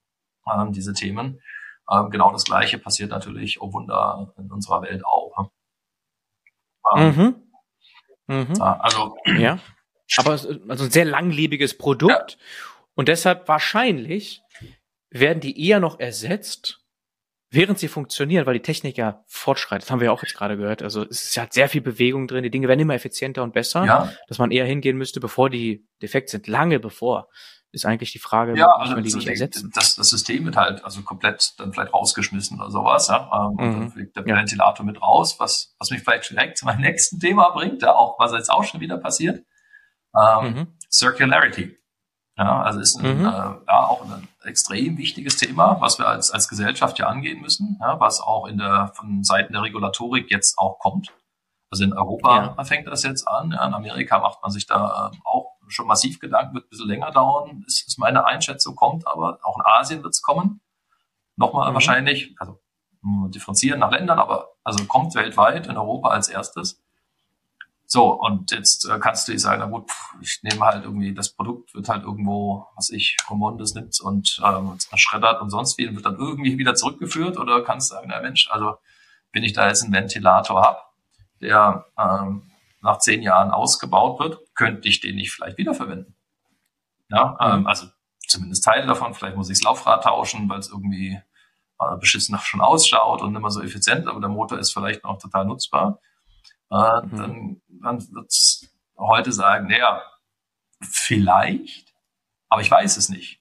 ähm, 0.52 0.72
diese 0.72 0.92
Themen. 0.92 1.40
Ähm, 1.90 2.10
genau 2.10 2.32
das 2.32 2.44
Gleiche 2.44 2.78
passiert 2.78 3.10
natürlich, 3.10 3.60
oh 3.62 3.72
Wunder, 3.72 4.32
in 4.36 4.50
unserer 4.50 4.82
Welt 4.82 5.04
auch. 5.04 5.50
Ähm, 6.96 7.16
mhm. 8.26 8.44
Mhm. 8.50 8.62
Also 8.62 9.16
ja, 9.38 9.58
aber 10.16 10.32
also 10.32 10.84
ein 10.84 10.90
sehr 10.90 11.04
langlebiges 11.04 11.76
Produkt 11.76 12.32
ja. 12.32 12.46
und 12.94 13.08
deshalb 13.08 13.48
wahrscheinlich 13.48 14.42
werden 15.10 15.40
die 15.40 15.66
eher 15.66 15.80
noch 15.80 15.98
ersetzt 15.98 16.84
während 17.50 17.78
sie 17.78 17.88
funktionieren, 17.88 18.46
weil 18.46 18.54
die 18.54 18.62
Technik 18.62 18.98
ja 18.98 19.22
fortschreitet, 19.26 19.84
das 19.84 19.90
haben 19.90 20.00
wir 20.00 20.06
ja 20.06 20.12
auch 20.12 20.22
jetzt 20.22 20.34
gerade 20.34 20.56
gehört. 20.56 20.82
Also 20.82 21.02
es 21.02 21.24
ist 21.24 21.34
ja 21.34 21.46
sehr 21.50 21.68
viel 21.68 21.80
Bewegung 21.80 22.28
drin, 22.28 22.42
die 22.42 22.50
Dinge 22.50 22.68
werden 22.68 22.80
immer 22.80 22.94
effizienter 22.94 23.42
und 23.42 23.52
besser, 23.52 23.84
ja. 23.84 24.12
dass 24.28 24.38
man 24.38 24.50
eher 24.50 24.66
hingehen 24.66 24.96
müsste, 24.96 25.20
bevor 25.20 25.50
die 25.50 25.86
defekt 26.02 26.30
sind, 26.30 26.46
lange 26.46 26.80
bevor. 26.80 27.28
Ist 27.70 27.84
eigentlich 27.84 28.12
die 28.12 28.18
Frage, 28.18 28.56
ja, 28.56 28.66
also 28.66 28.94
man 28.94 29.04
die 29.04 29.14
nicht 29.14 29.28
ersetzen. 29.28 29.70
Das, 29.74 29.94
das 29.94 30.08
System 30.08 30.46
wird 30.46 30.56
halt 30.56 30.82
also 30.84 31.02
komplett 31.02 31.52
dann 31.58 31.74
vielleicht 31.74 31.92
rausgeschmissen 31.92 32.58
oder 32.58 32.70
sowas, 32.70 33.08
ja. 33.08 33.30
Ähm, 33.30 33.52
mhm. 33.52 33.58
Und 33.58 33.80
dann 33.80 33.90
fliegt 33.90 34.16
der 34.16 34.26
ja. 34.26 34.36
Ventilator 34.36 34.86
mit 34.86 35.02
raus, 35.02 35.38
was, 35.38 35.74
was 35.78 35.90
mich 35.90 36.00
vielleicht 36.00 36.30
direkt 36.30 36.56
zu 36.56 36.64
meinem 36.64 36.80
nächsten 36.80 37.20
Thema 37.20 37.50
bringt, 37.50 37.82
ja, 37.82 37.94
auch 37.94 38.18
was 38.18 38.32
jetzt 38.32 38.50
auch 38.50 38.64
schon 38.64 38.80
wieder 38.80 38.96
passiert. 38.96 39.44
Ähm, 40.16 40.54
mhm. 40.54 40.66
Circularity. 40.90 41.76
Ja, 42.38 42.62
also 42.62 42.78
ist 42.78 43.00
ein, 43.00 43.18
mhm. 43.18 43.26
äh, 43.26 43.30
ja, 43.30 43.86
auch 43.88 44.04
ein 44.04 44.28
extrem 44.44 44.96
wichtiges 44.96 45.36
Thema, 45.36 45.80
was 45.80 45.98
wir 45.98 46.06
als, 46.06 46.30
als 46.30 46.48
Gesellschaft 46.48 46.98
ja 47.00 47.08
angehen 47.08 47.42
müssen, 47.42 47.76
ja, 47.80 47.98
was 47.98 48.20
auch 48.20 48.46
in 48.46 48.58
der, 48.58 48.92
von 48.94 49.24
Seiten 49.24 49.52
der 49.52 49.62
Regulatorik 49.62 50.30
jetzt 50.30 50.56
auch 50.56 50.78
kommt. 50.78 51.12
Also 51.70 51.82
in 51.82 51.92
Europa 51.92 52.54
ja. 52.56 52.64
fängt 52.64 52.86
das 52.86 53.02
jetzt 53.02 53.26
an. 53.26 53.50
Ja, 53.50 53.66
in 53.66 53.74
Amerika 53.74 54.20
macht 54.20 54.40
man 54.40 54.52
sich 54.52 54.66
da 54.66 55.10
ähm, 55.12 55.20
auch 55.24 55.56
schon 55.66 55.88
massiv 55.88 56.20
Gedanken, 56.20 56.54
wird 56.54 56.66
ein 56.66 56.70
bisschen 56.70 56.88
länger 56.88 57.10
dauern, 57.10 57.64
ist, 57.66 57.86
ist 57.88 57.98
meine 57.98 58.24
Einschätzung, 58.24 58.76
kommt 58.76 59.06
aber 59.06 59.40
auch 59.42 59.56
in 59.56 59.64
Asien 59.66 60.02
wird 60.04 60.14
es 60.14 60.22
kommen. 60.22 60.60
Nochmal 61.36 61.70
mhm. 61.70 61.74
wahrscheinlich, 61.74 62.36
also 62.38 62.60
differenzieren 63.02 63.80
nach 63.80 63.90
Ländern, 63.90 64.18
aber 64.18 64.50
also 64.62 64.84
kommt 64.84 65.14
weltweit, 65.16 65.66
in 65.66 65.76
Europa 65.76 66.08
als 66.08 66.28
erstes. 66.28 66.82
So, 67.90 68.12
und 68.12 68.50
jetzt 68.50 68.84
äh, 68.84 68.98
kannst 68.98 69.26
du 69.26 69.32
dir 69.32 69.38
sagen, 69.38 69.60
na 69.60 69.66
gut, 69.66 69.90
ich 70.20 70.40
nehme 70.42 70.60
halt 70.60 70.84
irgendwie, 70.84 71.14
das 71.14 71.30
Produkt 71.30 71.72
wird 71.72 71.88
halt 71.88 72.04
irgendwo, 72.04 72.66
was 72.76 72.90
ich, 72.90 73.16
Romondes 73.30 73.72
nimmt 73.72 73.98
und 74.02 74.42
ähm, 74.44 74.76
schreddert 74.94 75.40
und 75.40 75.48
sonst 75.48 75.78
wie, 75.78 75.94
wird 75.94 76.04
dann 76.04 76.18
irgendwie 76.18 76.58
wieder 76.58 76.74
zurückgeführt 76.74 77.38
oder 77.38 77.64
kannst 77.64 77.88
sagen, 77.88 78.08
na 78.10 78.20
Mensch, 78.20 78.50
also 78.50 78.76
wenn 79.32 79.42
ich 79.42 79.54
da 79.54 79.68
jetzt 79.68 79.84
einen 79.84 79.94
Ventilator 79.94 80.60
hab, 80.60 80.92
der 81.40 81.86
ähm, 81.98 82.50
nach 82.82 82.98
zehn 82.98 83.22
Jahren 83.22 83.50
ausgebaut 83.50 84.20
wird, 84.20 84.38
könnte 84.54 84.86
ich 84.86 85.00
den 85.00 85.16
nicht 85.16 85.32
vielleicht 85.32 85.56
wiederverwenden. 85.56 86.14
Ja, 87.08 87.38
ähm, 87.40 87.60
mhm. 87.60 87.66
also 87.68 87.86
zumindest 88.26 88.66
Teile 88.66 88.86
davon, 88.86 89.14
vielleicht 89.14 89.36
muss 89.36 89.48
ich 89.48 89.60
das 89.60 89.64
Laufrad 89.64 90.04
tauschen, 90.04 90.46
weil 90.50 90.58
es 90.58 90.68
irgendwie 90.68 91.18
äh, 91.80 91.96
beschissen 91.98 92.38
schon 92.38 92.60
ausschaut 92.60 93.22
und 93.22 93.32
nicht 93.32 93.40
mehr 93.40 93.50
so 93.50 93.62
effizient, 93.62 94.08
aber 94.08 94.20
der 94.20 94.28
Motor 94.28 94.58
ist 94.58 94.74
vielleicht 94.74 95.04
noch 95.04 95.16
total 95.16 95.46
nutzbar 95.46 96.00
äh, 96.70 97.06
mhm. 97.06 97.16
dann, 97.16 97.62
dann 97.82 98.06
wird's 98.12 98.68
heute 98.96 99.32
sagen, 99.32 99.68
naja, 99.68 100.02
vielleicht, 100.82 101.94
aber 102.48 102.62
ich 102.62 102.70
weiß 102.70 102.96
es 102.96 103.08
nicht. 103.08 103.40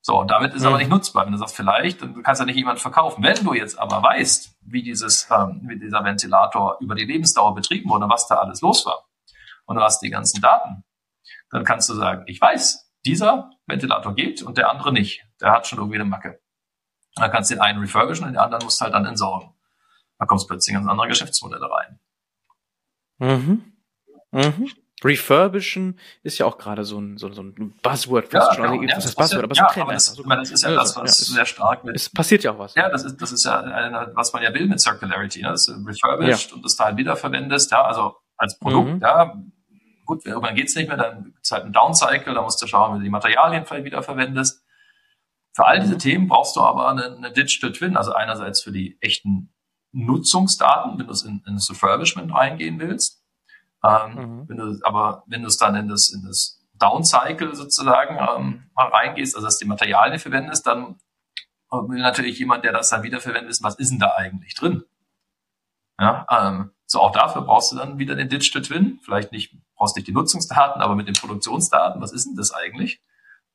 So, 0.00 0.20
und 0.20 0.30
damit 0.30 0.54
ist 0.54 0.62
mhm. 0.62 0.68
aber 0.68 0.78
nicht 0.78 0.90
nutzbar. 0.90 1.26
Wenn 1.26 1.32
du 1.32 1.38
sagst, 1.38 1.56
vielleicht, 1.56 2.00
dann 2.00 2.22
kannst 2.22 2.40
du 2.40 2.44
ja 2.44 2.46
nicht 2.46 2.56
jemand 2.56 2.78
verkaufen. 2.78 3.24
Wenn 3.24 3.44
du 3.44 3.54
jetzt 3.54 3.76
aber 3.76 4.02
weißt, 4.02 4.56
wie 4.60 4.82
dieses, 4.82 5.28
ähm, 5.30 5.62
wie 5.64 5.78
dieser 5.78 6.04
Ventilator 6.04 6.76
über 6.80 6.94
die 6.94 7.04
Lebensdauer 7.04 7.54
betrieben 7.56 7.90
wurde, 7.90 8.08
was 8.08 8.28
da 8.28 8.36
alles 8.36 8.60
los 8.60 8.86
war, 8.86 9.04
und 9.66 9.76
du 9.76 9.82
hast 9.82 10.00
die 10.02 10.10
ganzen 10.10 10.40
Daten, 10.40 10.84
dann 11.50 11.64
kannst 11.64 11.88
du 11.88 11.94
sagen, 11.94 12.22
ich 12.26 12.40
weiß, 12.40 12.92
dieser 13.04 13.50
Ventilator 13.66 14.14
geht 14.14 14.42
und 14.42 14.58
der 14.58 14.70
andere 14.70 14.92
nicht. 14.92 15.24
Der 15.40 15.50
hat 15.50 15.66
schon 15.66 15.78
irgendwie 15.78 15.96
eine 15.96 16.04
Macke. 16.04 16.40
Dann 17.16 17.30
kannst 17.30 17.50
du 17.50 17.54
den 17.54 17.62
einen 17.62 17.80
refurbischen 17.80 18.26
und 18.26 18.32
den 18.32 18.38
anderen 18.38 18.64
musst 18.64 18.80
du 18.80 18.84
halt 18.84 18.94
dann 18.94 19.06
entsorgen. 19.06 19.54
Da 20.18 20.26
kommst 20.26 20.46
plötzlich 20.48 20.74
ganz 20.74 20.88
andere 20.88 21.08
Geschäftsmodelle 21.08 21.68
rein. 21.68 21.98
Mhm. 23.18 23.72
Mhm. 24.32 24.70
Refurbischen 25.04 25.98
ist 26.22 26.38
ja 26.38 26.46
auch 26.46 26.56
gerade 26.56 26.84
so 26.84 26.98
ein, 26.98 27.18
so, 27.18 27.30
so 27.32 27.42
ein 27.42 27.74
Buzzword. 27.82 28.32
Ja, 28.32 28.54
schon. 28.54 28.64
Genau. 28.64 28.82
Ja, 28.82 28.94
das, 28.94 29.04
das 29.04 29.14
Buzzword, 29.14 29.44
aber 29.44 29.54
so 29.54 29.62
ja, 29.62 29.82
aber 29.82 29.92
das, 29.92 30.06
so 30.06 30.22
das 30.22 30.50
ist 30.50 30.64
ja 30.64 30.74
das, 30.74 30.96
was 30.96 31.28
ja, 31.28 31.34
sehr 31.34 31.46
stark 31.46 31.84
mit. 31.84 31.94
Es 31.94 32.08
passiert 32.08 32.44
ja 32.44 32.52
auch 32.52 32.58
was. 32.58 32.74
Ja, 32.74 32.88
das 32.88 33.04
ist, 33.04 33.20
das 33.20 33.30
ist 33.30 33.44
ja, 33.44 33.60
eine, 33.60 34.10
was 34.14 34.32
man 34.32 34.42
ja 34.42 34.54
will 34.54 34.66
mit 34.66 34.80
Circularity. 34.80 35.42
Ne? 35.42 35.48
Das 35.48 35.68
ist 35.68 35.86
refurbished 35.86 36.50
ja. 36.50 36.56
und 36.56 36.64
das 36.64 36.76
Teil 36.76 36.96
wiederverwendest, 36.96 37.70
ja, 37.72 37.84
also 37.84 38.16
als 38.36 38.58
Produkt, 38.58 38.94
mhm. 38.94 39.00
ja. 39.00 39.36
Gut, 40.06 40.24
irgendwann 40.24 40.54
geht's 40.54 40.76
nicht 40.76 40.88
mehr, 40.88 40.96
dann 40.96 41.24
gibt's 41.24 41.50
halt 41.50 41.64
einen 41.64 41.72
Downcycle, 41.72 42.32
da 42.32 42.40
musst 42.40 42.62
du 42.62 42.66
schauen, 42.68 42.94
wie 42.94 42.98
du 42.98 43.04
die 43.04 43.10
Materialien 43.10 43.66
vielleicht 43.66 43.84
wiederverwendest. 43.84 44.64
Für 45.52 45.66
all 45.66 45.80
diese 45.80 45.98
Themen 45.98 46.28
brauchst 46.28 46.54
du 46.54 46.60
aber 46.60 46.88
eine, 46.88 47.16
eine 47.16 47.32
Digital 47.32 47.72
Twin, 47.72 47.96
also 47.96 48.12
einerseits 48.12 48.62
für 48.62 48.72
die 48.72 48.98
echten 49.00 49.52
Nutzungsdaten, 49.96 50.98
wenn 50.98 51.06
du 51.06 51.12
es 51.12 51.22
in, 51.22 51.42
in 51.46 51.54
das 51.54 51.70
Refurbishment 51.70 52.32
reingehen 52.32 52.78
willst. 52.78 53.22
Ähm, 53.82 54.14
mhm. 54.14 54.48
Wenn 54.48 54.56
du, 54.56 54.78
aber 54.82 55.24
wenn 55.26 55.42
du 55.42 55.48
es 55.48 55.56
dann 55.56 55.74
in 55.74 55.88
das, 55.88 56.10
in 56.10 56.22
das 56.24 56.60
Downcycle 56.74 57.54
sozusagen 57.54 58.16
ähm, 58.16 58.70
mal 58.74 58.88
reingehst, 58.88 59.34
also 59.34 59.46
dass 59.46 59.58
die 59.58 59.64
Materialien 59.64 60.18
verwendest, 60.18 60.66
dann 60.66 60.96
will 61.70 62.00
natürlich 62.00 62.38
jemand, 62.38 62.64
der 62.64 62.72
das 62.72 62.90
dann 62.90 63.02
wiederverwendet, 63.02 63.48
wissen, 63.48 63.64
was 63.64 63.76
ist 63.76 63.90
denn 63.90 63.98
da 63.98 64.14
eigentlich 64.16 64.54
drin? 64.54 64.84
Ja, 65.98 66.26
ähm, 66.30 66.72
so 66.84 67.00
auch 67.00 67.12
dafür 67.12 67.42
brauchst 67.42 67.72
du 67.72 67.76
dann 67.76 67.98
wieder 67.98 68.14
den 68.14 68.28
Digital 68.28 68.62
Twin. 68.62 69.00
Vielleicht 69.02 69.32
nicht, 69.32 69.56
brauchst 69.76 69.96
nicht 69.96 70.06
die 70.06 70.12
Nutzungsdaten, 70.12 70.82
aber 70.82 70.94
mit 70.94 71.08
den 71.08 71.14
Produktionsdaten, 71.14 72.00
was 72.00 72.12
ist 72.12 72.26
denn 72.26 72.36
das 72.36 72.52
eigentlich? 72.52 73.00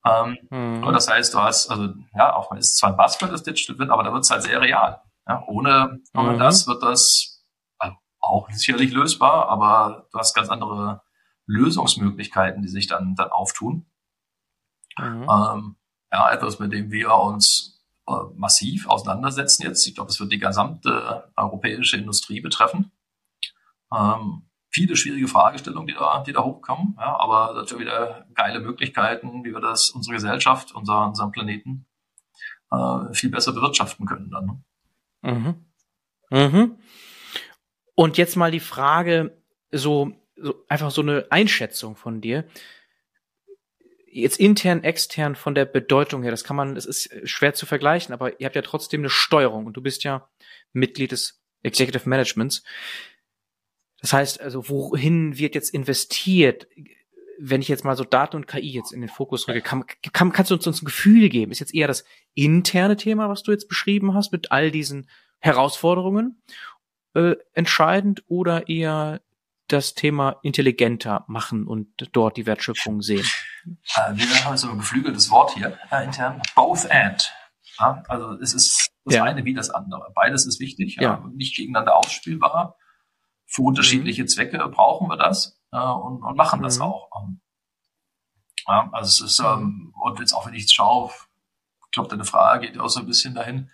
Ähm, 0.05 0.37
mhm. 0.49 0.83
Und 0.83 0.93
das 0.93 1.07
heißt, 1.07 1.33
du 1.33 1.39
hast, 1.39 1.69
also 1.69 1.93
ja, 2.15 2.33
auch 2.33 2.51
ist 2.53 2.77
zwar 2.77 2.89
ein 2.89 2.97
Buzzword, 2.97 3.31
das 3.31 3.43
Digital 3.43 3.75
Twin, 3.75 3.91
aber 3.91 4.03
da 4.03 4.11
wird 4.11 4.23
es 4.23 4.31
halt 4.31 4.43
sehr 4.43 4.59
real. 4.59 5.01
Ja, 5.27 5.43
ohne, 5.47 6.01
ohne 6.13 6.33
mhm. 6.33 6.39
das 6.39 6.67
wird 6.67 6.83
das 6.83 7.43
also 7.77 7.95
auch 8.19 8.49
sicherlich 8.51 8.91
lösbar, 8.91 9.49
aber 9.49 10.07
du 10.11 10.19
hast 10.19 10.33
ganz 10.33 10.49
andere 10.49 11.01
Lösungsmöglichkeiten, 11.45 12.61
die 12.61 12.69
sich 12.69 12.87
dann, 12.87 13.15
dann 13.15 13.29
auftun. 13.29 13.85
Mhm. 14.97 15.27
Ähm, 15.29 15.75
ja, 16.11 16.31
etwas, 16.31 16.59
mit 16.59 16.73
dem 16.73 16.91
wir 16.91 17.13
uns 17.15 17.81
äh, 18.07 18.13
massiv 18.35 18.87
auseinandersetzen 18.87 19.63
jetzt. 19.63 19.87
Ich 19.87 19.95
glaube, 19.95 20.09
es 20.09 20.19
wird 20.19 20.31
die 20.31 20.39
gesamte 20.39 21.31
europäische 21.35 21.97
Industrie 21.97 22.41
betreffen. 22.41 22.91
Ähm, 23.93 24.49
viele 24.69 24.95
schwierige 24.95 25.27
Fragestellungen, 25.27 25.87
die 25.87 25.93
da, 25.93 26.23
die 26.23 26.33
da 26.33 26.43
hochkommen, 26.43 26.95
ja, 26.97 27.19
aber 27.19 27.53
natürlich 27.53 27.85
wieder 27.85 28.25
geile 28.33 28.59
Möglichkeiten, 28.59 29.43
wie 29.43 29.53
wir 29.53 29.59
das, 29.59 29.89
unsere 29.89 30.15
Gesellschaft, 30.15 30.73
unser, 30.73 31.07
unseren 31.07 31.31
Planeten 31.31 31.85
äh, 32.71 33.13
viel 33.13 33.29
besser 33.29 33.51
bewirtschaften 33.51 34.05
können 34.05 34.31
dann. 34.31 34.63
Mhm. 35.21 35.65
Mhm. 36.29 36.77
Und 37.95 38.17
jetzt 38.17 38.35
mal 38.35 38.51
die 38.51 38.59
Frage, 38.59 39.41
so, 39.71 40.11
so 40.35 40.65
einfach 40.67 40.91
so 40.91 41.01
eine 41.01 41.27
Einschätzung 41.29 41.95
von 41.95 42.21
dir. 42.21 42.45
Jetzt 44.07 44.39
intern, 44.39 44.83
extern 44.83 45.35
von 45.35 45.55
der 45.55 45.65
Bedeutung 45.65 46.23
her, 46.23 46.31
das 46.31 46.43
kann 46.43 46.57
man, 46.57 46.75
es 46.75 46.85
ist 46.85 47.09
schwer 47.29 47.53
zu 47.53 47.65
vergleichen, 47.65 48.13
aber 48.13 48.39
ihr 48.39 48.45
habt 48.45 48.55
ja 48.55 48.61
trotzdem 48.61 49.01
eine 49.01 49.09
Steuerung 49.09 49.65
und 49.65 49.73
du 49.73 49.81
bist 49.81 50.03
ja 50.03 50.29
Mitglied 50.73 51.11
des 51.11 51.41
Executive 51.63 52.09
Managements. 52.09 52.63
Das 54.01 54.13
heißt 54.13 54.41
also, 54.41 54.67
wohin 54.67 55.37
wird 55.37 55.55
jetzt 55.55 55.73
investiert? 55.73 56.67
Wenn 57.43 57.61
ich 57.61 57.67
jetzt 57.67 57.83
mal 57.83 57.97
so 57.97 58.03
Daten 58.03 58.35
und 58.35 58.47
KI 58.47 58.71
jetzt 58.71 58.93
in 58.93 59.01
den 59.01 59.09
Fokus 59.09 59.47
rücke, 59.47 59.61
kann, 59.61 59.85
kann, 60.13 60.31
kannst 60.31 60.51
du 60.51 60.55
uns, 60.55 60.67
uns 60.67 60.81
ein 60.81 60.85
Gefühl 60.85 61.27
geben? 61.29 61.51
Ist 61.51 61.59
jetzt 61.59 61.73
eher 61.73 61.87
das 61.87 62.03
interne 62.35 62.95
Thema, 62.95 63.29
was 63.29 63.41
du 63.41 63.51
jetzt 63.51 63.67
beschrieben 63.67 64.13
hast, 64.13 64.31
mit 64.31 64.51
all 64.51 64.69
diesen 64.69 65.09
Herausforderungen 65.39 66.41
äh, 67.15 67.35
entscheidend 67.53 68.23
oder 68.27 68.69
eher 68.69 69.21
das 69.67 69.95
Thema 69.95 70.37
intelligenter 70.43 71.25
machen 71.27 71.65
und 71.65 71.87
dort 72.11 72.37
die 72.37 72.45
Wertschöpfung 72.45 73.01
sehen? 73.01 73.25
Äh, 73.95 74.15
wir 74.15 74.45
haben 74.45 74.57
so 74.57 74.69
ein 74.69 74.77
geflügeltes 74.77 75.31
Wort 75.31 75.55
hier 75.55 75.77
äh, 75.91 76.03
intern. 76.03 76.41
Both 76.55 76.89
and. 76.91 77.33
Ja, 77.79 78.03
also 78.07 78.33
es 78.39 78.53
ist 78.53 78.91
das 79.05 79.15
ja. 79.15 79.23
eine 79.23 79.45
wie 79.45 79.55
das 79.55 79.71
andere. 79.71 80.11
Beides 80.13 80.45
ist 80.45 80.59
wichtig, 80.59 80.97
ja. 80.97 81.01
ja 81.01 81.29
nicht 81.33 81.55
gegeneinander 81.55 81.97
ausspielbar. 81.97 82.77
Für 83.47 83.63
unterschiedliche 83.63 84.23
mhm. 84.23 84.27
Zwecke 84.27 84.57
brauchen 84.69 85.07
wir 85.07 85.17
das 85.17 85.60
äh, 85.71 85.77
und, 85.77 86.23
und 86.23 86.37
machen 86.37 86.61
das 86.61 86.77
mhm. 86.77 86.83
auch. 86.83 87.09
Ähm, 87.21 87.41
ja, 88.67 88.89
also 88.91 89.25
es 89.25 89.31
ist, 89.31 89.39
ähm, 89.39 89.93
und 90.01 90.19
jetzt 90.19 90.33
auch 90.33 90.45
wenn 90.45 90.53
ich 90.53 90.71
schaue, 90.71 91.11
ich 91.85 91.91
glaube, 91.91 92.09
deine 92.09 92.25
Frage 92.25 92.67
geht 92.67 92.79
auch 92.79 92.89
so 92.89 93.01
ein 93.01 93.05
bisschen 93.05 93.35
dahin, 93.35 93.69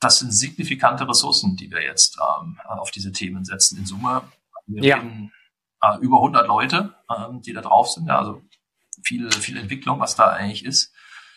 das 0.00 0.20
sind 0.20 0.32
signifikante 0.32 1.08
Ressourcen, 1.08 1.56
die 1.56 1.70
wir 1.70 1.82
jetzt 1.82 2.18
ähm, 2.18 2.58
auf 2.64 2.90
diese 2.90 3.12
Themen 3.12 3.44
setzen. 3.44 3.78
In 3.78 3.86
Summe 3.86 4.22
wir 4.66 4.84
ja. 4.84 4.96
reden 4.96 5.32
äh, 5.82 5.98
über 5.98 6.18
100 6.18 6.46
Leute, 6.46 6.94
ähm, 7.10 7.42
die 7.42 7.52
da 7.52 7.60
drauf 7.60 7.88
sind. 7.88 8.06
Ja, 8.06 8.18
also 8.18 8.42
viel, 9.02 9.30
viel 9.32 9.56
Entwicklung, 9.56 9.98
was 10.00 10.14
da 10.14 10.28
eigentlich 10.28 10.64
ist. 10.64 10.94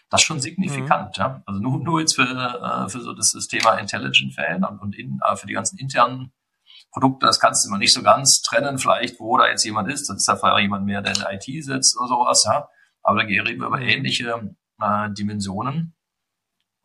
Das 0.10 0.22
ist 0.22 0.28
schon 0.28 0.42
signifikant. 0.42 1.18
Mhm. 1.18 1.22
Ja. 1.22 1.44
Also 1.46 1.60
nur, 1.62 1.80
nur 1.80 2.00
jetzt 2.00 2.16
für, 2.16 2.24
äh, 2.24 2.90
für 2.90 3.02
so 3.02 3.14
das, 3.14 3.32
das 3.32 3.48
Thema 3.48 3.76
Intelligent 3.76 4.36
Fan 4.36 4.64
und, 4.64 4.80
und 4.80 4.96
in, 4.96 5.20
äh, 5.26 5.36
für 5.36 5.48
die 5.48 5.54
ganzen 5.54 5.78
internen 5.78 6.32
Produkte, 6.92 7.26
das 7.26 7.40
kannst 7.40 7.64
du 7.64 7.70
immer 7.70 7.78
nicht 7.78 7.94
so 7.94 8.04
ganz 8.04 8.42
trennen, 8.42 8.78
vielleicht, 8.78 9.20
wo 9.20 9.38
da 9.38 9.48
jetzt 9.48 9.64
jemand 9.64 9.90
ist. 9.90 10.10
Das 10.10 10.18
ist 10.18 10.28
da 10.28 10.36
vielleicht 10.36 10.64
jemand 10.64 10.86
mehr, 10.86 11.02
der 11.02 11.14
in 11.14 11.20
der 11.20 11.34
IT 11.34 11.64
sitzt 11.64 11.98
oder 11.98 12.08
sowas, 12.08 12.44
ja. 12.46 12.68
Aber 13.02 13.18
da 13.18 13.26
reden 13.26 13.62
wir 13.62 13.68
über 13.68 13.80
ähnliche 13.80 14.56
äh, 14.82 15.10
Dimensionen. 15.12 15.96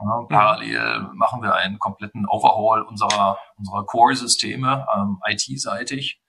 Ja, 0.01 0.27
parallel 0.29 1.01
mhm. 1.01 1.17
machen 1.17 1.43
wir 1.43 1.55
einen 1.55 1.79
kompletten 1.79 2.27
Overhaul 2.29 2.83
unserer, 2.83 3.39
unserer 3.57 3.85
Core-Systeme, 3.87 4.87
ähm, 4.95 5.21
IT-seitig. 5.27 6.21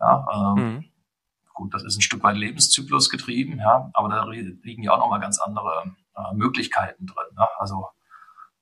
Ja, 0.00 0.26
ähm, 0.32 0.54
mhm. 0.54 0.84
Gut, 1.54 1.74
das 1.74 1.84
ist 1.84 1.98
ein 1.98 2.02
Stück 2.02 2.22
weit 2.24 2.36
Lebenszyklus 2.36 3.10
getrieben, 3.10 3.58
ja, 3.58 3.90
aber 3.92 4.08
da 4.08 4.24
liegen 4.24 4.82
ja 4.82 4.92
auch 4.92 4.98
nochmal 4.98 5.20
ganz 5.20 5.38
andere 5.38 5.94
äh, 6.16 6.34
Möglichkeiten 6.34 7.06
drin. 7.06 7.26
Ne? 7.36 7.46
Also, 7.58 7.88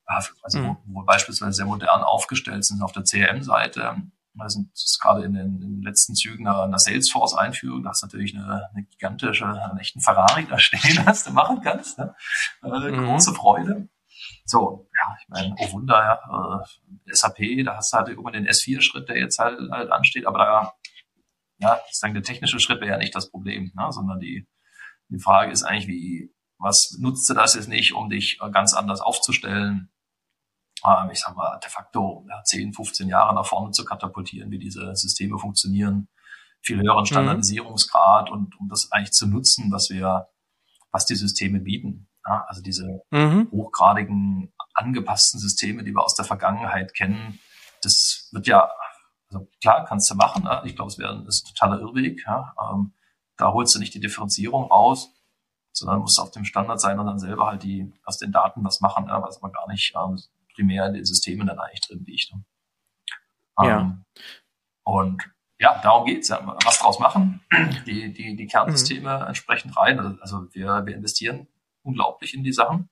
also 0.04 0.58
mhm. 0.58 0.76
wo, 0.86 1.00
wo 1.00 1.02
beispielsweise 1.04 1.52
sehr 1.52 1.66
modern 1.66 2.02
aufgestellt 2.02 2.64
sind 2.64 2.82
auf 2.82 2.90
der 2.90 3.04
CRM-Seite, 3.04 4.02
wir 4.34 4.48
sind 4.48 4.70
gerade 5.00 5.24
in 5.24 5.34
den, 5.34 5.60
in 5.60 5.76
den, 5.76 5.82
letzten 5.82 6.14
Zügen 6.14 6.46
einer, 6.46 6.62
einer 6.62 6.78
Salesforce-Einführung. 6.78 7.82
Das 7.82 7.98
ist 7.98 8.02
natürlich 8.02 8.34
eine, 8.34 8.68
eine 8.72 8.84
gigantische, 8.84 9.46
einen 9.46 9.78
echten 9.78 10.00
Ferrari 10.00 10.46
da 10.48 10.58
stehen, 10.58 11.00
was 11.04 11.24
du 11.24 11.32
machen 11.32 11.60
kannst. 11.62 11.98
Ne? 11.98 12.14
Äh, 12.62 12.90
mhm. 12.90 13.06
Große 13.06 13.34
Freude. 13.34 13.88
So, 14.44 14.88
ja, 14.94 15.16
ich 15.20 15.28
meine, 15.28 15.54
oh 15.58 15.72
Wunder, 15.72 15.96
ja, 15.96 16.62
äh, 16.62 17.12
SAP, 17.12 17.64
da 17.64 17.76
hast 17.76 17.92
du 17.92 17.98
halt 17.98 18.08
irgendwann 18.08 18.34
den 18.34 18.48
S4-Schritt, 18.48 19.08
der 19.08 19.18
jetzt 19.18 19.38
halt, 19.38 19.58
halt 19.70 19.90
ansteht, 19.90 20.26
aber 20.26 20.38
da, 20.38 20.72
ja, 21.58 21.80
ich 21.88 21.96
sage, 21.96 22.14
der 22.14 22.22
technische 22.22 22.60
Schritt 22.60 22.80
wäre 22.80 22.92
ja 22.92 22.98
nicht 22.98 23.14
das 23.14 23.30
Problem, 23.30 23.72
ne? 23.74 23.86
sondern 23.90 24.20
die, 24.20 24.46
die 25.08 25.18
Frage 25.18 25.52
ist 25.52 25.62
eigentlich, 25.62 25.88
wie, 25.88 26.34
was 26.58 26.96
nutzt 26.98 27.28
du 27.28 27.34
das 27.34 27.54
jetzt 27.54 27.68
nicht, 27.68 27.94
um 27.94 28.10
dich 28.10 28.38
ganz 28.52 28.74
anders 28.74 29.00
aufzustellen? 29.00 29.90
Ähm, 30.86 31.10
ich 31.10 31.20
sag 31.20 31.36
mal, 31.36 31.58
de 31.58 31.70
facto 31.70 32.24
ja, 32.28 32.42
10, 32.42 32.72
15 32.72 33.08
Jahre 33.08 33.34
nach 33.34 33.46
vorne 33.46 33.70
zu 33.72 33.84
katapultieren, 33.84 34.50
wie 34.50 34.58
diese 34.58 34.94
Systeme 34.96 35.38
funktionieren, 35.38 36.08
viel 36.62 36.78
höheren 36.80 37.02
mhm. 37.02 37.06
Standardisierungsgrad 37.06 38.30
mhm. 38.30 38.36
und 38.36 38.60
um 38.60 38.68
das 38.68 38.90
eigentlich 38.92 39.12
zu 39.12 39.26
nutzen, 39.26 39.70
was 39.72 39.90
wir, 39.90 40.28
was 40.90 41.06
die 41.06 41.14
Systeme 41.14 41.60
bieten. 41.60 42.08
Ja, 42.26 42.44
also 42.48 42.60
diese 42.60 43.02
mhm. 43.10 43.48
hochgradigen 43.50 44.52
angepassten 44.74 45.40
Systeme, 45.40 45.84
die 45.84 45.92
wir 45.92 46.02
aus 46.02 46.14
der 46.14 46.24
Vergangenheit 46.24 46.94
kennen, 46.94 47.40
das 47.82 48.28
wird 48.32 48.46
ja, 48.46 48.70
also 49.30 49.48
klar, 49.60 49.84
kannst 49.84 50.10
du 50.10 50.14
machen. 50.14 50.44
Ne? 50.44 50.62
Ich 50.64 50.76
glaube, 50.76 50.90
es 50.90 50.98
wäre 50.98 51.14
ein 51.14 51.26
totaler 51.26 51.80
Irrweg. 51.80 52.22
Ja? 52.26 52.54
Ähm, 52.60 52.92
da 53.36 53.52
holst 53.52 53.74
du 53.74 53.78
nicht 53.78 53.94
die 53.94 54.00
Differenzierung 54.00 54.64
raus, 54.64 55.10
sondern 55.72 56.00
musst 56.00 56.20
auf 56.20 56.30
dem 56.30 56.44
Standard 56.44 56.80
sein 56.80 56.98
und 56.98 57.06
dann 57.06 57.18
selber 57.18 57.46
halt 57.46 57.62
die 57.62 57.90
aus 58.04 58.18
den 58.18 58.32
Daten 58.32 58.62
was 58.64 58.80
machen, 58.80 59.06
ja? 59.08 59.22
was 59.22 59.42
aber 59.42 59.50
gar 59.50 59.66
nicht 59.68 59.94
ähm, 59.96 60.18
primär 60.60 60.86
in 60.86 60.94
den 60.94 61.04
Systemen 61.04 61.46
dann 61.46 61.58
eigentlich 61.58 61.80
drin 61.80 62.04
liegt. 62.04 62.32
Ne? 62.34 62.44
Ja. 63.62 63.80
Ähm, 63.80 64.04
und 64.84 65.30
ja, 65.58 65.80
darum 65.82 66.06
geht's 66.06 66.28
ja. 66.28 66.40
Was 66.64 66.78
draus 66.78 66.98
machen, 66.98 67.40
die, 67.86 68.12
die, 68.12 68.36
die 68.36 68.46
Kernsysteme 68.46 69.18
mhm. 69.18 69.26
entsprechend 69.26 69.76
rein. 69.76 70.18
Also 70.20 70.52
wir, 70.54 70.86
wir 70.86 70.94
investieren 70.94 71.48
unglaublich 71.82 72.34
in 72.34 72.44
die 72.44 72.52
Sachen. 72.52 72.88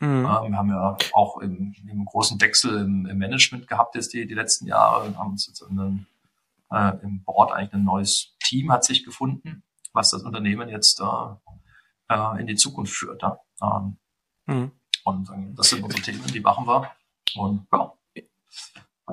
Mhm. 0.00 0.26
Ähm, 0.26 0.52
wir 0.52 0.56
haben 0.56 0.68
ja 0.70 0.96
auch 1.12 1.38
im, 1.38 1.74
im 1.88 2.04
großen 2.04 2.40
Wechsel 2.40 2.82
im, 2.82 3.06
im, 3.06 3.18
Management 3.18 3.68
gehabt 3.68 3.94
jetzt 3.94 4.12
die, 4.12 4.26
die 4.26 4.34
letzten 4.34 4.66
Jahre 4.66 5.06
und 5.06 5.18
haben 5.18 5.32
uns 5.32 5.46
jetzt 5.46 5.62
in 5.62 5.78
einem, 5.78 6.06
äh, 6.70 7.02
im 7.02 7.22
Board 7.24 7.52
eigentlich 7.52 7.72
ein 7.72 7.84
neues 7.84 8.36
Team 8.42 8.72
hat 8.72 8.84
sich 8.84 9.04
gefunden, 9.04 9.62
was 9.92 10.10
das 10.10 10.22
Unternehmen 10.22 10.68
jetzt 10.68 11.00
äh, 11.00 12.14
äh, 12.14 12.40
in 12.40 12.46
die 12.46 12.56
Zukunft 12.56 12.94
führt. 12.94 13.22
Ja? 13.22 13.38
Ähm, 13.62 13.96
mhm. 14.46 14.72
Und 15.04 15.28
das 15.56 15.70
sind 15.70 15.82
unsere 15.82 16.02
Themen, 16.02 16.22
die 16.26 16.40
machen 16.40 16.66
wir. 16.66 16.90
Und 17.36 17.66
ja. 17.72 17.92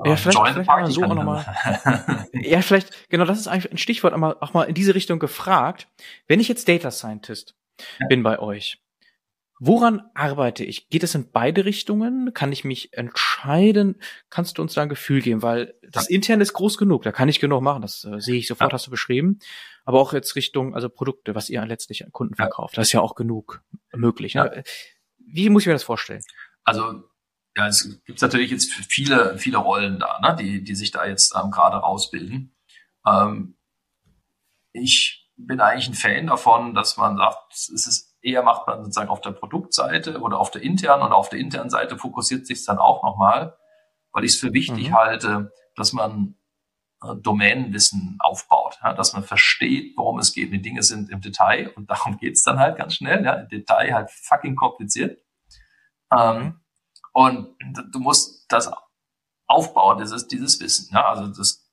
Ja, 0.04 0.16
vielleicht, 0.16 0.38
vielleicht 0.38 0.66
mal 0.66 0.90
so 0.90 1.02
auch 1.02 1.14
nochmal. 1.14 2.26
ja, 2.32 2.62
vielleicht, 2.62 3.10
genau, 3.10 3.24
das 3.24 3.38
ist 3.38 3.48
eigentlich 3.48 3.72
ein 3.72 3.78
Stichwort, 3.78 4.14
aber 4.14 4.40
auch 4.40 4.54
mal 4.54 4.64
in 4.64 4.74
diese 4.74 4.94
Richtung 4.94 5.18
gefragt. 5.18 5.88
Wenn 6.26 6.40
ich 6.40 6.48
jetzt 6.48 6.68
Data 6.68 6.90
Scientist 6.90 7.54
ja. 7.98 8.06
bin 8.06 8.22
bei 8.22 8.38
euch, 8.38 8.80
Woran 9.62 10.00
arbeite 10.14 10.64
ich? 10.64 10.88
Geht 10.88 11.02
es 11.02 11.14
in 11.14 11.30
beide 11.32 11.66
Richtungen? 11.66 12.32
Kann 12.32 12.50
ich 12.50 12.64
mich 12.64 12.94
entscheiden? 12.94 14.00
Kannst 14.30 14.56
du 14.56 14.62
uns 14.62 14.72
da 14.72 14.82
ein 14.82 14.88
Gefühl 14.88 15.20
geben? 15.20 15.42
Weil 15.42 15.74
das 15.82 16.08
interne 16.08 16.42
ist 16.42 16.54
groß 16.54 16.78
genug, 16.78 17.02
da 17.02 17.12
kann 17.12 17.28
ich 17.28 17.40
genug 17.40 17.60
machen, 17.60 17.82
das 17.82 18.02
äh, 18.04 18.20
sehe 18.20 18.38
ich 18.38 18.48
sofort, 18.48 18.70
ja. 18.70 18.74
hast 18.74 18.86
du 18.86 18.90
beschrieben. 18.90 19.38
Aber 19.84 20.00
auch 20.00 20.14
jetzt 20.14 20.34
Richtung, 20.34 20.74
also 20.74 20.88
Produkte, 20.88 21.34
was 21.34 21.50
ihr 21.50 21.64
letztlich 21.66 22.06
an 22.06 22.10
Kunden 22.10 22.36
verkauft, 22.36 22.78
das 22.78 22.88
ist 22.88 22.92
ja 22.92 23.02
auch 23.02 23.14
genug 23.14 23.62
möglich. 23.92 24.34
Ne? 24.34 24.64
Wie 25.32 25.48
muss 25.48 25.62
ich 25.62 25.66
mir 25.66 25.72
das 25.72 25.82
vorstellen? 25.82 26.22
Also 26.64 27.02
ja, 27.56 27.66
es 27.66 28.00
gibt 28.04 28.22
natürlich 28.22 28.50
jetzt 28.50 28.72
viele, 28.72 29.36
viele 29.38 29.58
Rollen 29.58 29.98
da, 29.98 30.20
ne, 30.20 30.36
die, 30.36 30.62
die 30.62 30.74
sich 30.74 30.90
da 30.90 31.04
jetzt 31.04 31.34
ähm, 31.36 31.50
gerade 31.50 31.78
rausbilden. 31.78 32.54
Ähm, 33.06 33.56
ich 34.72 35.28
bin 35.36 35.60
eigentlich 35.60 35.88
ein 35.88 35.94
Fan 35.94 36.26
davon, 36.26 36.74
dass 36.74 36.96
man 36.96 37.16
sagt, 37.16 37.52
es 37.52 37.86
ist 37.86 38.10
eher 38.22 38.42
macht 38.42 38.66
man 38.66 38.84
sozusagen 38.84 39.08
auf 39.08 39.20
der 39.20 39.32
Produktseite 39.32 40.20
oder 40.20 40.38
auf 40.38 40.50
der 40.50 40.62
internen 40.62 41.02
und 41.02 41.12
auf 41.12 41.28
der 41.28 41.38
internen 41.38 41.70
Seite 41.70 41.98
fokussiert 41.98 42.46
sich 42.46 42.64
dann 42.64 42.78
auch 42.78 43.02
nochmal, 43.02 43.56
weil 44.12 44.24
ich 44.24 44.32
es 44.32 44.38
für 44.38 44.52
wichtig 44.52 44.90
mhm. 44.90 44.94
halte, 44.94 45.52
dass 45.74 45.92
man 45.92 46.36
Domänenwissen 47.00 48.18
aufbaut, 48.20 48.78
ja, 48.82 48.92
dass 48.92 49.14
man 49.14 49.24
versteht, 49.24 49.96
worum 49.96 50.18
es 50.18 50.34
geht. 50.34 50.52
Die 50.52 50.60
Dinge 50.60 50.82
sind 50.82 51.10
im 51.10 51.20
Detail 51.20 51.68
und 51.76 51.90
darum 51.90 52.18
geht's 52.18 52.42
dann 52.42 52.58
halt 52.58 52.76
ganz 52.76 52.94
schnell. 52.94 53.24
Ja, 53.24 53.34
Im 53.34 53.48
Detail 53.48 53.94
halt 53.94 54.10
fucking 54.10 54.56
kompliziert. 54.56 55.18
Ähm, 56.12 56.42
mhm. 56.42 56.60
und 57.12 57.56
du 57.92 58.00
musst 58.00 58.50
das 58.52 58.70
aufbauen, 59.46 59.98
dieses, 59.98 60.26
dieses 60.26 60.60
Wissen. 60.60 60.92
Ja, 60.92 61.08
also 61.08 61.28
das 61.28 61.70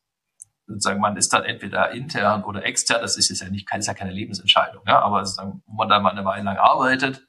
sozusagen, 0.68 1.00
man 1.00 1.18
ist 1.18 1.34
dann 1.34 1.44
entweder 1.44 1.92
intern 1.92 2.44
oder 2.44 2.66
extern, 2.66 3.02
das 3.02 3.18
ist 3.18 3.30
ja 3.42 3.50
nicht, 3.50 3.68
ist 3.74 3.88
ja 3.88 3.94
keine 3.94 4.12
Lebensentscheidung, 4.12 4.84
ja, 4.86 5.00
aber 5.00 5.26
sozusagen, 5.26 5.64
wo 5.66 5.76
man 5.76 5.88
da 5.90 6.00
mal 6.00 6.12
eine 6.12 6.26
Weile 6.26 6.44
lang 6.44 6.58
arbeitet, 6.58 7.26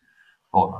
oh, 0.52 0.74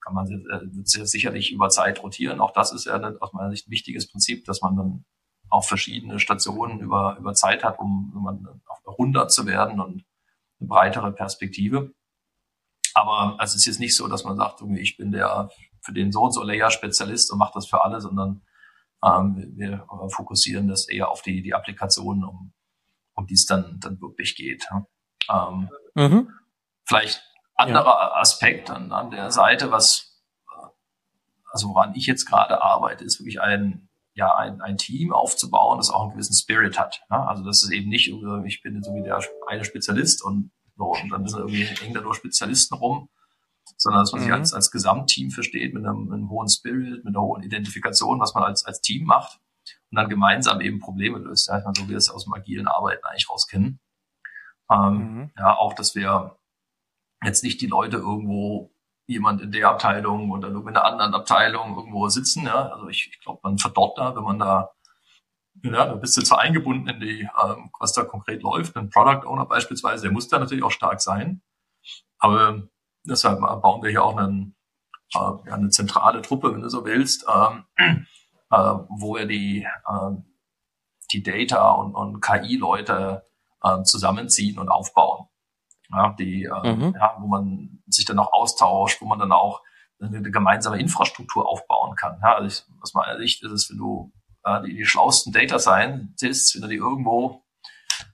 kann 0.00 0.14
man 0.14 0.26
äh, 0.26 0.60
sicherlich 0.84 1.52
über 1.52 1.68
Zeit 1.68 2.02
rotieren. 2.02 2.40
Auch 2.40 2.52
das 2.52 2.72
ist 2.72 2.86
ja 2.86 2.98
aus 3.20 3.32
meiner 3.34 3.50
Sicht 3.50 3.68
ein 3.68 3.70
wichtiges 3.70 4.10
Prinzip, 4.10 4.44
dass 4.46 4.62
man 4.62 4.76
dann 4.76 5.04
auch 5.50 5.64
verschiedene 5.64 6.18
Stationen 6.18 6.80
über, 6.80 7.16
über 7.18 7.34
Zeit 7.34 7.64
hat, 7.64 7.78
um, 7.78 8.12
um 8.14 8.22
man 8.22 8.60
auf 8.66 8.98
100 8.98 9.32
zu 9.32 9.46
werden 9.46 9.80
und 9.80 10.04
eine 10.60 10.68
breitere 10.68 11.12
Perspektive. 11.12 11.92
Aber 12.94 13.38
es 13.42 13.54
ist 13.54 13.66
jetzt 13.66 13.80
nicht 13.80 13.96
so, 13.96 14.08
dass 14.08 14.24
man 14.24 14.36
sagt, 14.36 14.62
ich 14.76 14.96
bin 14.96 15.12
der 15.12 15.50
für 15.80 15.92
den 15.92 16.12
so 16.12 16.22
und 16.22 16.32
so 16.32 16.42
Layer 16.42 16.70
Spezialist 16.70 17.32
und 17.32 17.38
mache 17.38 17.52
das 17.54 17.66
für 17.66 17.82
alle, 17.82 18.00
sondern 18.00 18.42
ähm, 19.04 19.52
wir 19.56 19.86
fokussieren 20.08 20.68
das 20.68 20.88
eher 20.88 21.10
auf 21.10 21.22
die, 21.22 21.42
die 21.42 21.54
Applikationen, 21.54 22.24
um, 22.24 22.52
um 23.14 23.26
die 23.26 23.34
es 23.34 23.46
dann, 23.46 23.78
dann 23.80 24.00
wirklich 24.00 24.34
geht. 24.34 24.68
Ähm, 25.30 25.70
mhm. 25.94 26.30
Vielleicht 26.84 27.22
anderer 27.54 27.84
ja. 27.84 28.14
Aspekt 28.14 28.70
an, 28.70 28.92
an 28.92 29.10
der 29.10 29.30
Seite, 29.30 29.70
was, 29.70 30.22
also 31.52 31.68
woran 31.68 31.94
ich 31.94 32.06
jetzt 32.06 32.26
gerade 32.26 32.62
arbeite, 32.62 33.04
ist 33.04 33.20
wirklich 33.20 33.40
ein, 33.40 33.87
ja, 34.18 34.34
ein, 34.34 34.60
ein 34.60 34.76
Team 34.76 35.12
aufzubauen, 35.12 35.78
das 35.78 35.90
auch 35.90 36.02
einen 36.02 36.10
gewissen 36.10 36.34
Spirit 36.34 36.76
hat. 36.76 37.02
Ja? 37.08 37.26
Also 37.26 37.44
das 37.44 37.62
ist 37.62 37.70
eben 37.70 37.88
nicht, 37.88 38.12
ich 38.46 38.62
bin 38.62 38.82
so 38.82 38.92
wie 38.94 39.02
der 39.02 39.22
eine 39.46 39.64
Spezialist 39.64 40.24
und, 40.24 40.50
so, 40.76 40.86
und 40.86 41.08
dann 41.10 41.26
sind 41.26 41.38
irgendwie 41.38 41.62
hängen 41.62 41.94
da 41.94 42.00
nur 42.00 42.16
Spezialisten 42.16 42.74
rum, 42.74 43.08
sondern 43.76 44.02
dass 44.02 44.10
man 44.10 44.20
mhm. 44.20 44.24
sich 44.24 44.34
als, 44.34 44.54
als 44.54 44.70
Gesamtteam 44.72 45.30
versteht, 45.30 45.72
mit 45.72 45.86
einem, 45.86 46.06
mit 46.06 46.14
einem 46.14 46.30
hohen 46.30 46.48
Spirit, 46.48 47.04
mit 47.04 47.14
einer 47.14 47.22
hohen 47.22 47.44
Identifikation, 47.44 48.18
was 48.18 48.34
man 48.34 48.42
als, 48.42 48.64
als 48.64 48.80
Team 48.80 49.04
macht 49.04 49.38
und 49.90 49.96
dann 49.96 50.08
gemeinsam 50.08 50.60
eben 50.60 50.80
Probleme 50.80 51.18
löst. 51.18 51.46
Ja, 51.46 51.58
ich 51.58 51.64
meine, 51.64 51.76
so 51.76 51.84
wie 51.84 51.90
wir 51.90 51.96
es 51.96 52.10
aus 52.10 52.24
dem 52.24 52.34
agilen 52.34 52.66
Arbeiten 52.66 53.04
eigentlich 53.06 53.30
rauskennen. 53.30 53.78
Ähm, 54.68 54.94
mhm. 54.94 55.30
Ja, 55.38 55.56
auch, 55.56 55.74
dass 55.74 55.94
wir 55.94 56.36
jetzt 57.22 57.44
nicht 57.44 57.60
die 57.60 57.68
Leute 57.68 57.98
irgendwo 57.98 58.72
jemand 59.08 59.40
in 59.40 59.50
der 59.50 59.68
Abteilung 59.68 60.30
oder 60.30 60.48
in 60.48 60.68
einer 60.68 60.84
anderen 60.84 61.14
Abteilung 61.14 61.76
irgendwo 61.76 62.08
sitzen. 62.08 62.46
Ja, 62.46 62.68
also 62.68 62.88
ich, 62.88 63.10
ich 63.12 63.20
glaube, 63.20 63.40
man 63.42 63.58
verdorrt 63.58 63.98
da, 63.98 64.14
wenn 64.14 64.22
man 64.22 64.38
da 64.38 64.70
ja, 65.64 65.86
da 65.86 65.94
bist 65.94 66.16
du 66.16 66.22
zwar 66.22 66.38
eingebunden 66.38 66.86
in 66.88 67.00
die, 67.00 67.28
ähm, 67.44 67.70
was 67.80 67.92
da 67.92 68.04
konkret 68.04 68.44
läuft. 68.44 68.76
Ein 68.76 68.90
Product 68.90 69.26
Owner 69.26 69.44
beispielsweise, 69.44 70.04
der 70.04 70.12
muss 70.12 70.28
da 70.28 70.38
natürlich 70.38 70.62
auch 70.62 70.70
stark 70.70 71.00
sein. 71.00 71.42
Aber 72.20 72.68
Deshalb 73.08 73.40
bauen 73.40 73.82
wir 73.82 73.90
hier 73.90 74.04
auch 74.04 74.16
einen, 74.16 74.54
äh, 75.14 75.50
eine 75.50 75.70
zentrale 75.70 76.22
Truppe, 76.22 76.52
wenn 76.52 76.60
du 76.60 76.68
so 76.68 76.84
willst, 76.84 77.26
ähm, 77.32 77.64
äh, 78.50 78.74
wo 78.88 79.16
wir 79.16 79.26
die, 79.26 79.62
äh, 79.62 80.10
die 81.12 81.22
Data- 81.22 81.70
und, 81.72 81.94
und 81.94 82.20
KI-Leute 82.20 83.26
äh, 83.62 83.82
zusammenziehen 83.82 84.58
und 84.58 84.68
aufbauen. 84.68 85.26
Ja, 85.90 86.14
die, 86.18 86.44
äh, 86.44 86.74
mhm. 86.74 86.94
ja, 86.94 87.16
wo 87.18 87.26
man 87.26 87.82
sich 87.86 88.04
dann 88.04 88.18
auch 88.18 88.32
austauscht, 88.32 89.00
wo 89.00 89.06
man 89.06 89.18
dann 89.18 89.32
auch 89.32 89.62
eine, 90.00 90.22
gemeinsame 90.22 90.78
Infrastruktur 90.78 91.48
aufbauen 91.48 91.96
kann. 91.96 92.18
Ja, 92.22 92.36
also 92.36 92.46
ich, 92.46 92.82
aus 92.82 92.94
meiner 92.94 93.18
Sicht 93.18 93.42
ist 93.42 93.50
es, 93.50 93.70
wenn 93.70 93.78
du 93.78 94.12
äh, 94.44 94.62
die, 94.62 94.76
die 94.76 94.84
schlauesten 94.84 95.32
Data 95.32 95.58
Scientists, 95.58 96.54
wenn 96.54 96.62
du 96.62 96.68
die 96.68 96.76
irgendwo 96.76 97.42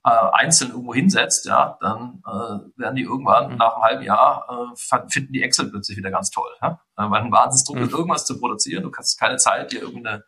äh, 0.03 0.09
einzeln 0.33 0.71
irgendwo 0.71 0.93
hinsetzt, 0.93 1.45
ja, 1.45 1.77
dann 1.81 2.23
äh, 2.25 2.79
werden 2.79 2.95
die 2.95 3.03
irgendwann 3.03 3.51
mhm. 3.51 3.57
nach 3.57 3.75
einem 3.75 3.83
halben 3.83 4.03
Jahr 4.03 4.47
äh, 4.49 5.05
finden 5.09 5.33
die 5.33 5.43
Excel 5.43 5.69
plötzlich 5.69 5.97
wieder 5.97 6.11
ganz 6.11 6.29
toll. 6.29 6.49
Ja? 6.61 6.79
Äh, 6.97 7.09
weil 7.09 7.21
ein 7.21 7.31
Wahnsinnsdruck 7.31 7.77
mhm. 7.77 7.83
ist, 7.83 7.93
irgendwas 7.93 8.25
zu 8.25 8.39
produzieren. 8.39 8.83
Du 8.83 8.91
hast 8.95 9.19
keine 9.19 9.37
Zeit, 9.37 9.71
dir 9.71 9.81
irgendeine 9.81 10.23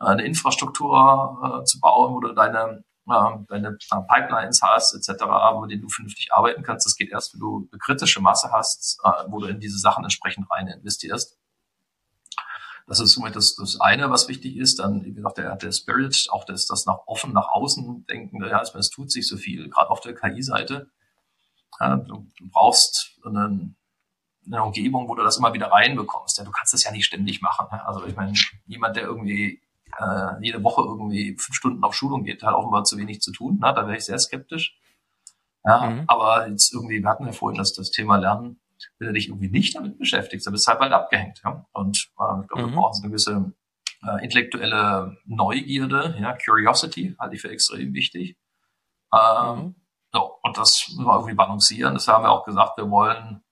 eine 0.00 0.24
Infrastruktur 0.24 1.60
äh, 1.60 1.64
zu 1.64 1.80
bauen, 1.80 2.14
wo 2.14 2.20
du 2.20 2.32
deine 2.32 2.84
äh, 3.08 3.44
deine 3.48 3.68
äh, 3.68 3.96
Pipelines 4.08 4.62
hast, 4.62 4.94
etc., 4.94 5.24
mit 5.60 5.70
denen 5.70 5.82
du 5.82 5.88
vernünftig 5.88 6.32
arbeiten 6.32 6.62
kannst. 6.62 6.86
Das 6.86 6.96
geht 6.96 7.10
erst, 7.10 7.34
wenn 7.34 7.40
du 7.40 7.68
eine 7.70 7.78
kritische 7.78 8.20
Masse 8.20 8.50
hast, 8.52 9.00
äh, 9.04 9.24
wo 9.28 9.40
du 9.40 9.46
in 9.46 9.60
diese 9.60 9.78
Sachen 9.78 10.04
entsprechend 10.04 10.50
rein 10.50 10.68
investierst. 10.68 11.38
Das 12.86 13.00
ist 13.00 13.12
somit 13.12 13.36
das, 13.36 13.54
das 13.54 13.80
eine, 13.80 14.10
was 14.10 14.28
wichtig 14.28 14.56
ist. 14.56 14.78
Dann, 14.78 15.04
wie 15.04 15.12
gesagt, 15.12 15.36
der, 15.36 15.56
der 15.56 15.72
Spirit, 15.72 16.28
auch 16.30 16.44
das, 16.44 16.66
das 16.66 16.86
nach 16.86 17.00
offen, 17.06 17.34
nach 17.34 17.48
außen 17.48 18.06
denken. 18.06 18.42
Ja, 18.42 18.62
es 18.62 18.90
tut 18.90 19.12
sich 19.12 19.28
so 19.28 19.36
viel, 19.36 19.68
gerade 19.68 19.90
auf 19.90 20.00
der 20.00 20.14
KI-Seite. 20.14 20.90
Ja, 21.80 21.96
du, 21.96 22.26
du, 22.38 22.48
brauchst 22.50 23.20
eine, 23.24 23.74
eine 24.46 24.64
Umgebung, 24.64 25.06
wo 25.06 25.14
du 25.14 25.22
das 25.22 25.36
immer 25.36 25.52
wieder 25.52 25.70
reinbekommst. 25.70 26.38
Ja, 26.38 26.44
du 26.44 26.50
kannst 26.50 26.72
das 26.72 26.84
ja 26.84 26.90
nicht 26.90 27.04
ständig 27.04 27.42
machen. 27.42 27.66
Also 27.70 28.06
ich 28.06 28.16
meine, 28.16 28.32
jemand, 28.66 28.96
der 28.96 29.04
irgendwie 29.04 29.60
äh, 29.98 30.42
jede 30.42 30.62
Woche 30.62 30.82
irgendwie 30.82 31.36
fünf 31.38 31.54
Stunden 31.54 31.84
auf 31.84 31.94
Schulung 31.94 32.24
geht, 32.24 32.42
hat 32.42 32.54
offenbar 32.54 32.84
zu 32.84 32.96
wenig 32.98 33.20
zu 33.20 33.32
tun. 33.32 33.58
Ne? 33.60 33.72
Da 33.74 33.86
wäre 33.86 33.96
ich 33.96 34.04
sehr 34.04 34.18
skeptisch. 34.18 34.78
Ja, 35.64 35.90
mhm. 35.90 36.04
aber 36.06 36.48
jetzt 36.48 36.72
irgendwie, 36.72 37.02
wir 37.02 37.08
hatten 37.08 37.26
ja 37.26 37.32
vorhin 37.32 37.58
das, 37.58 37.72
das 37.74 37.90
Thema 37.90 38.16
Lernen 38.16 38.60
wenn 38.98 39.08
du 39.08 39.12
dich 39.14 39.28
irgendwie 39.28 39.48
nicht 39.48 39.76
damit 39.76 39.98
beschäftigst, 39.98 40.46
dann 40.46 40.52
bist 40.52 40.66
du 40.66 40.70
halt 40.70 40.80
bald 40.80 40.92
abgehängt. 40.92 41.40
Ja? 41.44 41.66
Und 41.72 42.10
äh, 42.18 42.40
ich 42.42 42.48
glaube, 42.48 42.62
mhm. 42.62 42.70
wir 42.70 42.76
brauchen 42.76 43.02
eine 43.02 43.10
gewisse 43.10 43.52
äh, 44.02 44.24
intellektuelle 44.24 45.16
Neugierde, 45.24 46.16
ja, 46.20 46.36
Curiosity 46.36 47.16
halte 47.18 47.34
ich 47.34 47.40
für 47.40 47.50
extrem 47.50 47.92
wichtig. 47.94 48.36
Ähm, 49.12 49.58
mhm. 49.58 49.74
so, 50.12 50.38
und 50.42 50.56
das 50.56 50.88
müssen 50.90 51.04
wir 51.04 51.14
irgendwie 51.14 51.34
balancieren. 51.34 51.94
Das 51.94 52.08
haben 52.08 52.24
wir 52.24 52.30
auch 52.30 52.44
gesagt, 52.44 52.76
wir 52.76 52.90
wollen, 52.90 53.42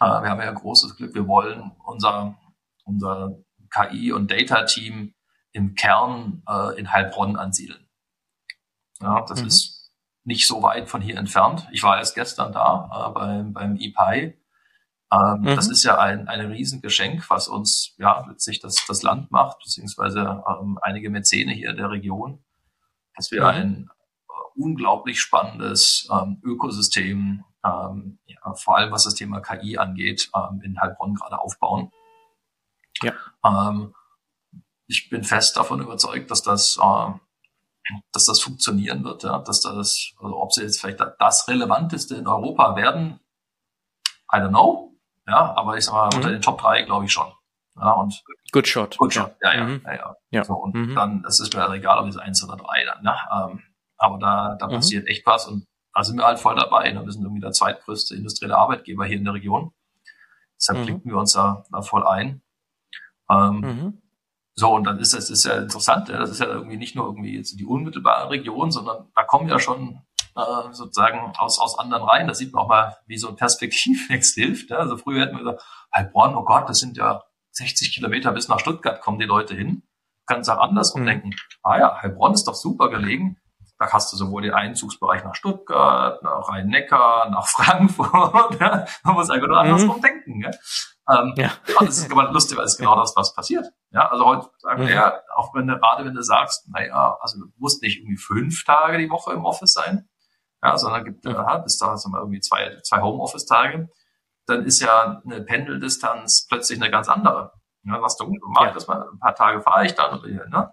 äh, 0.00 0.04
wir 0.04 0.30
haben 0.30 0.40
ja 0.40 0.52
großes 0.52 0.96
Glück, 0.96 1.14
wir 1.14 1.26
wollen 1.26 1.72
unser, 1.84 2.38
unser 2.84 3.38
KI 3.70 4.12
und 4.12 4.30
Data-Team 4.30 5.14
im 5.52 5.74
Kern 5.74 6.42
äh, 6.48 6.78
in 6.78 6.92
Heilbronn 6.92 7.36
ansiedeln. 7.36 7.88
Ja, 9.00 9.22
das 9.22 9.40
mhm. 9.40 9.48
ist 9.48 9.90
nicht 10.24 10.46
so 10.46 10.62
weit 10.62 10.88
von 10.88 11.00
hier 11.00 11.16
entfernt. 11.16 11.66
Ich 11.72 11.82
war 11.82 11.98
erst 11.98 12.14
gestern 12.14 12.52
da 12.52 13.08
äh, 13.08 13.12
beim, 13.12 13.52
beim 13.52 13.76
EPI. 13.76 14.38
Ähm, 15.12 15.40
mhm. 15.40 15.56
Das 15.56 15.68
ist 15.68 15.82
ja 15.82 15.98
ein, 15.98 16.28
ein 16.28 16.40
Riesengeschenk, 16.52 17.28
was 17.28 17.48
uns 17.48 17.94
ja 17.98 18.24
letztlich 18.28 18.60
das, 18.60 18.86
das 18.86 19.02
Land 19.02 19.30
macht, 19.30 19.58
beziehungsweise 19.58 20.42
ähm, 20.48 20.78
einige 20.80 21.10
Mäzene 21.10 21.52
hier 21.52 21.74
der 21.74 21.90
Region, 21.90 22.42
dass 23.16 23.30
wir 23.30 23.42
mhm. 23.42 23.46
ein 23.46 23.90
äh, 23.90 24.60
unglaublich 24.60 25.20
spannendes 25.20 26.08
ähm, 26.10 26.40
Ökosystem, 26.42 27.44
ähm, 27.64 28.18
ja, 28.24 28.54
vor 28.54 28.78
allem 28.78 28.92
was 28.92 29.04
das 29.04 29.14
Thema 29.14 29.40
KI 29.40 29.76
angeht, 29.76 30.30
ähm, 30.34 30.62
in 30.62 30.80
Heilbronn 30.80 31.14
gerade 31.14 31.40
aufbauen. 31.40 31.90
Ja. 33.02 33.12
Ähm, 33.44 33.94
ich 34.92 35.08
bin 35.10 35.24
fest 35.24 35.56
davon 35.56 35.80
überzeugt, 35.80 36.30
dass 36.30 36.42
das, 36.42 36.78
äh, 36.80 37.12
dass 38.12 38.26
das 38.26 38.40
funktionieren 38.40 39.02
wird, 39.04 39.24
ja, 39.24 39.38
dass 39.38 39.60
das, 39.60 40.12
also 40.20 40.36
ob 40.36 40.52
sie 40.52 40.62
jetzt 40.62 40.80
vielleicht 40.80 41.00
das 41.18 41.48
relevanteste 41.48 42.14
in 42.16 42.26
Europa 42.26 42.76
werden, 42.76 43.18
I 44.32 44.36
don't 44.36 44.50
know, 44.50 44.94
ja, 45.26 45.54
aber 45.56 45.76
ich 45.76 45.84
sag 45.84 45.94
mal, 45.94 46.10
mhm. 46.10 46.16
unter 46.16 46.30
den 46.30 46.42
Top 46.42 46.60
3 46.60 46.82
glaube 46.82 47.06
ich 47.06 47.12
schon. 47.12 47.32
Ja, 47.76 47.92
und 47.92 48.22
Good 48.52 48.68
Shot. 48.68 48.98
Good 48.98 49.14
Shot, 49.14 49.34
ja, 49.42 49.54
ja, 49.54 49.64
mhm. 49.64 49.82
ja, 49.86 49.94
ja. 49.94 50.16
ja. 50.30 50.44
So, 50.44 50.54
und 50.54 50.74
mhm. 50.74 50.94
dann, 50.94 51.24
es 51.26 51.40
ist 51.40 51.54
mir 51.54 51.62
halt 51.62 51.72
egal, 51.72 51.98
ob 51.98 52.06
es 52.06 52.18
eins 52.18 52.44
oder 52.44 52.56
drei 52.56 52.84
dann, 52.84 53.02
ne? 53.02 53.16
Ähm, 53.34 53.62
aber 53.96 54.18
da, 54.18 54.56
da 54.56 54.66
mhm. 54.66 54.72
passiert 54.72 55.06
echt 55.08 55.24
was 55.26 55.46
und 55.46 55.66
da 55.94 56.02
sind 56.04 56.16
wir 56.16 56.24
halt 56.24 56.38
voll 56.38 56.56
dabei. 56.56 56.90
Ne? 56.90 57.04
Wir 57.04 57.12
sind 57.12 57.22
irgendwie 57.22 57.40
der 57.40 57.52
zweitgrößte 57.52 58.16
industrielle 58.16 58.56
Arbeitgeber 58.56 59.04
hier 59.04 59.18
in 59.18 59.24
der 59.24 59.34
Region. 59.34 59.72
Deshalb 60.56 60.88
mhm. 60.88 61.02
wir 61.04 61.16
uns 61.16 61.32
da, 61.32 61.64
da 61.70 61.82
voll 61.82 62.06
ein. 62.06 62.42
Ähm, 63.30 63.60
mhm. 63.60 64.01
So, 64.54 64.74
und 64.74 64.84
dann 64.84 64.98
ist 64.98 65.14
das 65.14 65.30
ist 65.30 65.44
ja 65.44 65.56
interessant, 65.56 66.08
ja, 66.08 66.18
das 66.18 66.30
ist 66.30 66.40
ja 66.40 66.46
irgendwie 66.46 66.76
nicht 66.76 66.94
nur 66.94 67.06
irgendwie 67.06 67.36
jetzt 67.36 67.58
die 67.58 67.64
unmittelbare 67.64 68.30
Region, 68.30 68.70
sondern 68.70 69.08
da 69.14 69.22
kommen 69.22 69.48
ja 69.48 69.58
schon 69.58 70.02
äh, 70.36 70.72
sozusagen 70.72 71.32
aus, 71.38 71.58
aus 71.58 71.78
anderen 71.78 72.04
Reihen. 72.04 72.28
Da 72.28 72.34
sieht 72.34 72.52
man 72.52 72.64
auch 72.64 72.68
mal, 72.68 72.96
wie 73.06 73.18
so 73.18 73.28
ein 73.28 73.36
Perspektivwechsel 73.36 74.44
hilft. 74.44 74.70
Ja. 74.70 74.78
Also 74.78 74.96
früher 74.96 75.22
hätten 75.22 75.36
wir 75.36 75.44
gesagt, 75.44 75.64
Heilbronn, 75.94 76.34
oh 76.36 76.44
Gott, 76.44 76.68
das 76.68 76.78
sind 76.78 76.96
ja 76.96 77.22
60 77.52 77.94
Kilometer 77.94 78.32
bis 78.32 78.48
nach 78.48 78.60
Stuttgart 78.60 79.00
kommen 79.00 79.18
die 79.18 79.26
Leute 79.26 79.54
hin. 79.54 79.82
Kannst 80.26 80.48
auch 80.50 80.58
andersrum 80.58 81.02
mhm. 81.02 81.06
denken. 81.06 81.30
Ah 81.62 81.78
ja, 81.78 82.02
Heilbronn 82.02 82.32
ist 82.32 82.44
doch 82.44 82.54
super 82.54 82.88
gelegen. 82.88 83.38
Da 83.82 83.92
hast 83.92 84.12
du 84.12 84.16
sowohl 84.16 84.42
den 84.42 84.54
Einzugsbereich 84.54 85.24
nach 85.24 85.34
Stuttgart, 85.34 86.22
nach 86.22 86.48
Rhein-Neckar, 86.48 87.30
nach 87.30 87.46
Frankfurt. 87.48 88.60
Ja. 88.60 88.86
Man 89.02 89.14
muss 89.14 89.28
einfach 89.28 89.48
nur 89.48 89.58
andersrum 89.58 89.96
mhm. 89.96 90.02
denken. 90.02 90.40
Ja. 90.40 90.50
Ähm, 91.10 91.34
ja. 91.36 91.50
ja, 91.66 91.74
das 91.80 91.98
ist 91.98 92.12
aber 92.12 92.30
lustig, 92.30 92.56
weil 92.56 92.64
es 92.64 92.76
genau 92.76 92.94
das, 92.94 93.16
was 93.16 93.34
passiert. 93.34 93.66
Ja, 93.90 94.08
also 94.08 94.24
heute 94.24 94.48
sagen 94.58 94.86
wir, 94.86 94.94
ja, 94.94 95.20
auch 95.34 95.52
wenn 95.54 95.66
du, 95.66 95.76
gerade 95.76 96.04
wenn 96.04 96.14
du 96.14 96.22
sagst, 96.22 96.68
naja, 96.68 97.18
also 97.20 97.40
du 97.40 97.46
musst 97.56 97.82
nicht 97.82 97.98
irgendwie 97.98 98.16
fünf 98.16 98.62
Tage 98.64 98.98
die 98.98 99.10
Woche 99.10 99.32
im 99.32 99.44
Office 99.44 99.72
sein, 99.72 100.08
ja, 100.62 100.78
sondern 100.78 101.04
gibt, 101.04 101.24
mhm. 101.24 101.34
äh, 101.34 101.62
bis 101.64 101.76
da 101.78 101.96
sind 101.96 102.12
wir 102.12 102.20
irgendwie 102.20 102.38
zwei, 102.38 102.78
zwei 102.84 103.00
Homeoffice-Tage, 103.00 103.88
dann 104.46 104.64
ist 104.64 104.80
ja 104.80 105.20
eine 105.24 105.42
Pendeldistanz 105.42 106.46
plötzlich 106.48 106.80
eine 106.80 106.90
ganz 106.90 107.08
andere. 107.08 107.52
Ja, 107.82 108.00
sagst 108.00 108.20
du, 108.20 108.32
mal, 108.46 108.68
ja. 108.68 108.72
das 108.72 108.86
mal 108.86 109.08
ein 109.12 109.18
paar 109.18 109.34
Tage 109.34 109.60
fahre 109.60 109.86
ich 109.86 109.96
dann 109.96 110.20
oder 110.20 110.28
hier, 110.28 110.46
ne? 110.46 110.70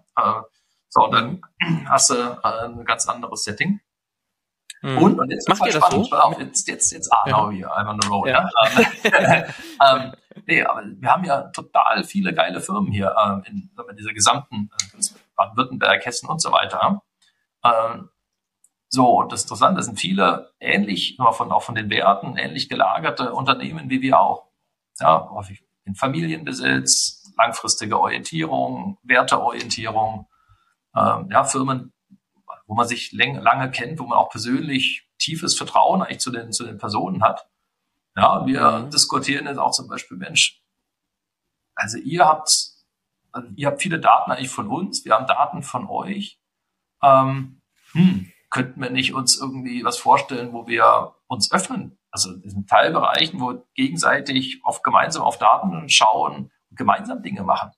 So, 0.90 1.06
dann 1.06 1.40
hast 1.88 2.10
du 2.10 2.14
äh, 2.14 2.66
ein 2.66 2.84
ganz 2.84 3.08
anderes 3.08 3.44
Setting. 3.44 3.80
Mhm. 4.82 4.98
Und, 4.98 5.20
und 5.20 5.30
jetzt 5.30 5.48
Macht 5.48 5.64
ihr 5.66 5.72
das 5.72 5.90
so? 5.90 6.16
Auf, 6.16 6.38
jetzt, 6.40 6.66
jetzt, 6.68 6.90
jetzt 6.90 7.12
Ahnau 7.12 7.50
ja. 7.50 7.56
hier, 7.56 7.70
I'm 7.70 7.88
on 7.88 7.98
the 8.02 8.08
road. 8.08 8.28
Ja. 8.28 8.48
Ja. 9.04 9.44
ähm, 9.96 10.12
nee, 10.46 10.62
aber 10.62 10.82
wir 10.84 11.10
haben 11.10 11.24
ja 11.24 11.42
total 11.48 12.02
viele 12.02 12.34
geile 12.34 12.60
Firmen 12.60 12.90
hier 12.90 13.14
ähm, 13.24 13.42
in, 13.46 13.70
in 13.88 13.96
dieser 13.96 14.12
gesamten 14.12 14.70
äh, 14.94 15.02
Baden-Württemberg, 15.36 16.04
Hessen 16.04 16.28
und 16.28 16.40
so 16.40 16.50
weiter. 16.50 17.02
Ähm, 17.62 18.08
so, 18.88 19.22
das 19.22 19.42
Interessante 19.42 19.82
sind 19.84 20.00
viele 20.00 20.52
ähnlich, 20.58 21.16
von, 21.32 21.52
auch 21.52 21.62
von 21.62 21.76
den 21.76 21.90
Werten, 21.90 22.36
ähnlich 22.36 22.68
gelagerte 22.68 23.32
Unternehmen 23.32 23.90
wie 23.90 24.02
wir 24.02 24.18
auch. 24.18 24.48
Ja, 24.98 25.30
häufig 25.30 25.62
in 25.84 25.94
Familienbesitz, 25.94 27.32
langfristige 27.36 27.98
Orientierung, 28.00 28.98
Werteorientierung. 29.02 30.26
Ähm, 30.96 31.28
ja, 31.30 31.44
Firmen, 31.44 31.92
wo 32.66 32.74
man 32.74 32.86
sich 32.86 33.12
lange 33.12 33.70
kennt, 33.70 33.98
wo 33.98 34.06
man 34.06 34.18
auch 34.18 34.30
persönlich 34.30 35.08
tiefes 35.18 35.56
Vertrauen 35.56 36.02
eigentlich 36.02 36.20
zu 36.20 36.30
den, 36.30 36.52
zu 36.52 36.64
den 36.64 36.78
Personen 36.78 37.22
hat. 37.22 37.48
Ja, 38.16 38.44
wir 38.46 38.70
mhm. 38.70 38.90
diskutieren 38.90 39.46
jetzt 39.46 39.58
auch 39.58 39.70
zum 39.70 39.88
Beispiel, 39.88 40.16
Mensch, 40.16 40.62
also 41.74 41.98
ihr 41.98 42.26
habt, 42.26 42.70
also 43.32 43.48
ihr 43.54 43.66
habt 43.68 43.80
viele 43.80 44.00
Daten 44.00 44.32
eigentlich 44.32 44.50
von 44.50 44.68
uns, 44.68 45.04
wir 45.04 45.14
haben 45.14 45.26
Daten 45.26 45.62
von 45.62 45.88
euch. 45.88 46.40
Ähm, 47.02 47.62
hm, 47.92 48.32
könnten 48.50 48.82
wir 48.82 48.90
nicht 48.90 49.14
uns 49.14 49.38
irgendwie 49.38 49.84
was 49.84 49.98
vorstellen, 49.98 50.52
wo 50.52 50.66
wir 50.66 51.14
uns 51.28 51.52
öffnen? 51.52 51.98
Also 52.10 52.32
in 52.32 52.66
Teilbereichen, 52.66 53.40
wo 53.40 53.64
gegenseitig 53.74 54.60
auf 54.64 54.82
gemeinsam 54.82 55.22
auf 55.22 55.38
Daten 55.38 55.88
schauen 55.88 56.50
und 56.68 56.76
gemeinsam 56.76 57.22
Dinge 57.22 57.44
machen. 57.44 57.70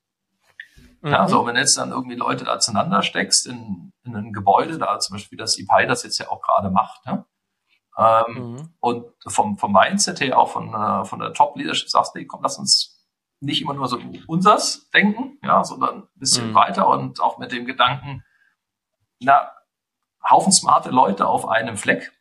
Mhm. 1.03 1.11
Ja, 1.11 1.21
also 1.21 1.45
wenn 1.47 1.57
jetzt 1.57 1.77
dann 1.77 1.91
irgendwie 1.91 2.17
Leute 2.17 2.45
da 2.45 2.59
zueinander 2.59 3.03
steckst 3.03 3.47
in, 3.47 3.93
in 4.05 4.17
ein 4.17 4.33
Gebäude, 4.33 4.79
da 4.79 4.99
zum 5.01 5.15
Beispiel 5.15 5.37
das 5.37 5.59
IPI 5.59 5.87
das 5.87 6.05
jetzt 6.05 6.19
ja 6.19 6.29
auch 6.31 6.41
gerade 6.41 6.71
macht, 6.71 7.05
ne? 7.07 7.27
Ähm, 7.99 8.35
mhm. 8.35 8.75
Und 8.81 9.05
vom, 9.27 9.59
vom 9.59 9.73
Mindset 9.73 10.21
her, 10.21 10.39
auch 10.39 10.49
von, 10.49 10.73
äh, 10.73 11.05
von 11.05 11.19
der 11.19 11.35
Top-Leadership 11.35 11.91
sagst 11.91 12.15
du, 12.15 12.25
komm, 12.25 12.41
lass 12.43 12.59
uns 12.59 13.07
nicht 13.41 13.61
immer 13.61 13.75
nur 13.75 13.87
so 13.87 13.99
unsers 14.29 14.89
denken, 14.91 15.39
ja, 15.43 15.63
sondern 15.63 16.05
ein 16.05 16.09
bisschen 16.15 16.51
mhm. 16.51 16.55
weiter 16.55 16.89
und 16.89 17.21
auch 17.21 17.39
mit 17.39 17.53
dem 17.53 17.67
Gedanken, 17.67 18.25
na, 19.21 19.51
Haufen 20.29 20.53
smarte 20.53 20.91
Leute 20.91 21.27
auf 21.27 21.49
einem 21.49 21.77
Fleck, 21.77 22.13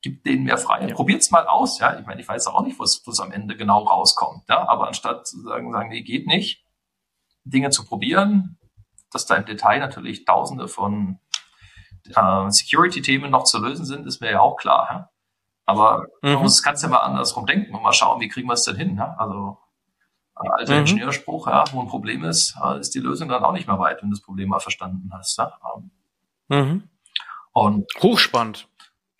gibt 0.00 0.26
denen 0.26 0.44
mehr 0.44 0.56
Freiheit. 0.56 0.88
Ja. 0.88 0.96
Probiert's 0.96 1.30
mal 1.30 1.46
aus, 1.46 1.78
ja. 1.78 1.98
Ich 1.98 2.06
meine, 2.06 2.20
ich 2.20 2.26
weiß 2.26 2.46
auch 2.46 2.62
nicht, 2.62 2.78
wo 2.78 2.84
es 2.84 3.20
am 3.20 3.32
Ende 3.32 3.54
genau 3.54 3.84
rauskommt, 3.84 4.48
ja. 4.48 4.66
Aber 4.66 4.88
anstatt 4.88 5.26
zu 5.26 5.42
sagen, 5.42 5.70
sagen, 5.70 5.90
nee, 5.90 6.02
geht 6.02 6.26
nicht, 6.26 6.64
Dinge 7.44 7.70
zu 7.70 7.84
probieren, 7.84 8.58
dass 9.12 9.26
da 9.26 9.36
im 9.36 9.44
Detail 9.44 9.80
natürlich 9.80 10.24
tausende 10.24 10.68
von 10.68 11.18
äh, 12.14 12.50
Security-Themen 12.50 13.30
noch 13.30 13.44
zu 13.44 13.58
lösen 13.58 13.84
sind, 13.84 14.06
ist 14.06 14.20
mir 14.20 14.30
ja 14.30 14.40
auch 14.40 14.56
klar, 14.56 14.88
ja. 14.90 15.10
Aber 15.66 16.06
mhm. 16.22 16.32
man 16.32 16.42
muss, 16.42 16.62
kannst 16.62 16.82
ja 16.82 16.88
mal 16.88 16.98
andersrum 16.98 17.46
denken 17.46 17.74
und 17.74 17.82
mal 17.82 17.92
schauen, 17.92 18.20
wie 18.20 18.28
kriegen 18.28 18.48
wir 18.48 18.54
es 18.54 18.64
denn 18.64 18.76
hin, 18.76 18.96
ja. 18.96 19.14
Also, 19.18 19.58
äh, 20.36 20.48
alter 20.48 20.74
mhm. 20.74 20.80
Ingenieurspruch, 20.80 21.48
ja, 21.48 21.64
wo 21.72 21.80
ein 21.80 21.88
Problem 21.88 22.24
ist, 22.24 22.56
äh, 22.62 22.80
ist 22.80 22.94
die 22.94 23.00
Lösung 23.00 23.28
dann 23.28 23.44
auch 23.44 23.52
nicht 23.52 23.68
mehr 23.68 23.78
weit, 23.78 24.02
wenn 24.02 24.10
du 24.10 24.16
das 24.16 24.24
Problem 24.24 24.48
mal 24.48 24.60
verstanden 24.60 25.10
hast, 25.12 25.38
ja. 25.38 25.52
Mhm. 26.48 26.88
Und 27.52 27.86
Hochspannend. 28.00 28.68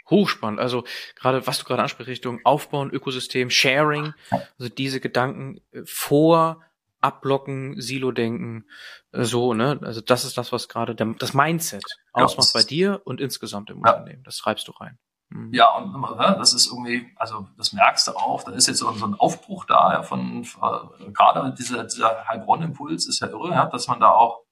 Hochspannend. 0.08 0.58
Also 0.58 0.84
gerade, 1.14 1.46
was 1.46 1.58
du 1.58 1.64
gerade 1.64 1.82
ansprichst, 1.82 2.10
Richtung 2.10 2.40
Aufbauen, 2.44 2.90
Ökosystem, 2.90 3.50
Sharing, 3.50 4.12
also 4.30 4.68
diese 4.68 5.00
Gedanken 5.00 5.60
äh, 5.72 5.82
vor, 5.84 6.62
abblocken, 7.00 7.80
Silo-Denken, 7.80 8.66
äh, 9.12 9.24
so, 9.24 9.54
ne? 9.54 9.78
Also 9.82 10.00
das 10.00 10.24
ist 10.24 10.36
das, 10.38 10.52
was 10.52 10.68
gerade 10.68 10.94
das 10.94 11.34
Mindset 11.34 11.84
ja, 12.14 12.24
ausmacht 12.24 12.50
bei 12.52 12.62
dir 12.62 13.00
und 13.04 13.20
insgesamt 13.20 13.70
im 13.70 13.82
ja. 13.84 13.92
Unternehmen. 13.92 14.22
Das 14.24 14.38
schreibst 14.38 14.68
du 14.68 14.72
rein. 14.72 14.98
Mhm. 15.30 15.52
Ja, 15.52 15.76
und 15.76 15.92
das 16.18 16.52
ist 16.54 16.66
irgendwie, 16.66 17.12
also 17.16 17.48
das 17.56 17.72
merkst 17.72 18.08
du 18.08 18.12
auch, 18.12 18.42
da 18.42 18.52
ist 18.52 18.66
jetzt 18.66 18.78
so, 18.78 18.88
ein 18.88 19.14
Aufbruch 19.14 19.64
da, 19.64 19.92
ja, 19.92 20.02
von 20.02 20.42
äh, 20.42 21.10
gerade 21.12 21.54
dieser, 21.56 21.84
dieser 21.84 22.28
Heilbronn-Impuls 22.28 23.06
ist 23.06 23.20
ja 23.20 23.28
irre, 23.28 23.50
ja, 23.50 23.66
dass 23.66 23.86
man 23.88 24.00
da 24.00 24.10
auch 24.10 24.42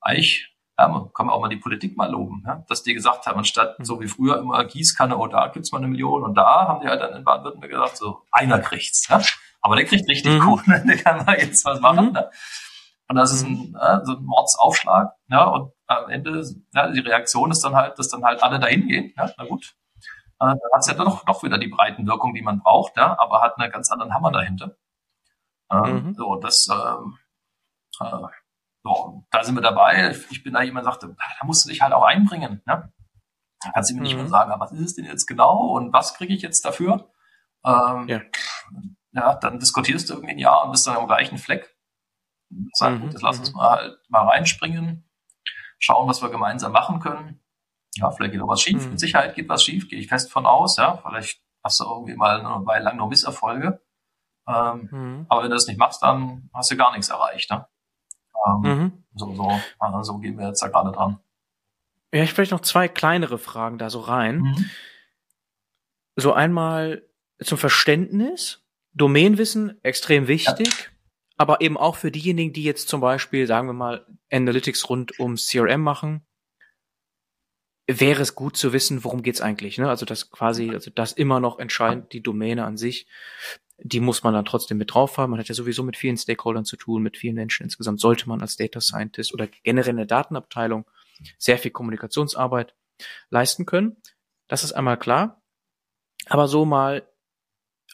eigentlich 0.00 0.54
ja, 0.78 0.86
man 0.86 1.12
kann 1.12 1.28
auch 1.28 1.40
mal 1.40 1.48
die 1.48 1.56
Politik 1.56 1.96
mal 1.96 2.10
loben, 2.10 2.44
ja, 2.46 2.64
dass 2.68 2.84
die 2.84 2.94
gesagt 2.94 3.26
haben, 3.26 3.38
anstatt 3.38 3.78
mhm. 3.78 3.84
so 3.84 4.00
wie 4.00 4.06
früher 4.06 4.38
immer 4.38 4.64
Gießkanne, 4.64 5.18
oh, 5.18 5.26
da 5.26 5.48
gibt's 5.48 5.72
mal 5.72 5.78
eine 5.78 5.88
Million 5.88 6.22
und 6.22 6.36
da 6.36 6.68
haben 6.68 6.80
die 6.80 6.88
halt 6.88 7.00
dann 7.00 7.16
in 7.16 7.24
Baden-Württemberg 7.24 7.72
gesagt, 7.72 7.96
so 7.96 8.22
einer 8.30 8.60
kriegt's. 8.60 9.08
Ja? 9.08 9.20
Aber 9.68 9.76
der 9.76 9.84
kriegt 9.84 10.08
richtig 10.08 10.32
mhm. 10.32 10.40
Kohle, 10.40 10.82
der 10.86 10.96
kann 10.96 11.26
mal 11.26 11.38
jetzt 11.38 11.62
was 11.66 11.78
machen. 11.80 12.06
Mhm. 12.06 12.12
Ne? 12.12 12.30
Und 13.08 13.16
das 13.16 13.32
ist 13.32 13.44
ein, 13.44 13.74
ja, 13.78 14.02
so 14.02 14.12
ein 14.16 14.24
Mordsaufschlag. 14.24 15.12
Ja, 15.28 15.44
und 15.44 15.72
am 15.86 16.08
Ende, 16.08 16.42
ja, 16.72 16.90
die 16.90 17.00
Reaktion 17.00 17.50
ist 17.50 17.62
dann 17.62 17.76
halt, 17.76 17.98
dass 17.98 18.08
dann 18.08 18.24
halt 18.24 18.42
alle 18.42 18.58
dahin 18.58 18.88
gehen. 18.88 19.12
Ja, 19.16 19.30
na 19.36 19.44
gut. 19.44 19.74
Äh, 20.40 20.46
dann 20.46 20.58
hat's 20.72 20.86
ja 20.86 20.94
doch, 20.94 21.22
doch 21.26 21.42
wieder 21.42 21.58
die 21.58 21.68
Breitenwirkung, 21.68 22.32
die 22.32 22.40
man 22.40 22.60
braucht, 22.60 22.96
ja, 22.96 23.14
aber 23.20 23.42
hat 23.42 23.58
einen 23.58 23.70
ganz 23.70 23.90
anderen 23.90 24.14
Hammer 24.14 24.32
dahinter. 24.32 24.76
Ähm, 25.70 26.06
mhm. 26.06 26.14
So, 26.14 26.36
das 26.36 26.66
ähm, 26.70 27.18
äh, 28.00 28.26
so, 28.84 29.24
da 29.30 29.44
sind 29.44 29.54
wir 29.54 29.62
dabei. 29.62 30.16
Ich 30.30 30.42
bin 30.42 30.54
da 30.54 30.62
jemand, 30.62 30.86
sagte, 30.86 31.08
da 31.08 31.46
musst 31.46 31.66
du 31.66 31.68
dich 31.68 31.82
halt 31.82 31.92
auch 31.92 32.04
einbringen. 32.04 32.62
Ne? 32.64 32.90
Da 33.60 33.70
kannst 33.72 33.90
du 33.90 33.94
mir 33.94 34.00
mhm. 34.00 34.04
nicht 34.04 34.16
mehr 34.16 34.28
sagen, 34.28 34.52
was 34.58 34.72
ist 34.72 34.80
es 34.80 34.94
denn 34.94 35.04
jetzt 35.04 35.26
genau 35.26 35.76
und 35.76 35.92
was 35.92 36.14
kriege 36.14 36.32
ich 36.32 36.42
jetzt 36.42 36.64
dafür? 36.64 37.10
Ähm, 37.64 38.08
ja. 38.08 38.20
Ja, 39.18 39.34
dann 39.34 39.58
diskutierst 39.58 40.08
du 40.08 40.14
irgendwie 40.14 40.34
ein 40.34 40.38
Jahr 40.38 40.64
und 40.64 40.72
bist 40.72 40.86
dann 40.86 40.96
am 40.96 41.06
gleichen 41.06 41.38
Fleck. 41.38 41.76
Sag, 42.72 42.94
mhm. 42.94 43.00
gut, 43.02 43.12
jetzt 43.12 43.22
lass 43.22 43.38
uns 43.38 43.50
mhm. 43.50 43.56
mal 43.56 43.70
halt 43.70 43.98
mal 44.08 44.26
reinspringen, 44.26 45.08
schauen, 45.78 46.08
was 46.08 46.22
wir 46.22 46.30
gemeinsam 46.30 46.72
machen 46.72 47.00
können. 47.00 47.40
Ja, 47.94 48.10
vielleicht 48.10 48.32
geht 48.32 48.40
auch 48.40 48.48
was 48.48 48.62
schief. 48.62 48.84
Mhm. 48.84 48.90
Mit 48.90 49.00
Sicherheit 49.00 49.34
geht 49.34 49.48
was 49.48 49.64
schief, 49.64 49.88
gehe 49.88 49.98
ich 49.98 50.08
fest 50.08 50.32
von 50.32 50.46
aus. 50.46 50.76
Ja, 50.76 50.96
vielleicht 50.96 51.42
hast 51.62 51.80
du 51.80 51.84
irgendwie 51.84 52.14
mal 52.14 52.40
eine 52.40 52.66
Weile 52.66 52.84
lang 52.84 52.96
noch 52.96 53.08
Misserfolge. 53.08 53.82
Ähm, 54.46 54.88
mhm. 54.90 55.26
Aber 55.28 55.42
wenn 55.42 55.50
du 55.50 55.56
das 55.56 55.66
nicht 55.66 55.78
machst, 55.78 56.02
dann 56.02 56.48
hast 56.54 56.70
du 56.70 56.76
gar 56.76 56.92
nichts 56.92 57.08
erreicht. 57.08 57.50
Ne? 57.50 57.66
Ähm, 58.46 58.60
mhm. 58.60 59.04
So, 59.14 59.34
so, 59.34 60.02
so 60.02 60.18
gehen 60.18 60.38
wir 60.38 60.46
jetzt 60.46 60.62
da 60.62 60.68
gerade 60.68 60.92
dran. 60.92 61.18
Ja, 62.12 62.22
ich 62.22 62.32
vielleicht 62.32 62.52
noch 62.52 62.60
zwei 62.60 62.88
kleinere 62.88 63.38
Fragen 63.38 63.78
da 63.78 63.90
so 63.90 64.00
rein. 64.00 64.38
Mhm. 64.38 64.70
So 66.16 66.32
einmal 66.32 67.02
zum 67.42 67.58
Verständnis. 67.58 68.64
Domänenwissen 68.94 69.82
extrem 69.82 70.28
wichtig, 70.28 70.68
ja. 70.68 70.90
aber 71.36 71.60
eben 71.60 71.76
auch 71.76 71.96
für 71.96 72.10
diejenigen, 72.10 72.52
die 72.52 72.64
jetzt 72.64 72.88
zum 72.88 73.00
Beispiel, 73.00 73.46
sagen 73.46 73.68
wir 73.68 73.74
mal, 73.74 74.06
Analytics 74.30 74.88
rund 74.88 75.18
um 75.18 75.36
CRM 75.36 75.80
machen, 75.80 76.26
wäre 77.86 78.22
es 78.22 78.34
gut 78.34 78.56
zu 78.56 78.72
wissen, 78.72 79.02
worum 79.02 79.22
geht's 79.22 79.40
eigentlich. 79.40 79.78
Ne? 79.78 79.88
Also 79.88 80.04
das 80.04 80.30
quasi, 80.30 80.70
also 80.70 80.90
das 80.90 81.12
immer 81.12 81.40
noch 81.40 81.58
entscheidend, 81.58 82.12
die 82.12 82.22
Domäne 82.22 82.64
an 82.64 82.76
sich, 82.76 83.06
die 83.78 84.00
muss 84.00 84.22
man 84.22 84.34
dann 84.34 84.44
trotzdem 84.44 84.76
mit 84.76 84.92
drauf 84.92 85.16
haben. 85.16 85.30
Man 85.30 85.40
hat 85.40 85.48
ja 85.48 85.54
sowieso 85.54 85.82
mit 85.84 85.96
vielen 85.96 86.16
Stakeholdern 86.16 86.64
zu 86.64 86.76
tun, 86.76 87.02
mit 87.02 87.16
vielen 87.16 87.36
Menschen 87.36 87.64
insgesamt. 87.64 88.00
Sollte 88.00 88.28
man 88.28 88.42
als 88.42 88.56
Data 88.56 88.80
Scientist 88.80 89.32
oder 89.32 89.46
generell 89.46 89.94
eine 89.94 90.06
Datenabteilung 90.06 90.84
sehr 91.38 91.58
viel 91.58 91.70
Kommunikationsarbeit 91.70 92.74
leisten 93.30 93.66
können. 93.66 93.96
Das 94.48 94.64
ist 94.64 94.72
einmal 94.72 94.98
klar. 94.98 95.40
Aber 96.26 96.48
so 96.48 96.64
mal 96.64 97.08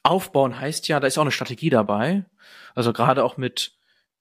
aufbauen 0.05 0.61
heißt 0.61 0.87
ja, 0.87 1.01
da 1.01 1.07
ist 1.09 1.19
auch 1.19 1.23
eine 1.23 1.33
Strategie 1.33 1.71
dabei. 1.71 2.25
Also 2.75 2.93
gerade 2.93 3.25
auch 3.25 3.37
mit, 3.37 3.77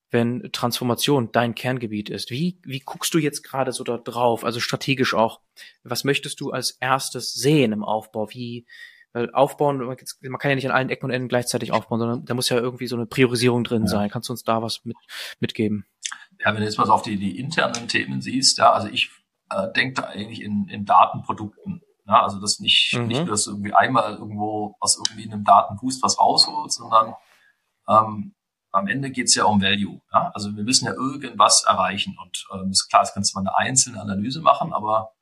wenn 0.10 0.50
Transformation 0.52 1.32
dein 1.32 1.54
Kerngebiet 1.54 2.10
ist. 2.10 2.32
Wie, 2.32 2.60
wie 2.64 2.80
guckst 2.80 3.14
du 3.14 3.20
jetzt 3.20 3.44
gerade 3.44 3.72
so 3.72 3.84
da 3.84 3.98
drauf? 3.98 4.44
Also 4.44 4.60
strategisch 4.60 5.14
auch. 5.14 5.42
Was 5.84 6.04
möchtest 6.04 6.40
du 6.40 6.52
als 6.52 6.72
erstes 6.72 7.34
sehen 7.34 7.72
im 7.74 7.84
Aufbau? 7.84 8.30
Wie, 8.32 8.66
weil 9.12 9.32
aufbauen, 9.32 9.78
man 9.78 10.40
kann 10.40 10.50
ja 10.50 10.56
nicht 10.56 10.66
an 10.66 10.76
allen 10.76 10.90
Ecken 10.90 11.06
und 11.06 11.12
Enden 11.12 11.28
gleichzeitig 11.28 11.72
aufbauen, 11.72 12.00
sondern 12.00 12.26
da 12.26 12.34
muss 12.34 12.50
ja 12.50 12.58
irgendwie 12.58 12.88
so 12.88 12.96
eine 12.96 13.06
Priorisierung 13.06 13.64
drin 13.64 13.84
ja. 13.84 13.90
sein. 13.90 14.10
Kannst 14.10 14.30
du 14.30 14.34
uns 14.34 14.44
da 14.44 14.62
was 14.62 14.86
mit, 14.86 14.98
mitgeben? 15.40 15.86
Ja, 16.40 16.48
wenn 16.48 16.58
du 16.58 16.64
jetzt 16.64 16.78
mal 16.78 16.88
so 16.88 16.94
auf 16.94 17.04
die, 17.04 17.18
die 17.18 17.38
internen 17.40 17.88
Themen 17.88 18.22
siehst, 18.22 18.58
ja, 18.58 18.72
also 18.74 18.88
ich 18.88 19.12
äh, 19.50 19.72
denke 19.74 20.02
da 20.02 20.08
eigentlich 20.08 20.42
in, 20.42 20.68
in 20.68 20.86
Datenprodukten. 20.86 21.82
Ja, 22.06 22.24
also 22.24 22.40
das 22.40 22.60
nicht, 22.60 22.94
mhm. 22.98 23.08
nicht, 23.08 23.28
dass 23.28 23.46
du 23.46 23.52
irgendwie 23.52 23.74
einmal 23.74 24.14
irgendwo 24.14 24.76
aus 24.80 24.98
irgendwie 24.98 25.32
einem 25.32 25.44
Datenboost 25.44 26.04
was 26.04 26.20
rausholst, 26.20 26.78
sondern 26.78 27.16
ähm, 27.88 28.36
am 28.72 28.88
Ende 28.88 29.12
geht's 29.12 29.36
ja 29.36 29.46
um 29.46 29.62
Value. 29.62 30.02
Ja? 30.12 30.32
Also 30.34 30.56
wir 30.56 30.64
müssen 30.64 30.86
ja 30.86 30.94
irgendwas 30.94 31.64
erreichen. 31.64 32.18
Und 32.22 32.46
ähm, 32.54 32.72
ist 32.72 32.90
klar, 32.90 33.04
es 33.04 33.14
kannst 33.14 33.34
du 33.34 33.40
mal 33.40 33.48
eine 33.48 33.58
einzelne 33.58 34.02
Analyse 34.02 34.42
machen, 34.42 34.74
aber 34.74 35.14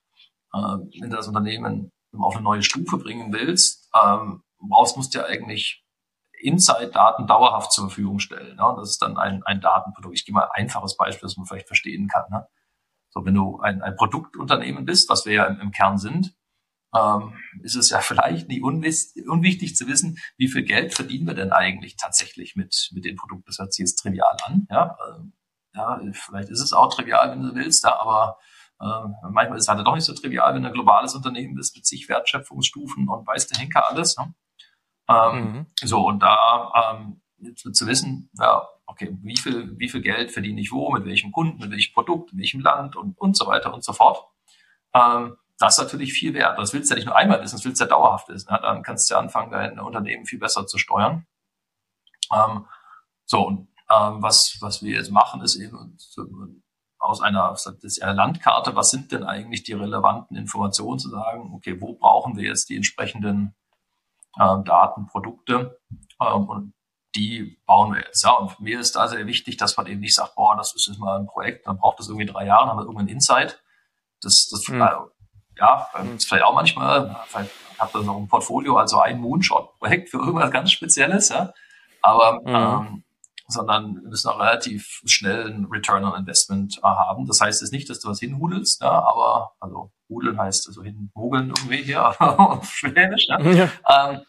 äh, 0.53 0.57
wenn 0.57 1.09
du 1.09 1.17
das 1.17 1.27
Unternehmen 1.27 1.91
auf 2.17 2.35
eine 2.35 2.43
neue 2.43 2.63
Stufe 2.63 2.97
bringen 2.97 3.31
willst, 3.31 3.89
ähm, 4.01 4.43
brauchst, 4.59 4.97
musst 4.97 5.13
du 5.13 5.19
ja 5.19 5.25
eigentlich 5.25 5.83
Inside-Daten 6.39 7.27
dauerhaft 7.27 7.71
zur 7.71 7.85
Verfügung 7.85 8.19
stellen. 8.19 8.55
Ne? 8.55 8.73
Das 8.77 8.89
ist 8.89 9.01
dann 9.01 9.17
ein, 9.17 9.43
ein 9.43 9.61
Datenprodukt. 9.61 10.15
Ich 10.15 10.25
gebe 10.25 10.35
mal 10.35 10.45
ein 10.53 10.63
einfaches 10.63 10.97
Beispiel, 10.97 11.27
das 11.27 11.37
man 11.37 11.45
vielleicht 11.45 11.67
verstehen 11.67 12.07
kann. 12.07 12.23
Ne? 12.31 12.47
So, 13.09 13.25
wenn 13.25 13.35
du 13.35 13.59
ein, 13.59 13.81
ein 13.81 13.95
Produktunternehmen 13.95 14.85
bist, 14.85 15.09
was 15.09 15.25
wir 15.25 15.33
ja 15.33 15.45
im, 15.45 15.59
im 15.59 15.71
Kern 15.71 15.97
sind, 15.97 16.33
ähm, 16.95 17.33
ist 17.63 17.75
es 17.75 17.89
ja 17.89 17.99
vielleicht 17.99 18.49
nicht 18.49 18.63
unwichtig 18.63 19.75
zu 19.75 19.87
wissen, 19.87 20.17
wie 20.37 20.47
viel 20.47 20.63
Geld 20.63 20.93
verdienen 20.93 21.27
wir 21.27 21.33
denn 21.33 21.51
eigentlich 21.51 21.95
tatsächlich 21.95 22.55
mit, 22.55 22.89
mit 22.93 23.05
den 23.05 23.15
Produkten. 23.15 23.45
Das 23.47 23.59
hört 23.59 23.73
sich 23.73 23.83
jetzt 23.83 23.95
trivial 23.95 24.37
an. 24.45 24.67
Ja? 24.69 24.97
Ähm, 25.09 25.33
ja, 25.73 26.01
vielleicht 26.11 26.49
ist 26.49 26.61
es 26.61 26.73
auch 26.73 26.93
trivial, 26.93 27.31
wenn 27.31 27.43
du 27.43 27.55
willst, 27.55 27.83
ja, 27.85 27.99
aber 27.99 28.37
ähm, 28.81 29.15
manchmal 29.31 29.57
ist 29.57 29.63
es 29.63 29.67
halt 29.69 29.85
doch 29.85 29.95
nicht 29.95 30.03
so 30.03 30.13
trivial, 30.13 30.53
wenn 30.53 30.63
du 30.63 30.69
ein 30.69 30.73
globales 30.73 31.15
Unternehmen 31.15 31.55
bist 31.55 31.75
mit 31.75 31.85
zig 31.85 32.09
Wertschöpfungsstufen 32.09 33.07
und 33.07 33.27
weiß 33.27 33.47
der 33.47 33.59
Henker 33.59 33.87
alles. 33.89 34.17
Ne? 34.17 34.33
Ähm, 35.07 35.53
mhm. 35.53 35.65
So, 35.81 36.05
und 36.07 36.19
da 36.19 36.93
ähm, 36.93 37.21
zu 37.73 37.87
wissen, 37.87 38.29
ja, 38.37 38.67
okay, 38.85 39.17
wie 39.21 39.37
viel, 39.37 39.79
wie 39.79 39.87
viel 39.87 40.01
Geld 40.01 40.31
verdiene 40.31 40.59
ich 40.59 40.71
wo, 40.71 40.91
mit 40.91 41.05
welchem 41.05 41.31
Kunden, 41.31 41.59
mit 41.59 41.71
welchem 41.71 41.93
Produkt, 41.93 42.33
in 42.33 42.39
welchem 42.39 42.61
Land 42.61 42.95
und, 42.95 43.17
und 43.17 43.37
so 43.37 43.47
weiter 43.47 43.73
und 43.73 43.83
so 43.83 43.93
fort. 43.93 44.25
Ähm, 44.93 45.37
das 45.61 45.77
ist 45.77 45.83
natürlich 45.83 46.13
viel 46.13 46.33
wert. 46.33 46.57
Das 46.57 46.73
willst 46.73 46.89
du 46.89 46.95
ja 46.95 46.97
nicht 46.97 47.05
nur 47.05 47.15
einmal 47.15 47.39
wissen, 47.41 47.55
das 47.55 47.65
willst 47.65 47.79
du 47.79 47.85
ja 47.85 47.89
dauerhaft 47.89 48.27
wissen. 48.29 48.47
Ja? 48.49 48.57
Dann 48.57 48.81
kannst 48.81 49.09
du 49.09 49.13
ja 49.13 49.19
anfangen, 49.19 49.51
dein 49.51 49.79
Unternehmen 49.79 50.25
viel 50.25 50.39
besser 50.39 50.65
zu 50.65 50.79
steuern. 50.79 51.27
Ähm, 52.33 52.65
so, 53.25 53.45
und 53.45 53.67
ähm, 53.89 54.23
was, 54.23 54.57
was 54.59 54.81
wir 54.81 54.95
jetzt 54.95 55.11
machen, 55.11 55.41
ist 55.41 55.55
eben 55.57 55.97
aus 56.97 57.21
einer, 57.21 57.53
ist 57.53 58.01
eine 58.01 58.13
Landkarte, 58.13 58.75
was 58.75 58.89
sind 58.89 59.11
denn 59.11 59.23
eigentlich 59.23 59.61
die 59.63 59.73
relevanten 59.73 60.35
Informationen 60.35 60.97
zu 60.97 61.09
sagen, 61.09 61.53
okay, 61.53 61.79
wo 61.79 61.93
brauchen 61.93 62.37
wir 62.37 62.45
jetzt 62.45 62.69
die 62.69 62.75
entsprechenden 62.75 63.53
äh, 64.37 64.63
Daten, 64.63 65.05
Produkte 65.05 65.79
ähm, 66.19 66.49
und 66.49 66.73
die 67.15 67.61
bauen 67.67 67.93
wir 67.93 68.01
jetzt. 68.01 68.23
Ja, 68.23 68.31
und 68.31 68.59
mir 68.59 68.79
ist 68.79 68.95
da 68.95 69.07
sehr 69.07 69.27
wichtig, 69.27 69.57
dass 69.57 69.77
man 69.77 69.85
eben 69.85 69.99
nicht 69.99 70.15
sagt, 70.15 70.35
boah, 70.35 70.55
das 70.55 70.73
ist 70.73 70.87
jetzt 70.87 70.99
mal 70.99 71.19
ein 71.19 71.27
Projekt, 71.27 71.67
dann 71.67 71.77
braucht 71.77 71.99
das 71.99 72.07
irgendwie 72.07 72.25
drei 72.25 72.47
Jahre, 72.47 72.61
dann 72.61 72.69
haben 72.69 72.77
wir 72.77 72.85
irgendeinen 72.85 73.09
Insight. 73.09 73.61
Das, 74.21 74.47
das 74.49 74.67
mhm. 74.67 74.81
Ja, 75.57 75.87
das 76.13 76.25
vielleicht 76.25 76.45
auch 76.45 76.55
manchmal, 76.55 77.15
vielleicht 77.27 77.51
habt 77.79 77.95
ihr 77.95 78.03
noch 78.03 78.17
ein 78.17 78.27
Portfolio, 78.27 78.77
also 78.77 78.99
ein 78.99 79.19
Moonshot-Projekt 79.19 80.09
für 80.09 80.17
irgendwas 80.17 80.51
ganz 80.51 80.71
Spezielles, 80.71 81.29
ja. 81.29 81.53
Aber 82.01 82.41
mhm. 82.41 82.87
ähm, 82.87 83.03
sondern 83.51 83.95
wir 84.01 84.09
müssen 84.09 84.29
auch 84.29 84.39
relativ 84.39 85.01
schnell 85.05 85.47
einen 85.47 85.65
Return 85.65 86.03
on 86.05 86.17
Investment 86.17 86.77
äh, 86.77 86.87
haben. 86.87 87.27
Das 87.27 87.41
heißt 87.41 87.61
jetzt 87.61 87.71
nicht, 87.71 87.89
dass 87.89 87.99
du 87.99 88.09
was 88.09 88.19
hinhudelst, 88.19 88.81
ja, 88.81 88.91
aber 88.91 89.51
also 89.59 89.91
hudeln 90.09 90.39
heißt 90.39 90.67
also 90.67 90.83
hinmogeln 90.83 91.49
irgendwie 91.49 91.83
hier 91.83 92.21
auf 92.39 92.73
Schwäbisch, 92.73 93.27
ja. 93.27 93.39
ja. 93.41 93.69
Ähm, 93.89 94.21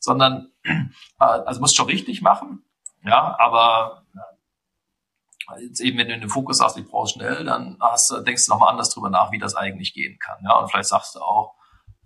sondern 0.00 0.52
äh, 0.64 0.74
also 1.18 1.60
musst 1.60 1.76
schon 1.76 1.86
richtig 1.86 2.22
machen, 2.22 2.64
ja, 3.04 3.36
aber 3.38 3.97
jetzt 5.60 5.80
eben, 5.80 5.98
wenn 5.98 6.08
du 6.08 6.14
in 6.14 6.20
den 6.20 6.30
Fokus 6.30 6.58
sagst, 6.58 6.76
ich 6.76 6.86
brauche 6.86 7.08
schnell, 7.08 7.44
dann 7.44 7.76
hast, 7.80 8.10
denkst 8.26 8.46
du 8.46 8.52
nochmal 8.52 8.70
anders 8.70 8.90
drüber 8.90 9.10
nach, 9.10 9.32
wie 9.32 9.38
das 9.38 9.54
eigentlich 9.54 9.94
gehen 9.94 10.18
kann. 10.18 10.38
Ja, 10.44 10.58
und 10.58 10.70
vielleicht 10.70 10.88
sagst 10.88 11.14
du 11.14 11.20
auch, 11.20 11.54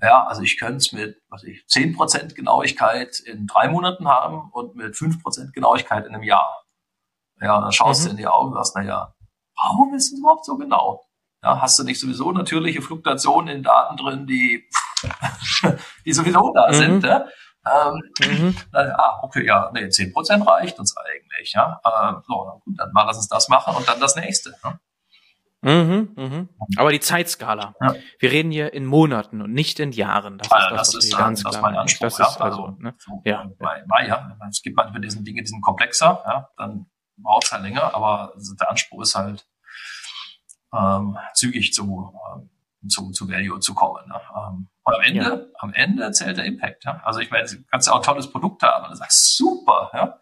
ja, 0.01 0.27
also 0.27 0.43
ich 0.43 0.59
könnte 0.59 0.79
es 0.79 0.93
mit, 0.93 1.17
was 1.29 1.45
ich, 1.45 1.65
zehn 1.69 1.95
Prozent 1.95 2.35
Genauigkeit 2.35 3.21
in 3.21 3.47
drei 3.47 3.69
Monaten 3.69 4.09
haben 4.09 4.51
und 4.51 4.75
mit 4.75 4.97
fünf 4.97 5.23
Prozent 5.23 5.53
Genauigkeit 5.53 6.07
in 6.07 6.15
einem 6.15 6.25
Jahr. 6.25 6.65
Ja, 7.41 7.57
und 7.57 7.63
dann 7.63 7.73
schaust 7.73 8.03
mhm. 8.03 8.07
du 8.07 8.11
in 8.13 8.17
die 8.19 8.27
Augen 8.27 8.49
und 8.49 8.55
sagst, 8.55 8.75
na 8.77 8.83
ja, 8.83 9.15
warum 9.63 9.95
ist 9.95 10.13
es 10.13 10.19
überhaupt 10.19 10.45
so 10.45 10.57
genau? 10.57 11.05
Ja, 11.43 11.61
hast 11.61 11.79
du 11.79 11.85
nicht 11.85 12.01
sowieso 12.01 12.33
natürliche 12.33 12.83
Fluktuationen 12.83 13.57
in 13.57 13.63
Daten 13.63 13.97
drin, 13.97 14.27
die, 14.27 14.69
die 16.05 16.13
sowieso 16.13 16.53
da 16.53 16.69
mhm. 16.69 16.75
sind, 16.75 17.05
ja? 17.05 17.27
Ähm, 17.65 18.03
mhm. 18.21 18.57
ah, 18.73 19.21
okay, 19.23 19.47
ja, 19.47 19.71
nee, 19.73 19.89
zehn 19.89 20.13
Prozent 20.13 20.47
reicht 20.47 20.79
uns 20.79 20.97
eigentlich, 20.97 21.53
ja. 21.53 21.81
Äh, 21.85 22.21
so, 22.27 22.61
gut, 22.65 22.79
dann 22.79 22.93
mal 22.93 23.05
lass 23.05 23.17
uns 23.17 23.29
das 23.29 23.49
machen 23.49 23.77
und 23.77 23.87
dann 23.87 24.01
das 24.01 24.17
nächste. 24.17 24.55
Ne? 24.65 24.81
Mhm, 25.65 26.09
mhm. 26.17 26.49
Aber 26.77 26.91
die 26.91 26.99
Zeitskala. 26.99 27.75
Ja. 27.81 27.95
Wir 28.19 28.33
reden 28.33 28.51
hier 28.51 28.73
in 28.73 28.85
Monaten 28.85 29.41
und 29.41 29.53
nicht 29.53 29.79
in 29.79 29.93
Jahren. 29.93 30.39
Das 30.39 30.49
ist 30.49 30.53
das, 30.53 30.71
das 30.71 31.05
ist, 31.05 31.17
ganz 31.17 31.43
das 31.45 31.53
klar. 31.53 31.63
Mein 31.63 31.77
Anspruch, 31.77 32.07
das 32.07 32.15
ist 32.15 32.41
also, 32.41 32.65
also 32.65 32.77
ne? 32.81 32.95
so, 32.99 33.23
ja. 33.25 33.49
Bei, 33.61 33.85
bei, 33.87 34.09
ja. 34.09 34.37
Es 34.51 34.63
gibt 34.63 34.77
manchmal 34.77 35.01
diesen 35.01 35.25
Dinge, 35.25 35.43
die 35.43 35.47
sind 35.47 35.63
komplexer, 35.63 36.21
ja, 36.27 36.49
dann 36.57 36.87
braucht 37.17 37.45
es 37.45 37.53
halt 37.53 37.63
länger, 37.63 37.95
aber 37.95 38.35
der 38.59 38.71
Anspruch 38.71 39.03
ist 39.03 39.15
halt, 39.15 39.47
ähm, 40.75 41.17
zügig 41.35 41.73
zu, 41.73 42.13
ähm, 42.35 42.51
zu, 42.89 43.11
zu 43.13 43.29
Value 43.29 43.61
zu 43.61 43.75
kommen. 43.75 44.07
Ne? 44.09 44.21
Ähm, 44.37 44.69
und 44.85 44.95
am 44.95 45.01
Ende, 45.03 45.21
ja. 45.21 45.59
am 45.59 45.73
Ende 45.73 46.11
zählt 46.13 46.39
der 46.39 46.45
Impact. 46.45 46.85
Ja? 46.85 47.01
Also 47.05 47.21
ich 47.21 47.31
meine, 47.31 47.49
du 47.49 47.57
kannst 47.71 47.87
ja 47.87 47.95
auch 47.95 47.99
ein 47.99 48.03
tolles 48.03 48.31
Produkt 48.31 48.63
haben 48.63 48.85
und 48.85 48.91
du 48.91 48.97
sagst, 48.97 49.37
super, 49.37 49.91
ja. 49.93 50.19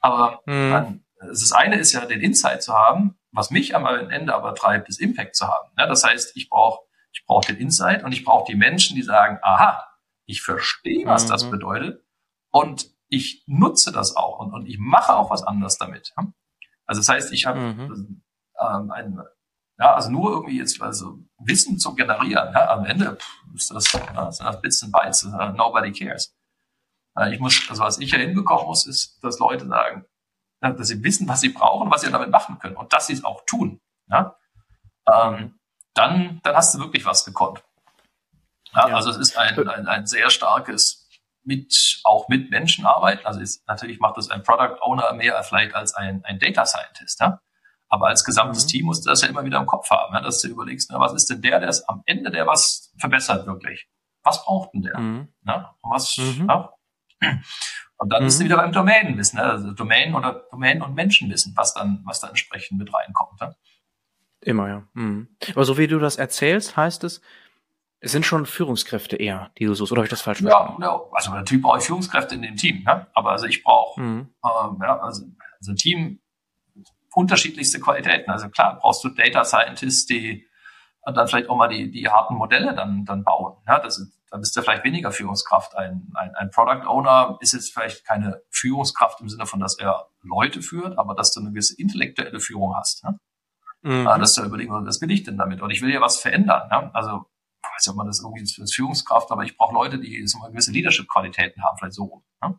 Aber 0.00 0.40
mhm. 0.46 0.70
dann, 0.70 1.04
das 1.20 1.52
eine 1.52 1.76
ist 1.76 1.92
ja, 1.92 2.04
den 2.04 2.20
Insight 2.20 2.62
zu 2.62 2.74
haben, 2.74 3.18
was 3.30 3.50
mich 3.50 3.74
am 3.74 3.86
Ende 3.86 4.34
aber 4.34 4.54
treibt, 4.54 4.88
ist 4.88 5.00
Impact 5.00 5.36
zu 5.36 5.46
haben. 5.46 5.70
Ja? 5.78 5.86
Das 5.86 6.04
heißt, 6.04 6.36
ich 6.36 6.48
brauche 6.48 6.80
ich 7.12 7.24
brauch 7.26 7.44
den 7.44 7.56
Insight 7.56 8.04
und 8.04 8.12
ich 8.12 8.24
brauche 8.24 8.50
die 8.50 8.56
Menschen, 8.56 8.96
die 8.96 9.02
sagen, 9.02 9.38
aha, 9.42 9.86
ich 10.26 10.42
verstehe, 10.42 11.06
was 11.06 11.26
mhm. 11.26 11.28
das 11.28 11.50
bedeutet 11.50 12.04
und 12.50 12.90
ich 13.08 13.44
nutze 13.46 13.92
das 13.92 14.16
auch 14.16 14.38
und, 14.38 14.52
und 14.52 14.66
ich 14.66 14.78
mache 14.78 15.14
auch 15.14 15.30
was 15.30 15.42
anderes 15.42 15.76
damit. 15.76 16.14
Also 16.86 17.00
das 17.00 17.08
heißt, 17.08 17.32
ich 17.32 17.46
habe 17.46 17.60
mhm. 17.60 18.22
ähm, 18.58 18.90
ein, 18.90 19.20
ja, 19.78 19.94
also 19.94 20.10
nur 20.10 20.30
irgendwie 20.30 20.58
jetzt 20.58 20.80
also 20.80 21.18
Wissen 21.38 21.78
zu 21.78 21.94
generieren, 21.94 22.52
ja, 22.52 22.70
am 22.70 22.84
Ende 22.84 23.16
pff, 23.16 23.54
ist 23.54 23.70
das, 23.70 23.92
ja, 23.92 24.30
sind 24.30 24.46
das 24.46 24.60
Bits 24.60 24.82
and 24.82 24.92
Bytes, 24.92 25.24
uh, 25.24 25.52
nobody 25.54 25.92
cares. 25.92 26.36
Ich 27.30 27.40
muss, 27.40 27.68
also 27.68 27.82
was 27.82 27.98
ich 27.98 28.10
ja 28.10 28.18
hinbekommen 28.18 28.64
muss, 28.64 28.86
ist, 28.86 29.22
dass 29.22 29.38
Leute 29.38 29.66
sagen, 29.66 30.06
dass 30.60 30.88
sie 30.88 31.02
wissen, 31.02 31.28
was 31.28 31.40
sie 31.42 31.50
brauchen, 31.50 31.90
was 31.90 32.00
sie 32.00 32.10
damit 32.10 32.30
machen 32.30 32.58
können 32.58 32.76
und 32.76 32.92
dass 32.92 33.06
sie 33.06 33.12
es 33.12 33.24
auch 33.24 33.44
tun. 33.44 33.80
Ja? 34.08 34.36
Ähm, 35.12 35.58
dann, 35.94 36.40
dann 36.42 36.56
hast 36.56 36.74
du 36.74 36.78
wirklich 36.78 37.04
was 37.04 37.24
gekonnt. 37.24 37.62
Ja, 38.72 38.88
ja. 38.88 38.94
Also 38.96 39.10
es 39.10 39.18
ist 39.18 39.36
ein, 39.36 39.68
ein, 39.68 39.88
ein 39.88 40.06
sehr 40.06 40.30
starkes 40.30 41.06
mit, 41.44 42.00
auch 42.04 42.28
mit 42.28 42.50
Menschen 42.50 42.86
arbeiten. 42.86 43.26
Also 43.26 43.40
ist, 43.40 43.66
natürlich 43.66 44.00
macht 44.00 44.16
das 44.16 44.30
ein 44.30 44.42
Product 44.42 44.80
Owner 44.80 45.12
mehr 45.12 45.42
vielleicht 45.42 45.74
als 45.74 45.94
ein, 45.94 46.24
ein 46.24 46.38
Data 46.38 46.64
Scientist. 46.64 47.20
Ja? 47.20 47.40
Aber 47.92 48.06
als 48.06 48.24
gesamtes 48.24 48.64
mhm. 48.64 48.68
Team 48.68 48.86
musst 48.86 49.04
du 49.04 49.10
das 49.10 49.20
ja 49.20 49.28
immer 49.28 49.44
wieder 49.44 49.58
im 49.58 49.66
Kopf 49.66 49.90
haben, 49.90 50.14
ja, 50.14 50.22
dass 50.22 50.40
du 50.40 50.48
überlegst, 50.48 50.90
na, 50.90 50.98
was 50.98 51.12
ist 51.12 51.28
denn 51.28 51.42
der, 51.42 51.60
der 51.60 51.68
ist 51.68 51.86
am 51.90 52.02
Ende, 52.06 52.30
der 52.30 52.46
was 52.46 52.90
verbessert 52.96 53.46
wirklich? 53.46 53.86
Was 54.22 54.42
braucht 54.42 54.72
denn 54.72 54.80
der? 54.80 54.98
Mhm. 54.98 55.28
Ja, 55.46 55.76
und 55.82 55.90
was, 55.92 56.16
mhm. 56.16 56.46
ja, 56.48 56.72
Und 57.98 58.10
dann 58.10 58.22
mhm. 58.22 58.26
bist 58.26 58.40
du 58.40 58.44
wieder 58.46 58.56
beim 58.56 58.72
Domänenwissen, 58.72 59.38
ne? 59.38 59.44
also 59.44 59.72
Domänen 59.72 60.14
oder 60.14 60.46
Domänen 60.50 60.82
und 60.82 60.94
Menschenwissen, 60.94 61.52
was 61.54 61.74
dann, 61.74 62.00
was 62.06 62.20
da 62.20 62.28
entsprechend 62.28 62.78
mit 62.78 62.90
reinkommt. 62.94 63.38
Ne? 63.42 63.54
Immer, 64.40 64.68
ja. 64.68 64.88
Mhm. 64.94 65.28
Aber 65.50 65.66
so 65.66 65.76
wie 65.76 65.86
du 65.86 65.98
das 65.98 66.16
erzählst, 66.16 66.78
heißt 66.78 67.04
es, 67.04 67.20
es 68.00 68.10
sind 68.10 68.24
schon 68.24 68.46
Führungskräfte 68.46 69.16
eher, 69.16 69.50
die 69.58 69.66
du 69.66 69.74
suchst, 69.74 69.92
oder 69.92 70.00
habe 70.00 70.06
ich 70.06 70.10
das 70.10 70.22
falsch 70.22 70.40
verstanden? 70.40 70.80
Ja, 70.80 70.88
ja, 70.88 71.00
also 71.12 71.30
natürlich 71.30 71.62
brauche 71.62 71.76
ich 71.76 71.84
Führungskräfte 71.84 72.36
in 72.36 72.42
dem 72.42 72.56
Team, 72.56 72.84
ne? 72.84 73.06
aber 73.12 73.32
also 73.32 73.44
ich 73.44 73.62
brauche, 73.62 74.00
mhm. 74.00 74.30
ähm, 74.42 74.78
ja, 74.80 74.98
also, 74.98 75.26
also 75.58 75.72
ein 75.72 75.76
Team 75.76 76.22
unterschiedlichste 77.14 77.80
Qualitäten. 77.80 78.30
Also 78.30 78.48
klar, 78.48 78.78
brauchst 78.80 79.04
du 79.04 79.08
Data 79.10 79.44
Scientists, 79.44 80.06
die 80.06 80.46
dann 81.04 81.26
vielleicht 81.26 81.48
auch 81.48 81.56
mal 81.56 81.68
die, 81.68 81.90
die 81.90 82.08
harten 82.08 82.34
Modelle 82.34 82.74
dann, 82.74 83.04
dann 83.04 83.24
bauen. 83.24 83.56
Ja, 83.66 83.80
das, 83.80 84.00
da 84.30 84.38
bist 84.38 84.56
du 84.56 84.62
vielleicht 84.62 84.84
weniger 84.84 85.10
Führungskraft. 85.10 85.76
Ein, 85.76 86.12
ein, 86.14 86.34
ein 86.36 86.50
Product 86.50 86.86
Owner 86.86 87.38
ist 87.40 87.52
jetzt 87.52 87.72
vielleicht 87.72 88.04
keine 88.04 88.40
Führungskraft 88.50 89.20
im 89.20 89.28
Sinne 89.28 89.46
von, 89.46 89.60
dass 89.60 89.78
er 89.78 90.08
Leute 90.22 90.62
führt, 90.62 90.98
aber 90.98 91.14
dass 91.14 91.32
du 91.32 91.40
eine 91.40 91.50
gewisse 91.50 91.76
intellektuelle 91.76 92.38
Führung 92.38 92.76
hast. 92.76 93.04
Ne? 93.04 93.18
Mhm. 93.82 94.04
Dass 94.04 94.34
du 94.34 94.42
überlegen, 94.44 94.72
was 94.72 95.00
will 95.00 95.10
ich 95.10 95.24
denn 95.24 95.36
damit? 95.36 95.60
Und 95.60 95.70
ich 95.70 95.82
will 95.82 95.92
ja 95.92 96.00
was 96.00 96.20
verändern. 96.20 96.68
Ja? 96.70 96.90
Also 96.94 97.24
ich 97.64 97.70
weiß 97.70 97.86
nicht, 97.86 97.90
ob 97.90 97.96
man 97.96 98.06
das 98.06 98.20
irgendwie 98.20 98.40
als 98.40 98.74
Führungskraft, 98.74 99.30
aber 99.32 99.42
ich 99.42 99.56
brauche 99.56 99.74
Leute, 99.74 99.98
die 99.98 100.24
so 100.26 100.38
mal 100.38 100.50
gewisse 100.50 100.72
Leadership-Qualitäten 100.72 101.62
haben, 101.64 101.76
vielleicht 101.78 101.94
so. 101.94 102.22
Ne? 102.42 102.58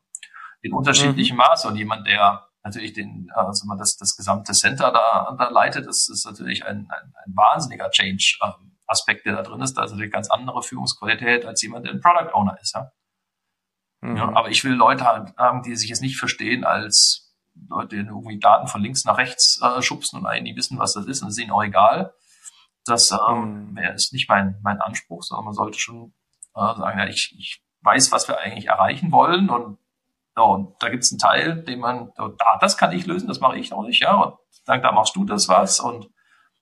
In 0.62 0.74
unterschiedlichem 0.74 1.36
mhm. 1.36 1.39
Maße. 1.39 1.68
Und 1.68 1.76
jemand, 1.76 2.08
der 2.08 2.47
natürlich 2.64 2.93
den, 2.93 3.30
also 3.34 3.68
man 3.68 3.78
das, 3.78 3.97
das 3.97 4.16
gesamte 4.16 4.53
Center 4.53 4.91
da, 4.91 5.36
da 5.38 5.49
leitet, 5.49 5.86
das 5.86 6.07
ist 6.09 6.26
natürlich 6.26 6.66
ein, 6.66 6.88
ein, 6.89 7.14
ein 7.26 7.36
wahnsinniger 7.36 7.89
Change. 7.89 8.38
Ähm, 8.43 8.74
Aspekt, 8.86 9.26
der 9.26 9.36
da 9.36 9.41
drin 9.41 9.61
ist, 9.61 9.76
da 9.76 9.84
ist 9.84 9.91
natürlich 9.91 10.11
ganz 10.11 10.30
andere 10.30 10.61
Führungsqualität 10.61 11.45
als 11.45 11.61
jemand, 11.61 11.86
der 11.86 11.93
ein 11.93 12.01
Product 12.01 12.34
Owner 12.34 12.57
ist. 12.61 12.76
Ja? 12.76 12.91
Mhm. 14.01 14.18
ja 14.18 14.36
aber 14.36 14.49
ich 14.49 14.64
will 14.64 14.74
Leute 14.74 15.03
haben, 15.05 15.64
die 15.64 15.76
sich 15.76 15.89
jetzt 15.89 16.01
nicht 16.01 16.18
verstehen 16.18 16.64
als 16.64 17.34
Leute, 17.70 17.95
die 17.95 18.01
irgendwie 18.07 18.39
Daten 18.39 18.68
von 18.68 18.82
links 18.82 19.05
nach 19.05 19.18
rechts 19.18 19.61
äh, 19.61 19.82
schubsen 19.82 20.20
und 20.20 20.26
eigentlich 20.26 20.55
wissen, 20.55 20.80
was 20.80 20.93
das 20.93 21.05
ist 21.05 21.22
und 21.22 21.30
es 21.30 21.38
ist 21.38 21.43
ihnen 21.43 21.51
auch 21.51 21.64
egal. 21.64 22.14
Das 22.86 23.11
ähm, 23.11 23.72
mhm. 23.72 23.78
ist 23.78 24.11
nicht 24.11 24.28
mein, 24.30 24.59
mein 24.64 24.82
Anspruch, 24.82 25.24
sondern 25.24 25.45
man 25.45 25.53
sollte 25.53 25.80
schon 25.80 26.14
äh, 26.55 26.76
sagen, 26.76 26.99
ja, 26.99 27.07
ich, 27.07 27.36
ich 27.38 27.64
weiß, 27.82 28.11
was 28.11 28.28
wir 28.28 28.39
eigentlich 28.39 28.68
erreichen 28.68 29.11
wollen 29.11 29.49
und 29.49 29.78
ja, 30.36 30.43
und 30.43 30.75
da 30.79 30.89
gibt 30.89 31.03
es 31.03 31.11
einen 31.11 31.19
Teil, 31.19 31.63
den 31.63 31.79
man, 31.79 32.11
da, 32.15 32.57
das 32.59 32.77
kann 32.77 32.91
ich 32.91 33.05
lösen, 33.05 33.27
das 33.27 33.39
mache 33.39 33.57
ich 33.57 33.71
auch 33.73 33.84
nicht, 33.84 34.01
ja. 34.01 34.15
Und 34.15 34.36
dann, 34.65 34.81
da 34.81 34.91
machst 34.91 35.15
du 35.15 35.25
das 35.25 35.47
was 35.47 35.79
und 35.79 36.09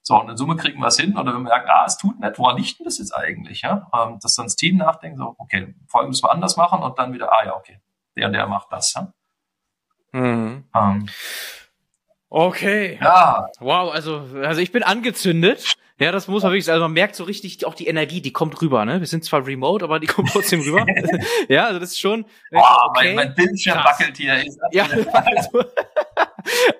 so, 0.04 0.20
und 0.20 0.30
in 0.30 0.38
Summe 0.38 0.56
kriegen 0.56 0.80
wir 0.80 0.88
es 0.88 1.00
hin 1.00 1.16
oder 1.16 1.32
wir 1.32 1.40
merken, 1.40 1.70
ah, 1.70 1.86
es 1.86 1.98
tut 1.98 2.20
nicht, 2.20 2.40
woran 2.40 2.58
liegt 2.58 2.80
denn 2.80 2.86
das 2.86 2.98
jetzt 2.98 3.16
eigentlich, 3.16 3.62
ja? 3.62 3.88
Ähm, 3.94 4.18
dass 4.22 4.36
dann 4.36 4.48
das 4.48 4.56
Team 4.56 4.78
nachdenkt, 4.78 5.18
so, 5.18 5.36
okay, 5.38 5.76
folgendes 5.88 6.24
wir 6.24 6.32
anders 6.32 6.58
machen 6.58 6.82
und 6.82 6.98
dann 6.98 7.14
wieder, 7.14 7.32
ah 7.32 7.46
ja, 7.46 7.56
okay, 7.56 7.80
der 8.16 8.28
und 8.28 8.34
der 8.34 8.48
macht 8.48 8.72
das, 8.72 8.94
ja. 8.94 9.14
Mhm. 10.12 10.66
Ähm, 10.76 11.10
okay. 12.30 13.00
Ja. 13.02 13.48
Wow, 13.60 13.94
also, 13.94 14.28
also 14.44 14.60
ich 14.60 14.72
bin 14.72 14.84
angezündet. 14.84 15.76
Ja, 16.02 16.12
das 16.12 16.28
muss 16.28 16.42
man 16.42 16.52
wirklich, 16.52 16.68
also 16.68 16.82
man 16.82 16.94
merkt 16.94 17.16
so 17.16 17.24
richtig 17.26 17.64
auch 17.64 17.76
die 17.76 17.86
Energie, 17.86 18.22
die 18.22 18.34
kommt 18.34 18.60
rüber, 18.60 18.86
ne? 18.86 19.02
Wir 19.02 19.06
sind 19.06 19.24
zwar 19.24 19.46
remote, 19.46 19.86
aber 19.86 20.00
die 20.00 20.08
kommt 20.08 20.30
trotzdem 20.32 20.62
rüber. 20.62 20.84
ja, 21.48 21.68
also 21.68 21.80
das 21.80 21.92
ist 21.92 22.00
schon. 22.00 22.26
Boah, 22.50 22.90
okay, 22.90 23.14
mein, 23.14 23.28
mein 23.28 23.36
Bildschirm 23.36 23.78
wackelt 23.78 24.18
hier. 24.18 24.44
Ja, 24.72 24.86
also, 25.14 25.64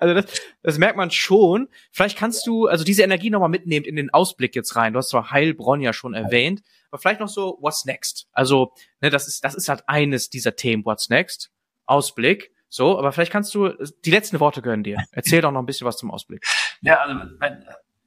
also 0.00 0.14
das, 0.14 0.24
das 0.64 0.78
merkt 0.78 0.96
man 0.96 1.12
schon. 1.12 1.68
Vielleicht 1.92 2.18
kannst 2.18 2.44
du 2.48 2.66
also 2.66 2.82
diese 2.82 3.04
Energie 3.04 3.30
nochmal 3.30 3.48
mitnehmen 3.48 3.86
in 3.86 3.94
den 3.94 4.10
Ausblick 4.10 4.56
jetzt 4.56 4.74
rein. 4.74 4.92
Du 4.92 4.98
hast 4.98 5.10
zwar 5.10 5.30
Heilbronn 5.30 5.80
ja 5.80 5.92
schon 5.92 6.14
erwähnt, 6.14 6.64
aber 6.90 7.00
vielleicht 7.00 7.20
noch 7.20 7.28
so 7.28 7.58
What's 7.60 7.84
Next? 7.84 8.26
Also, 8.32 8.72
ne, 9.00 9.10
das 9.10 9.28
ist, 9.28 9.44
das 9.44 9.54
ist 9.54 9.68
halt 9.68 9.84
eines 9.86 10.30
dieser 10.30 10.56
Themen, 10.56 10.84
What's 10.84 11.10
Next? 11.10 11.52
Ausblick. 11.86 12.50
So, 12.68 12.98
aber 12.98 13.12
vielleicht 13.12 13.30
kannst 13.30 13.54
du, 13.54 13.68
die 14.04 14.10
letzten 14.10 14.40
Worte 14.40 14.62
gönnen 14.62 14.82
dir. 14.82 14.96
Erzähl 15.12 15.42
doch 15.42 15.52
noch 15.52 15.60
ein 15.60 15.66
bisschen 15.66 15.86
was 15.86 15.98
zum 15.98 16.10
Ausblick. 16.10 16.44
Ja, 16.80 17.02
also, 17.02 17.20
mein, 17.38 17.64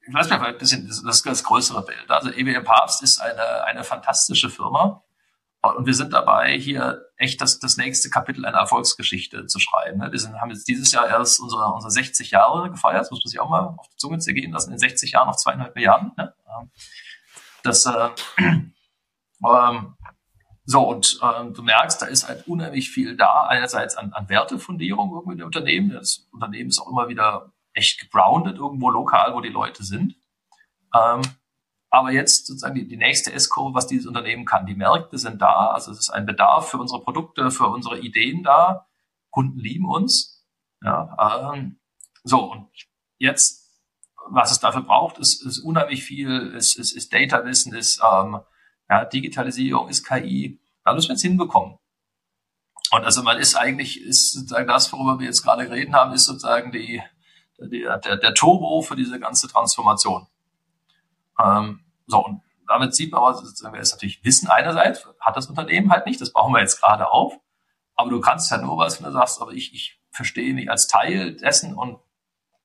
ich 0.08 0.14
weiß 0.14 0.30
nicht, 0.30 0.40
ein 0.40 0.58
bisschen 0.58 0.88
das, 0.88 1.04
das, 1.04 1.22
das 1.24 1.44
größere 1.44 1.84
Bild. 1.84 2.10
Also 2.10 2.30
EWM 2.30 2.64
Papst 2.64 3.02
ist 3.02 3.20
eine, 3.22 3.64
eine 3.66 3.84
fantastische 3.84 4.50
Firma. 4.50 5.04
Und 5.62 5.88
wir 5.88 5.96
sind 5.96 6.14
dabei, 6.14 6.60
hier 6.60 7.06
echt 7.18 7.42
das, 7.42 7.60
das 7.60 7.78
nächste 7.78 8.12
Kapitel 8.12 8.46
einer 8.46 8.60
Erfolgsgeschichte 8.60 9.48
zu 9.48 9.60
schreiben. 9.60 10.00
Wir 10.12 10.20
sind, 10.20 10.40
haben 10.40 10.52
jetzt 10.52 10.68
dieses 10.68 10.92
Jahr 10.92 11.08
erst 11.08 11.40
unsere, 11.40 11.74
unsere 11.74 11.90
60 11.90 12.30
Jahre 12.30 12.70
gefeiert. 12.70 13.02
Das 13.02 13.12
muss 13.12 13.24
man 13.24 13.30
sich 13.30 13.40
auch 13.40 13.50
mal 13.50 13.74
auf 13.78 13.88
die 13.90 13.98
Zunge 13.98 14.20
zergehen 14.20 14.52
lassen. 14.52 14.72
In 14.72 14.78
60 14.78 15.14
Jahren 15.14 15.28
noch 15.28 15.38
zweieinhalb 15.38 15.74
Milliarden. 15.74 16.12
Ne? 16.18 16.34
Das, 17.64 17.86
äh, 17.88 18.10
ähm, 18.38 19.96
so, 20.66 20.88
und 20.88 21.20
ähm, 21.24 21.54
du 21.54 21.64
merkst, 21.64 22.02
da 22.02 22.06
ist 22.06 22.28
halt 22.28 22.48
unheimlich 22.48 22.92
viel 22.92 23.18
da. 23.18 23.48
Einerseits 23.48 23.98
an, 23.98 24.14
an 24.14 24.30
Wertefundierung 24.30 25.14
irgendwie 25.14 25.38
der 25.38 25.48
Unternehmen. 25.48 25.90
Das 25.92 26.28
Unternehmen 26.32 26.70
ist 26.70 26.80
auch 26.80 26.92
immer 26.92 27.08
wieder 27.08 27.52
echt 27.76 28.00
gegroundet 28.00 28.58
irgendwo 28.58 28.90
lokal, 28.90 29.36
wo 29.36 29.42
die 29.42 29.50
Leute 29.50 29.84
sind. 29.84 30.16
Ähm, 30.96 31.22
aber 31.90 32.12
jetzt 32.12 32.48
sozusagen 32.48 32.76
die, 32.76 32.88
die 32.88 32.98
nächste 32.98 33.32
S-Kurve, 33.32 33.76
was 33.76 33.88
dieses 33.88 34.08
Unternehmen 34.08 34.46
kann. 34.46 34.66
Die 34.66 34.76
Märkte 34.76 35.18
sind 35.18 35.42
da, 35.42 35.68
also 35.68 35.92
es 35.92 36.00
ist 36.00 36.10
ein 36.10 36.26
Bedarf 36.26 36.70
für 36.70 36.78
unsere 36.78 37.02
Produkte, 37.02 37.52
für 37.52 37.68
unsere 37.68 38.00
Ideen 38.00 38.44
da. 38.44 38.88
Kunden 39.30 39.60
lieben 39.60 39.86
uns. 39.86 40.46
Ja, 40.82 41.54
ähm, 41.54 41.80
so, 42.24 42.52
und 42.52 42.70
jetzt, 43.18 43.82
was 44.28 44.52
es 44.52 44.60
dafür 44.60 44.82
braucht, 44.82 45.20
ist, 45.20 45.46
ist 45.46 45.60
unheimlich 45.60 46.04
viel, 46.04 46.54
ist, 46.56 46.78
ist, 46.78 46.94
ist 46.94 47.14
Data-Wissen, 47.14 47.74
ist 47.74 48.02
ähm, 48.04 48.40
ja, 48.90 49.06
Digitalisierung, 49.06 49.90
ist 49.90 50.06
KI. 50.06 50.60
Da 50.84 50.94
müssen 50.94 51.10
wir 51.10 51.14
jetzt 51.14 51.22
hinbekommen. 51.22 51.78
Und 52.92 53.04
also 53.04 53.24
man 53.24 53.38
ist 53.38 53.56
eigentlich, 53.56 54.02
ist 54.02 54.34
sozusagen 54.34 54.68
das, 54.68 54.92
worüber 54.92 55.20
wir 55.20 55.28
jetzt 55.28 55.44
gerade 55.44 55.70
reden 55.70 55.96
haben, 55.96 56.14
ist 56.14 56.26
sozusagen 56.26 56.72
die, 56.72 57.02
der, 57.58 57.98
der, 57.98 58.18
der 58.18 58.34
Turbo 58.34 58.82
für 58.82 58.96
diese 58.96 59.20
ganze 59.20 59.48
Transformation. 59.48 60.28
Ähm, 61.44 61.82
so, 62.08 62.24
und 62.26 62.42
damit 62.68 62.96
sieht 62.96 63.12
man 63.12 63.22
aber, 63.22 63.42
ist 63.42 63.62
natürlich 63.64 64.24
Wissen 64.24 64.50
einerseits, 64.50 65.08
hat 65.20 65.38
das 65.38 65.48
Unternehmen 65.48 65.92
halt 65.92 66.06
nicht, 66.06 66.20
das 66.22 66.32
bauen 66.32 66.54
wir 66.54 66.62
jetzt 66.62 66.82
gerade 66.82 67.12
auf. 67.12 67.34
Aber 67.96 68.10
du 68.10 68.20
kannst 68.20 68.52
ja 68.52 68.58
nur 68.58 68.78
was, 68.78 69.00
wenn 69.00 69.08
du 69.08 69.14
sagst, 69.14 69.42
aber 69.42 69.52
ich, 69.52 69.74
ich 69.74 70.02
verstehe 70.12 70.54
mich 70.54 70.70
als 70.70 70.88
Teil 70.88 71.36
dessen 71.36 71.76
und 71.76 72.00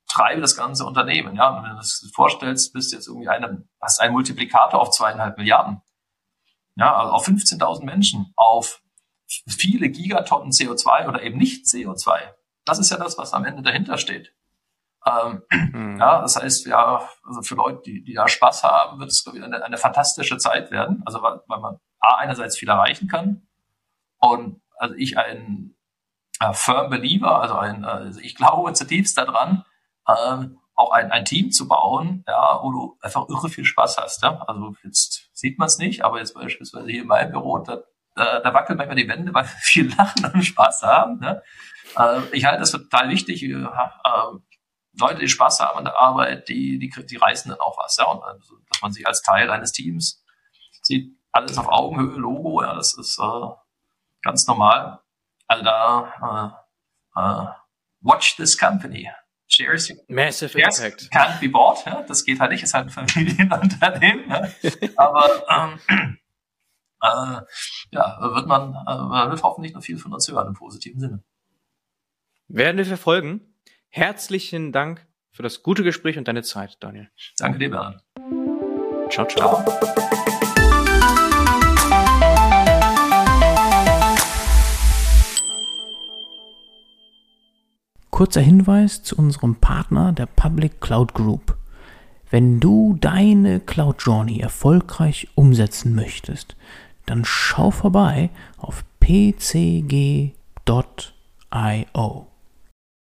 treibe 0.08 0.40
das 0.40 0.56
ganze 0.56 0.84
Unternehmen. 0.84 1.36
Ja, 1.36 1.50
und 1.50 1.62
wenn 1.62 1.70
du 1.70 1.76
das 1.76 2.10
vorstellst, 2.14 2.72
bist 2.72 2.92
du 2.92 2.96
jetzt 2.96 3.06
irgendwie 3.06 3.28
eine, 3.28 3.64
hast 3.80 4.00
einen 4.00 4.12
Multiplikator 4.12 4.80
auf 4.80 4.90
zweieinhalb 4.90 5.38
Milliarden. 5.38 5.82
Ja, 6.76 6.96
also 6.96 7.12
auf 7.12 7.28
15.000 7.28 7.84
Menschen, 7.84 8.32
auf 8.36 8.82
viele 9.26 9.88
Gigatonnen 9.90 10.50
CO2 10.50 11.08
oder 11.08 11.22
eben 11.22 11.38
nicht 11.38 11.66
CO2. 11.66 12.18
Das 12.64 12.78
ist 12.78 12.90
ja 12.90 12.96
das, 12.96 13.18
was 13.18 13.32
am 13.32 13.44
Ende 13.44 13.62
dahinter 13.62 13.98
steht. 13.98 14.32
Ähm, 15.06 15.42
mhm. 15.50 15.98
Ja, 15.98 16.20
das 16.20 16.36
heißt, 16.36 16.66
ja, 16.66 17.08
also 17.26 17.42
für 17.42 17.54
Leute, 17.54 17.82
die, 17.86 18.04
die 18.04 18.14
da 18.14 18.28
Spaß 18.28 18.64
haben, 18.64 19.00
wird 19.00 19.10
es 19.10 19.24
wieder 19.32 19.46
eine, 19.46 19.64
eine 19.64 19.78
fantastische 19.78 20.36
Zeit 20.36 20.70
werden. 20.70 21.02
Also 21.06 21.22
weil, 21.22 21.40
weil 21.46 21.60
man 21.60 21.78
A, 22.00 22.16
einerseits 22.16 22.58
viel 22.58 22.68
erreichen 22.68 23.08
kann 23.08 23.46
und 24.18 24.60
also 24.78 24.94
ich 24.96 25.18
ein 25.18 25.74
äh, 26.40 26.52
Firm 26.52 26.90
Believer, 26.90 27.40
also 27.40 27.56
ein, 27.56 27.84
also 27.84 28.20
ich 28.20 28.34
glaube 28.34 28.72
zutiefst 28.72 29.16
daran, 29.16 29.64
äh, 30.06 30.46
auch 30.74 30.92
ein, 30.92 31.10
ein 31.12 31.24
Team 31.24 31.50
zu 31.50 31.68
bauen, 31.68 32.24
ja, 32.26 32.58
wo 32.62 32.72
du 32.72 32.98
einfach 33.02 33.28
irre 33.28 33.48
viel 33.48 33.64
Spaß 33.64 33.98
hast. 33.98 34.22
Ja? 34.22 34.42
Also 34.46 34.74
jetzt 34.82 35.28
sieht 35.32 35.58
man 35.58 35.66
es 35.66 35.78
nicht, 35.78 36.04
aber 36.04 36.18
jetzt 36.18 36.34
beispielsweise 36.34 36.88
hier 36.88 37.02
in 37.02 37.08
meinem 37.08 37.32
Büro, 37.32 37.58
da, 37.58 37.82
da, 38.14 38.40
da 38.40 38.54
wackeln 38.54 38.78
manchmal 38.78 38.96
die 38.96 39.08
Wände, 39.08 39.32
weil 39.34 39.44
wir 39.46 39.50
viel 39.60 39.94
lachen 39.94 40.24
und 40.32 40.42
Spaß 40.42 40.82
haben. 40.82 41.20
Ne? 41.20 41.42
Äh, 41.96 42.20
ich 42.32 42.44
halte 42.46 42.60
das 42.60 42.70
total 42.70 43.10
wichtig. 43.10 43.42
Äh, 43.42 43.66
Leute, 44.98 45.20
die 45.20 45.28
Spaß 45.28 45.60
haben 45.60 45.78
an 45.78 45.84
der 45.84 45.98
Arbeit, 45.98 46.48
die, 46.48 46.78
die, 46.78 46.90
die 47.06 47.16
reißen 47.16 47.50
dann 47.50 47.60
auch 47.60 47.78
was, 47.78 47.96
ja. 47.96 48.06
Und 48.06 48.22
also, 48.22 48.56
dass 48.68 48.82
man 48.82 48.92
sich 48.92 49.06
als 49.06 49.22
Teil 49.22 49.50
eines 49.50 49.72
Teams 49.72 50.24
sieht, 50.82 51.16
alles 51.32 51.58
auf 51.58 51.68
Augenhöhe, 51.68 52.16
Logo, 52.16 52.62
ja, 52.62 52.74
das 52.74 52.96
ist 52.98 53.18
äh, 53.18 53.48
ganz 54.22 54.46
normal. 54.46 55.00
Also 55.46 55.64
da 55.64 56.62
äh, 57.16 57.20
äh, 57.20 57.46
watch 58.00 58.36
this 58.36 58.58
company. 58.58 59.10
Shares, 59.48 59.92
Massive 60.08 60.50
shares 60.50 60.78
Impact. 60.78 61.10
Can't 61.12 61.40
be 61.40 61.48
bought, 61.48 61.84
ja. 61.84 62.02
Das 62.02 62.24
geht 62.24 62.38
halt 62.38 62.52
nicht, 62.52 62.62
ist 62.62 62.74
halt 62.74 62.86
ein 62.86 63.08
Familienunternehmen. 63.08 64.30
Ja. 64.30 64.48
Aber 64.96 65.78
ähm, 65.88 66.18
äh, 67.02 67.40
ja, 67.90 68.18
wird 68.34 68.46
man, 68.46 68.74
äh, 68.74 69.30
wird 69.30 69.42
hoffentlich 69.42 69.74
noch 69.74 69.82
viel 69.82 69.98
von 69.98 70.12
uns 70.12 70.28
hören 70.28 70.48
im 70.48 70.54
positiven 70.54 71.00
Sinne. 71.00 71.24
Werden 72.48 72.76
wir 72.76 72.86
verfolgen. 72.86 73.49
Herzlichen 73.92 74.70
Dank 74.70 75.04
für 75.32 75.42
das 75.42 75.64
gute 75.64 75.82
Gespräch 75.82 76.16
und 76.16 76.28
deine 76.28 76.44
Zeit, 76.44 76.76
Daniel. 76.78 77.08
Danke 77.38 77.58
dir, 77.58 77.70
Bernd. 77.70 78.00
Ciao, 79.10 79.26
ciao. 79.26 79.64
ciao. 79.64 79.64
Kurzer 88.10 88.40
Hinweis 88.40 89.02
zu 89.02 89.16
unserem 89.16 89.56
Partner, 89.56 90.12
der 90.12 90.26
Public 90.26 90.80
Cloud 90.80 91.12
Group. 91.12 91.56
Wenn 92.30 92.60
du 92.60 92.96
deine 93.00 93.58
Cloud 93.58 93.96
Journey 94.02 94.38
erfolgreich 94.38 95.26
umsetzen 95.34 95.96
möchtest, 95.96 96.54
dann 97.06 97.24
schau 97.24 97.72
vorbei 97.72 98.30
auf 98.56 98.84
www.io 99.00 100.36